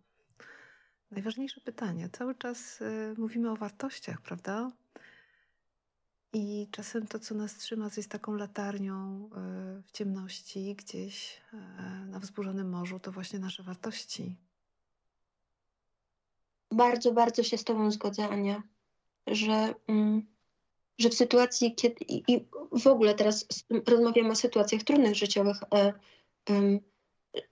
najważniejsze 1.11 1.61
pytanie. 1.61 2.09
Cały 2.13 2.35
czas 2.35 2.81
y, 2.81 3.15
mówimy 3.19 3.51
o 3.51 3.57
wartościach, 3.57 4.21
prawda? 4.21 4.73
I 6.33 6.69
czasem 6.71 7.07
to, 7.07 7.19
co 7.19 7.35
nas 7.35 7.57
trzyma, 7.57 7.91
jest 7.97 8.11
taką 8.11 8.35
latarnią 8.35 9.27
y, 9.79 9.83
w 9.83 9.93
ciemności, 9.93 10.75
gdzieś 10.75 11.41
y, 11.53 11.57
na 12.07 12.19
wzburzonym 12.19 12.71
morzu, 12.71 13.01
to 13.01 13.13
właśnie 13.13 13.39
nasze 13.39 13.63
wartości. 13.63 14.37
Bardzo, 16.71 17.13
bardzo 17.13 17.43
się 17.43 17.59
z 17.59 17.65
Tobą 17.65 17.91
zgodzę, 17.91 18.29
Ania, 18.29 18.63
że, 19.27 19.75
mm, 19.87 20.27
że 20.99 21.09
w 21.09 21.15
sytuacji, 21.15 21.75
kiedy 21.75 21.97
i 22.09 22.47
w 22.73 22.87
ogóle 22.87 23.15
teraz 23.15 23.47
rozmawiamy 23.87 24.31
o 24.31 24.37
sytuacjach 24.37 24.83
trudnych 24.83 25.15
życiowych, 25.15 25.57
e, 25.75 25.93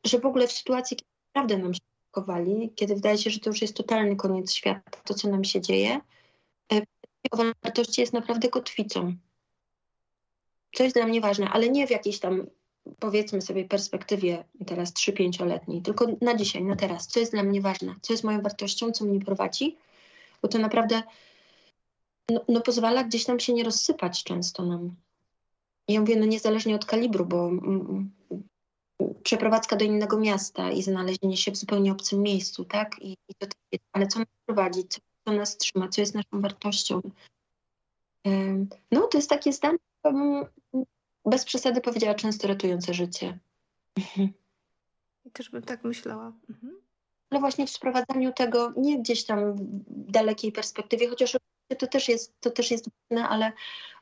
że 0.05 0.19
w 0.19 0.27
ogóle 0.27 0.47
w 0.47 0.53
sytuacji, 0.53 0.97
kiedy 0.97 1.11
naprawdę 1.35 1.59
nam 1.59 1.75
się 1.75 1.81
kiedy 2.77 2.95
wydaje 2.95 3.19
się, 3.19 3.31
że 3.31 3.41
to 3.41 3.51
już 3.51 3.63
jest 3.63 3.77
totalny 3.77 4.17
koniec 4.17 4.53
świata, 4.53 5.01
to 5.05 5.15
co 5.15 5.29
nam 5.29 5.45
się 5.45 5.61
dzieje, 5.61 6.01
e, 7.35 7.51
o 7.51 7.53
wartości 7.63 8.01
jest 8.01 8.13
naprawdę 8.13 8.49
kotwicą. 8.49 9.15
Co 10.75 10.85
jest 10.85 10.97
dla 10.97 11.07
mnie 11.07 11.21
ważne, 11.21 11.49
ale 11.49 11.69
nie 11.69 11.87
w 11.87 11.91
jakiejś 11.91 12.19
tam, 12.19 12.47
powiedzmy 12.99 13.43
sobie, 13.43 13.65
perspektywie 13.65 14.45
teraz 14.67 14.93
3-5-letniej, 14.93 15.83
tylko 15.83 16.07
na 16.21 16.35
dzisiaj, 16.35 16.65
na 16.65 16.77
teraz. 16.77 17.07
Co 17.07 17.21
jest 17.21 17.33
dla 17.33 17.43
mnie 17.43 17.61
ważne, 17.61 17.95
co 18.03 18.13
jest 18.13 18.25
moją 18.25 18.43
wartością, 18.43 18.93
co 18.93 19.05
mnie 19.05 19.21
prowadzi, 19.21 19.77
bo 20.43 20.49
to 20.49 20.59
naprawdę 20.59 21.03
no, 22.31 22.41
no 22.49 22.61
pozwala 22.61 23.05
gdzieś 23.05 23.25
tam 23.25 23.41
się 23.41 23.53
nie 23.53 23.65
rozsypać 23.65 24.25
często 24.25 24.67
nam. 24.67 24.97
Ja 25.89 26.01
mówię, 26.01 26.17
no 26.17 26.27
niezależnie 26.27 26.75
od 26.75 26.85
kalibru, 26.85 27.27
bo 27.27 27.49
mm, 27.49 28.11
przeprowadzka 29.23 29.77
do 29.77 29.85
innego 29.85 30.19
miasta 30.19 30.71
i 30.71 30.83
znalezienie 30.83 31.37
się 31.37 31.53
w 31.53 31.57
zupełnie 31.57 31.93
obcym 31.93 32.23
miejscu, 32.23 32.65
tak? 32.65 32.97
I, 33.01 33.13
i 33.13 33.35
to, 33.39 33.47
ale 33.93 34.07
co 34.07 34.19
nas 34.19 34.29
prowadzi, 34.47 34.89
co, 34.89 35.01
co 35.27 35.33
nas 35.33 35.57
trzyma, 35.57 35.89
co 35.89 36.01
jest 36.01 36.15
naszą 36.15 36.29
wartością. 36.33 37.01
No, 38.91 39.07
to 39.07 39.19
jest 39.19 39.31
takie 39.31 39.53
zdanie, 39.53 39.79
bez 41.25 41.45
przesady 41.45 41.81
powiedziała, 41.81 42.15
często 42.15 42.49
ratujące 42.49 42.95
życie. 42.95 43.39
I 45.25 45.31
też 45.33 45.51
bym 45.51 45.63
tak 45.63 45.85
myślała. 45.85 46.33
Mhm. 46.51 46.81
Ale 47.31 47.41
właśnie 47.41 47.67
w 47.67 47.71
sprowadzaniu 47.71 48.33
tego, 48.33 48.73
nie 48.77 48.99
gdzieś 48.99 49.25
tam 49.25 49.55
w 49.55 49.63
dalekiej 50.11 50.53
perspektywie, 50.53 51.09
chociaż 51.09 51.37
to 51.79 51.87
też 51.87 52.09
jest, 52.09 52.41
to 52.41 52.51
też 52.51 52.71
jest 52.71 52.89
ważne, 53.11 53.29
ale, 53.29 53.53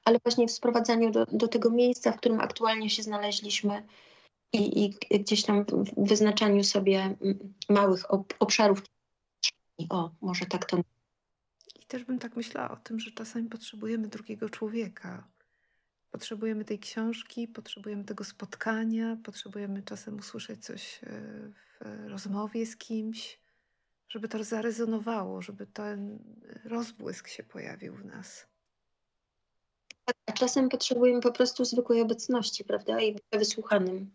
ale 0.05 0.19
właśnie 0.25 0.47
w 0.49 0.53
sprowadzaniu 0.53 1.11
do, 1.11 1.27
do 1.27 1.49
tego 1.49 1.71
miejsca, 1.71 2.13
w 2.13 2.17
którym 2.17 2.41
aktualnie 2.41 2.91
się 2.91 3.03
znaleźliśmy, 3.03 3.83
i, 4.55 4.85
i 4.85 5.19
gdzieś 5.21 5.43
tam 5.43 5.65
w 5.65 6.07
wyznaczaniu 6.09 6.65
sobie 6.65 7.17
małych 7.69 8.13
ob 8.15 8.35
obszarów. 8.39 8.83
O, 9.89 10.11
może 10.21 10.47
tak 10.47 10.65
to. 10.65 10.81
Też 11.95 12.05
bym 12.05 12.19
tak 12.19 12.37
myślała 12.37 12.71
o 12.71 12.77
tym, 12.77 13.01
że 13.01 13.11
czasami 13.11 13.49
potrzebujemy 13.49 14.09
drugiego 14.09 14.51
człowieka. 14.51 15.29
Potrzebujemy 16.11 16.65
tej 16.65 16.79
książki, 16.79 17.49
potrzebujemy 17.49 18.05
tego 18.05 18.25
spotkania, 18.25 19.17
potrzebujemy 19.25 19.83
czasem 19.83 20.19
usłyszeć 20.19 20.65
coś 20.65 21.01
e, 21.03 21.07
w 21.81 22.07
rozmowie 22.09 22.67
z 22.67 22.77
kimś, 22.77 23.41
żeby 24.09 24.29
to 24.29 24.45
zarezonowało, 24.45 25.43
żeby 25.43 25.67
ten 25.67 26.19
rozbłysk 26.65 27.29
się 27.29 27.43
pojawił 27.43 27.95
w 27.95 28.05
nas. 28.05 28.47
A 30.27 30.33
czasem 30.33 30.69
potrzebujemy 30.69 31.21
po 31.21 31.33
prostu 31.33 31.65
zwykłej 31.65 32.01
obecności, 32.01 32.65
prawda? 32.65 33.01
I 33.01 33.13
bycia 33.13 33.39
wysłuchanym. 33.39 34.11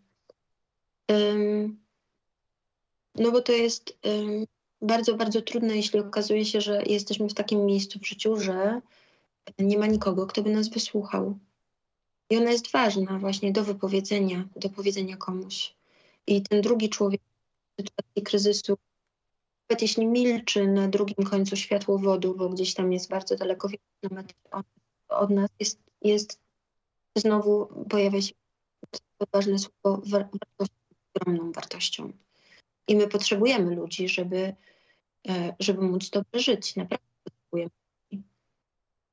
No 3.14 3.30
bo 3.30 3.40
to 3.42 3.52
jest 3.52 3.98
bardzo, 4.82 5.16
bardzo 5.16 5.42
trudne, 5.42 5.76
jeśli 5.76 6.00
okazuje 6.00 6.44
się, 6.44 6.60
że 6.60 6.82
jesteśmy 6.86 7.28
w 7.28 7.34
takim 7.34 7.66
miejscu 7.66 7.98
w 7.98 8.06
życiu, 8.06 8.40
że 8.40 8.80
nie 9.58 9.78
ma 9.78 9.86
nikogo, 9.86 10.26
kto 10.26 10.42
by 10.42 10.50
nas 10.50 10.68
wysłuchał. 10.68 11.38
I 12.30 12.36
ona 12.36 12.50
jest 12.50 12.70
ważna 12.70 13.18
właśnie 13.18 13.52
do 13.52 13.64
wypowiedzenia, 13.64 14.48
do 14.56 14.68
powiedzenia 14.68 15.16
komuś. 15.16 15.74
I 16.26 16.42
ten 16.42 16.60
drugi 16.60 16.88
człowiek 16.88 17.20
w 17.20 17.82
sytuacji 17.82 18.22
kryzysu, 18.22 18.76
nawet 19.70 19.82
jeśli 19.82 20.06
milczy 20.06 20.66
na 20.66 20.88
drugim 20.88 21.24
końcu 21.24 21.56
światłowodu, 21.56 22.34
bo 22.34 22.48
gdzieś 22.48 22.74
tam 22.74 22.92
jest 22.92 23.10
bardzo 23.10 23.36
daleko 23.36 23.68
od, 25.08 25.30
nas, 25.30 25.50
jest, 25.60 25.78
jest 26.02 26.38
znowu 27.16 27.66
pojawia 27.88 28.22
się 28.22 28.34
ważne 29.32 29.58
słowo 29.58 30.02
wartości 30.06 30.80
ogromną 31.14 31.52
wartością. 31.52 32.12
I 32.88 32.96
my 32.96 33.08
potrzebujemy 33.08 33.74
ludzi, 33.74 34.08
żeby, 34.08 34.54
żeby 35.58 35.82
móc 35.82 36.10
dobrze 36.10 36.40
żyć. 36.40 36.76
Naprawdę 36.76 37.04
potrzebujemy. 37.24 37.70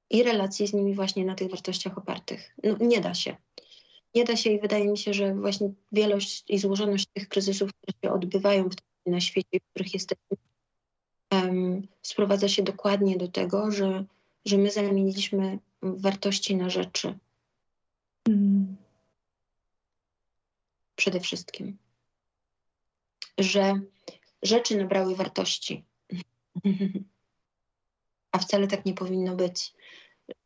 I 0.09 0.23
relacji 0.23 0.67
z 0.67 0.73
nimi 0.73 0.93
właśnie 0.95 1.25
na 1.25 1.35
tych 1.35 1.51
wartościach 1.51 1.97
opartych. 1.97 2.55
No, 2.63 2.77
nie 2.79 3.01
da 3.01 3.13
się. 3.13 3.35
nie 4.15 4.23
da 4.23 4.35
się 4.35 4.49
i 4.49 4.59
wydaje 4.59 4.87
mi 4.87 4.97
się, 4.97 5.13
że 5.13 5.35
właśnie 5.35 5.73
wielość 5.91 6.43
i 6.47 6.57
złożoność 6.59 7.07
tych 7.13 7.27
kryzysów, 7.29 7.71
które 7.73 7.97
się 8.03 8.13
odbywają 8.13 8.69
na 9.05 9.21
świecie, 9.21 9.59
w 9.59 9.69
których 9.73 9.93
jesteśmy, 9.93 10.37
um, 11.31 11.87
sprowadza 12.01 12.47
się 12.47 12.63
dokładnie 12.63 13.17
do 13.17 13.27
tego, 13.27 13.71
że, 13.71 14.05
że 14.45 14.57
my 14.57 14.71
zamieniliśmy 14.71 15.59
wartości 15.81 16.55
na 16.55 16.69
rzeczy. 16.69 17.17
Mm. 18.27 18.77
Przede 20.95 21.19
wszystkim. 21.19 21.77
Że 23.37 23.79
rzeczy 24.43 24.77
nabrały 24.77 25.15
wartości. 25.15 25.83
A 28.31 28.37
wcale 28.39 28.67
tak 28.67 28.85
nie 28.85 28.93
powinno 28.93 29.35
być, 29.35 29.73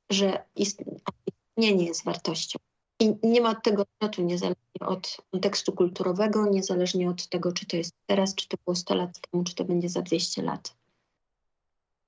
że 0.10 0.46
istnienie 0.56 1.86
jest 1.86 2.04
wartością. 2.04 2.60
I 3.00 3.16
nie 3.24 3.42
ma 3.42 3.50
od 3.50 3.64
tego 3.64 3.82
odwrotu, 3.82 4.24
niezależnie 4.24 4.80
od 4.80 5.18
kontekstu 5.32 5.72
kulturowego, 5.72 6.50
niezależnie 6.50 7.10
od 7.10 7.28
tego, 7.28 7.52
czy 7.52 7.66
to 7.66 7.78
jest 7.78 7.94
teraz, 8.06 8.36
czy 8.36 8.48
to 8.48 8.58
było 8.66 8.76
100 8.76 8.96
lat 8.96 9.20
temu, 9.20 9.44
czy 9.44 9.56
to 9.56 9.66
będzie 9.66 9.90
za 9.90 10.02
200 10.02 10.42
lat. 10.42 10.76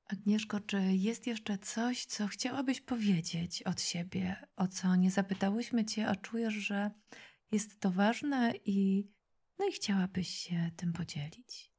Agnieszko, 0.06 0.60
czy 0.60 0.78
jest 0.92 1.28
jeszcze 1.28 1.58
coś, 1.58 2.06
co 2.06 2.28
chciałabyś 2.28 2.82
powiedzieć 2.82 3.64
od 3.64 3.82
siebie, 3.82 4.36
o 4.56 4.68
co 4.68 4.96
nie 4.96 5.12
zapytałyśmy 5.12 5.86
Cię, 5.86 6.08
a 6.08 6.16
czujesz, 6.16 6.54
że 6.54 6.92
jest 7.52 7.80
to 7.80 7.92
ważne 7.92 8.54
i, 8.66 9.08
no 9.60 9.68
i 9.68 9.72
chciałabyś 9.72 10.28
się 10.28 10.72
tym 10.78 10.94
podzielić? 10.94 11.73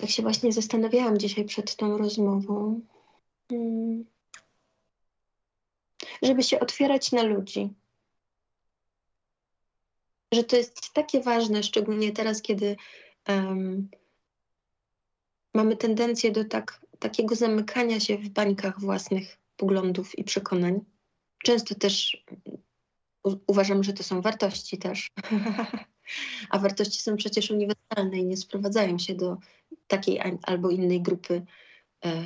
Tak 0.00 0.10
się 0.10 0.22
właśnie 0.22 0.52
zastanawiałam 0.52 1.18
dzisiaj 1.18 1.44
przed 1.44 1.76
tą 1.76 1.98
rozmową. 1.98 2.80
Hmm 3.48 4.04
żeby 6.22 6.42
się 6.42 6.60
otwierać 6.60 7.12
na 7.12 7.22
ludzi. 7.22 7.70
Że 10.32 10.44
to 10.44 10.56
jest 10.56 10.92
takie 10.92 11.20
ważne, 11.20 11.62
szczególnie 11.62 12.12
teraz, 12.12 12.42
kiedy 12.42 12.76
um, 13.28 13.88
mamy 15.54 15.76
tendencję 15.76 16.30
do 16.30 16.44
tak, 16.44 16.86
takiego 16.98 17.34
zamykania 17.34 18.00
się 18.00 18.18
w 18.18 18.28
bańkach 18.28 18.80
własnych 18.80 19.38
poglądów 19.56 20.18
i 20.18 20.24
przekonań. 20.24 20.80
Często 21.44 21.74
też 21.74 22.24
u, 23.24 23.36
uważam, 23.46 23.84
że 23.84 23.92
to 23.92 24.02
są 24.02 24.20
wartości 24.20 24.78
też. 24.78 25.08
A 26.50 26.58
wartości 26.58 27.02
są 27.02 27.16
przecież 27.16 27.50
uniwersalne 27.50 28.18
i 28.18 28.24
nie 28.24 28.36
sprowadzają 28.36 28.98
się 28.98 29.14
do 29.14 29.36
takiej 29.86 30.20
albo 30.42 30.70
innej 30.70 31.02
grupy 31.02 31.42
e, 32.04 32.24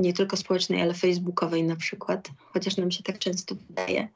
nie 0.00 0.12
tylko 0.12 0.36
społecznej, 0.36 0.82
ale 0.82 0.94
facebookowej 0.94 1.64
na 1.64 1.76
przykład, 1.76 2.28
chociaż 2.38 2.76
nam 2.76 2.90
się 2.90 3.02
tak 3.02 3.18
często 3.18 3.54
wydaje, 3.54 4.08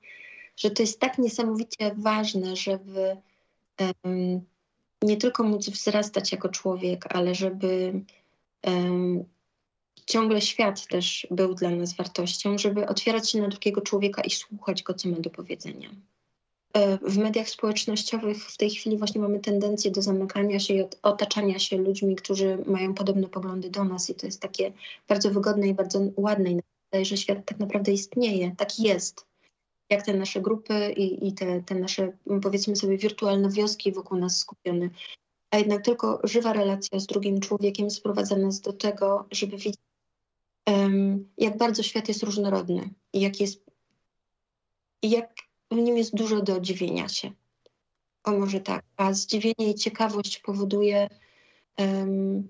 że 0.56 0.70
to 0.70 0.82
jest 0.82 1.00
tak 1.00 1.18
niesamowicie 1.18 1.94
ważne, 1.96 2.56
żeby 2.56 3.16
nie 5.02 5.16
tylko 5.16 5.44
móc 5.44 5.70
wzrastać 5.70 6.32
jako 6.32 6.48
człowiek, 6.48 7.14
ale 7.16 7.34
żeby 7.34 8.00
ciągle 10.06 10.40
świat 10.40 10.86
też 10.86 11.26
był 11.30 11.54
dla 11.54 11.70
nas 11.70 11.96
wartością, 11.96 12.58
żeby 12.58 12.86
otwierać 12.88 13.30
się 13.30 13.40
na 13.40 13.48
drugiego 13.48 13.80
człowieka 13.80 14.22
i 14.22 14.30
słuchać 14.30 14.82
go, 14.82 14.94
co 14.94 15.08
ma 15.08 15.16
do 15.20 15.30
powiedzenia. 15.30 15.90
E, 16.74 16.98
w 16.98 17.18
mediach 17.18 17.48
społecznościowych 17.48 18.50
w 18.50 18.56
tej 18.56 18.70
chwili 18.70 18.98
właśnie 18.98 19.20
mamy 19.20 19.40
tendencję 19.40 19.90
do 19.90 20.02
zamykania 20.02 20.60
się 20.60 20.74
i 20.74 20.84
otaczania 21.02 21.58
się 21.58 21.76
ludźmi, 21.76 22.16
którzy 22.16 22.58
mają 22.66 22.94
podobne 22.94 23.28
poglądy 23.28 23.70
do 23.70 23.84
nas 23.84 24.10
i 24.10 24.14
to 24.14 24.26
jest 24.26 24.40
takie 24.40 24.72
bardzo 25.08 25.30
wygodne 25.30 25.68
i 25.68 25.74
bardzo 25.74 26.00
ładne 26.16 26.50
i 26.50 26.60
wydaje, 26.90 27.04
że 27.04 27.16
świat 27.16 27.38
tak 27.44 27.58
naprawdę 27.58 27.92
istnieje, 27.92 28.54
tak 28.56 28.78
jest. 28.78 29.26
Jak 29.90 30.06
te 30.06 30.14
nasze 30.14 30.40
grupy 30.40 30.92
i, 30.96 31.28
i 31.28 31.32
te, 31.32 31.62
te 31.62 31.74
nasze, 31.74 32.12
powiedzmy 32.42 32.76
sobie, 32.76 32.98
wirtualne 32.98 33.50
wioski 33.50 33.92
wokół 33.92 34.18
nas 34.18 34.38
skupione. 34.38 34.90
A 35.50 35.58
jednak 35.58 35.84
tylko 35.84 36.20
żywa 36.24 36.52
relacja 36.52 37.00
z 37.00 37.06
drugim 37.06 37.40
człowiekiem 37.40 37.90
sprowadza 37.90 38.36
nas 38.36 38.60
do 38.60 38.72
tego, 38.72 39.26
żeby 39.30 39.56
widzieć, 39.56 39.80
um, 40.66 41.28
jak 41.38 41.58
bardzo 41.58 41.82
świat 41.82 42.08
jest 42.08 42.22
różnorodny 42.22 42.90
i 43.12 43.20
jak 43.20 43.40
jest, 43.40 43.64
i 45.02 45.10
jak 45.10 45.34
w 45.74 45.78
nim 45.78 45.96
jest 45.96 46.14
dużo 46.14 46.42
do 46.42 46.60
dziwienia 46.60 47.08
się. 47.08 47.32
O 48.24 48.32
może 48.32 48.60
tak. 48.60 48.84
A 48.96 49.12
zdziwienie 49.12 49.70
i 49.70 49.74
ciekawość 49.74 50.38
powoduje, 50.38 51.08
um, 51.78 52.48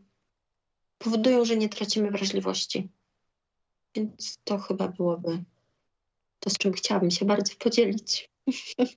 powodują, 0.98 1.44
że 1.44 1.56
nie 1.56 1.68
tracimy 1.68 2.10
wrażliwości. 2.10 2.88
Więc 3.94 4.38
to 4.44 4.58
chyba 4.58 4.88
byłoby 4.88 5.44
to, 6.40 6.50
z 6.50 6.58
czym 6.58 6.72
chciałabym 6.72 7.10
się 7.10 7.24
bardzo 7.24 7.54
podzielić. 7.58 8.30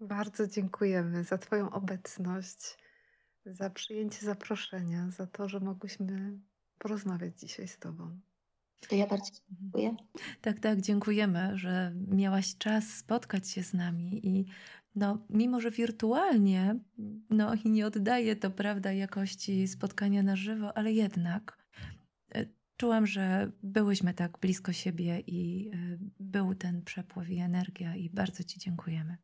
Bardzo 0.00 0.46
dziękujemy 0.46 1.24
za 1.24 1.38
Twoją 1.38 1.70
obecność, 1.70 2.78
za 3.46 3.70
przyjęcie 3.70 4.26
zaproszenia, 4.26 5.10
za 5.10 5.26
to, 5.26 5.48
że 5.48 5.60
mogłyśmy 5.60 6.38
porozmawiać 6.78 7.40
dzisiaj 7.40 7.68
z 7.68 7.78
Tobą. 7.78 8.20
To 8.88 8.94
ja 8.94 9.06
bardzo 9.06 9.32
dziękuję. 9.60 9.96
Tak, 10.40 10.60
tak, 10.60 10.80
dziękujemy, 10.80 11.58
że 11.58 11.92
miałaś 12.08 12.56
czas 12.56 12.88
spotkać 12.88 13.50
się 13.50 13.62
z 13.62 13.74
nami 13.74 14.26
i 14.26 14.46
no, 14.94 15.18
mimo 15.30 15.60
że 15.60 15.70
wirtualnie, 15.70 16.78
no 17.30 17.54
i 17.54 17.70
nie 17.70 17.86
oddaje 17.86 18.36
to, 18.36 18.50
prawda, 18.50 18.92
jakości 18.92 19.68
spotkania 19.68 20.22
na 20.22 20.36
żywo, 20.36 20.76
ale 20.78 20.92
jednak 20.92 21.58
e, 22.34 22.46
czułam, 22.76 23.06
że 23.06 23.52
byłyśmy 23.62 24.14
tak 24.14 24.38
blisko 24.38 24.72
siebie 24.72 25.20
i 25.26 25.70
e, 25.74 25.98
był 26.20 26.54
ten 26.54 26.82
przepływ 26.82 27.30
i 27.30 27.38
energia 27.38 27.96
i 27.96 28.10
bardzo 28.10 28.44
Ci 28.44 28.58
dziękujemy. 28.58 29.16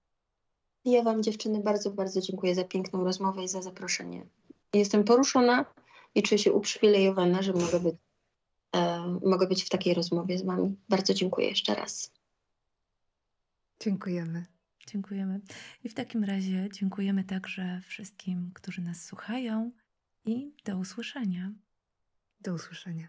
Ja 0.84 1.02
Wam 1.02 1.22
dziewczyny 1.22 1.60
bardzo, 1.60 1.90
bardzo 1.90 2.20
dziękuję 2.20 2.54
za 2.54 2.64
piękną 2.64 3.04
rozmowę 3.04 3.44
i 3.44 3.48
za 3.48 3.62
zaproszenie. 3.62 4.26
Jestem 4.74 5.04
poruszona 5.04 5.64
i 6.14 6.22
czuję 6.22 6.38
się 6.38 6.52
uprzywilejowana, 6.52 7.42
że 7.42 7.52
mogę 7.52 7.80
być 7.80 7.94
mogę 9.24 9.46
być 9.46 9.64
w 9.64 9.68
takiej 9.68 9.94
rozmowie 9.94 10.38
z 10.38 10.44
Wami. 10.44 10.76
Bardzo 10.88 11.14
dziękuję 11.14 11.48
jeszcze 11.48 11.74
raz. 11.74 12.12
Dziękujemy. 13.80 14.46
Dziękujemy. 14.86 15.40
I 15.84 15.88
w 15.88 15.94
takim 15.94 16.24
razie 16.24 16.68
dziękujemy 16.72 17.24
także 17.24 17.80
wszystkim, 17.86 18.50
którzy 18.54 18.82
nas 18.82 19.04
słuchają 19.04 19.70
i 20.24 20.52
do 20.64 20.78
usłyszenia. 20.78 21.52
Do 22.40 22.54
usłyszenia. 22.54 23.08